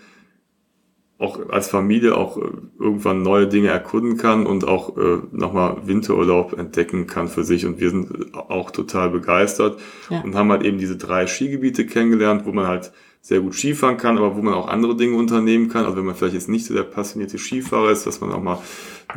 auch 1.18 1.48
als 1.48 1.68
Familie 1.68 2.16
auch 2.16 2.36
irgendwann 2.78 3.22
neue 3.22 3.48
Dinge 3.48 3.68
erkunden 3.68 4.16
kann 4.18 4.46
und 4.46 4.64
auch 4.66 4.96
äh, 4.96 5.18
nochmal 5.32 5.78
Winterurlaub 5.86 6.56
entdecken 6.56 7.08
kann 7.08 7.26
für 7.26 7.42
sich. 7.42 7.66
Und 7.66 7.80
wir 7.80 7.90
sind 7.90 8.34
auch 8.34 8.70
total 8.70 9.10
begeistert 9.10 9.80
Ja. 10.10 10.20
und 10.20 10.36
haben 10.36 10.50
halt 10.52 10.62
eben 10.62 10.78
diese 10.78 10.96
drei 10.96 11.26
Skigebiete 11.26 11.86
kennengelernt, 11.86 12.46
wo 12.46 12.52
man 12.52 12.68
halt 12.68 12.92
sehr 13.28 13.40
gut 13.40 13.54
Skifahren 13.54 13.98
kann, 13.98 14.16
aber 14.16 14.36
wo 14.38 14.40
man 14.40 14.54
auch 14.54 14.68
andere 14.68 14.96
Dinge 14.96 15.14
unternehmen 15.14 15.68
kann. 15.68 15.84
Also 15.84 15.98
wenn 15.98 16.06
man 16.06 16.14
vielleicht 16.14 16.32
jetzt 16.32 16.48
nicht 16.48 16.64
so 16.64 16.72
der 16.72 16.84
passionierte 16.84 17.36
Skifahrer 17.36 17.90
ist, 17.90 18.06
dass 18.06 18.22
man 18.22 18.32
auch 18.32 18.42
mal 18.42 18.58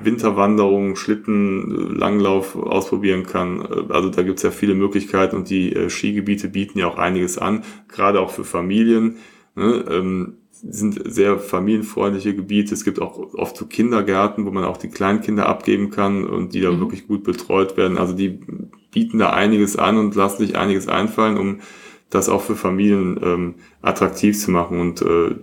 Winterwanderungen, 0.04 0.98
Schlitten, 0.98 1.94
äh, 1.94 1.98
Langlauf 1.98 2.58
ausprobieren 2.58 3.26
kann. 3.26 3.62
Äh, 3.62 3.94
Also 3.94 4.10
da 4.10 4.22
gibt's 4.24 4.44
ja 4.44 4.52
viele 4.52 4.76
Möglichkeiten 4.76 5.38
und 5.38 5.50
die 5.50 5.74
äh, 5.74 5.90
Skigebiete 5.90 6.50
bieten 6.50 6.78
ja 6.78 6.88
auch 6.88 6.98
einiges 6.98 7.38
an, 7.38 7.64
gerade 7.88 8.20
auch 8.20 8.32
für 8.32 8.44
Familien. 8.44 9.16
Ne? 9.56 9.86
Ähm, 9.90 10.34
sind 10.52 11.02
sehr 11.06 11.40
familienfreundliche 11.40 12.36
Gebiete. 12.36 12.74
Es 12.74 12.84
gibt 12.84 13.02
auch 13.02 13.34
oft 13.34 13.56
so 13.56 13.66
Kindergärten, 13.66 14.46
wo 14.46 14.52
man 14.52 14.66
auch 14.66 14.76
die 14.76 14.90
Kleinkinder 14.90 15.48
abgeben 15.48 15.90
kann 15.90 16.26
und 16.26 16.54
die 16.54 16.60
da 16.60 16.70
Mhm. 16.72 16.82
wirklich 16.82 17.08
gut 17.08 17.24
betreut 17.24 17.78
werden. 17.78 17.98
Also 17.98 18.14
die 18.14 18.40
bieten 18.92 19.20
da 19.20 19.30
einiges 19.30 19.78
an 19.78 19.98
und 19.98 20.16
lassen 20.16 20.46
sich 20.46 20.58
einiges 20.58 20.90
einfallen, 20.90 21.38
um 21.38 21.62
das 22.12 22.30
auch 22.30 22.42
für 22.42 22.56
Familien 22.56 23.20
ähm, 23.24 23.56
attraktiv 23.82 24.40
zu 24.40 24.52
machen 24.52 24.80
und 24.80 25.02
äh, 25.02 25.36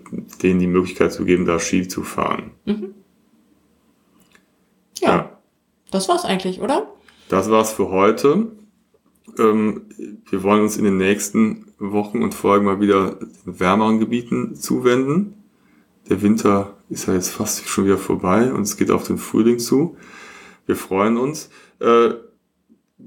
denen 0.43 0.61
die 0.61 0.67
Möglichkeit 0.69 1.13
zu 1.13 1.25
geben, 1.25 1.45
da 1.45 1.59
Ski 1.59 1.89
zu 1.89 2.05
fahren. 2.05 2.53
Ja, 5.01 5.39
das 5.91 6.09
war's 6.09 6.25
eigentlich, 6.25 6.61
oder? 6.61 6.87
Das 7.29 7.51
war's 7.51 7.73
für 7.73 7.91
heute. 7.91 8.53
Ähm, 9.39 9.83
wir 10.31 10.43
wollen 10.43 10.63
uns 10.63 10.77
in 10.77 10.85
den 10.85 10.99
nächsten 10.99 11.67
Wochen 11.79 12.23
und 12.23 12.35
Folgen 12.35 12.67
mal 12.67 12.81
wieder 12.81 13.19
den 13.47 13.61
wärmeren 13.61 13.99
Gebieten 13.99 14.55
zuwenden. 14.55 15.35
Der 16.09 16.23
Winter 16.23 16.77
ist 16.91 17.07
ja 17.07 17.15
jetzt 17.15 17.31
fast 17.31 17.67
schon 17.69 17.85
wieder 17.87 17.99
vorbei 17.99 18.53
und 18.53 18.63
es 18.63 18.77
geht 18.77 18.91
auf 18.91 19.07
den 19.07 19.19
Frühling 19.19 19.59
zu. 19.59 19.97
Wir 20.67 20.77
freuen 20.77 21.17
uns. 21.17 21.51
Äh, 21.81 22.11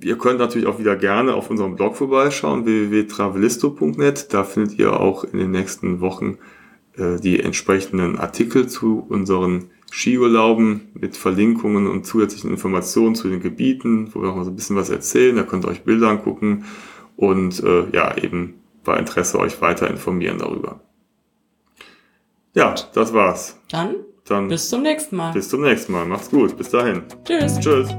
ihr 0.04 0.18
könnt 0.18 0.40
natürlich 0.40 0.68
auch 0.68 0.80
wieder 0.80 0.96
gerne 0.96 1.34
auf 1.36 1.50
unserem 1.50 1.76
Blog 1.76 1.96
vorbeischauen, 1.96 2.66
www.travelisto.net. 2.66 4.34
Da 4.34 4.44
findet 4.44 4.78
ihr 4.80 5.00
auch 5.00 5.24
in 5.24 5.40
den 5.40 5.52
nächsten 5.52 6.02
Wochen 6.02 6.38
äh, 6.98 7.20
die 7.20 7.40
entsprechenden 7.40 8.18
Artikel 8.18 8.68
zu 8.68 9.06
unseren 9.08 9.70
Skiurlauben 9.92 10.90
mit 10.94 11.18
Verlinkungen 11.18 11.88
und 11.88 12.06
zusätzlichen 12.06 12.52
Informationen 12.52 13.16
zu 13.16 13.28
den 13.28 13.42
Gebieten, 13.42 14.10
wo 14.14 14.22
wir 14.22 14.30
auch 14.30 14.36
mal 14.36 14.46
so 14.46 14.52
ein 14.52 14.56
bisschen 14.56 14.76
was 14.78 14.90
erzählen. 14.90 15.36
Da 15.36 15.44
könnt 15.44 15.66
ihr 15.66 15.70
euch 15.70 15.84
Bilder 15.84 16.10
angucken 16.10 16.66
und 17.18 17.62
äh, 17.64 17.90
ja, 17.92 18.18
eben 18.18 18.56
bei 18.84 18.98
Interesse 18.98 19.38
euch 19.40 19.62
weiter 19.62 19.90
informieren 19.90 20.40
darüber. 20.40 20.80
Ja, 22.54 22.74
das 22.94 23.14
war's. 23.14 23.60
Dann 23.70 23.96
Dann 24.26 24.48
bis 24.48 24.70
zum 24.70 24.82
nächsten 24.82 25.16
Mal. 25.16 25.34
bis 25.34 25.50
zum 25.50 25.62
nächsten 25.62 25.92
Mal. 25.92 26.06
Macht's 26.06 26.30
gut. 26.30 26.58
Bis 26.58 26.70
dahin. 26.70 27.04
Tschüss. 27.26 27.60
Tschüss. 27.60 27.90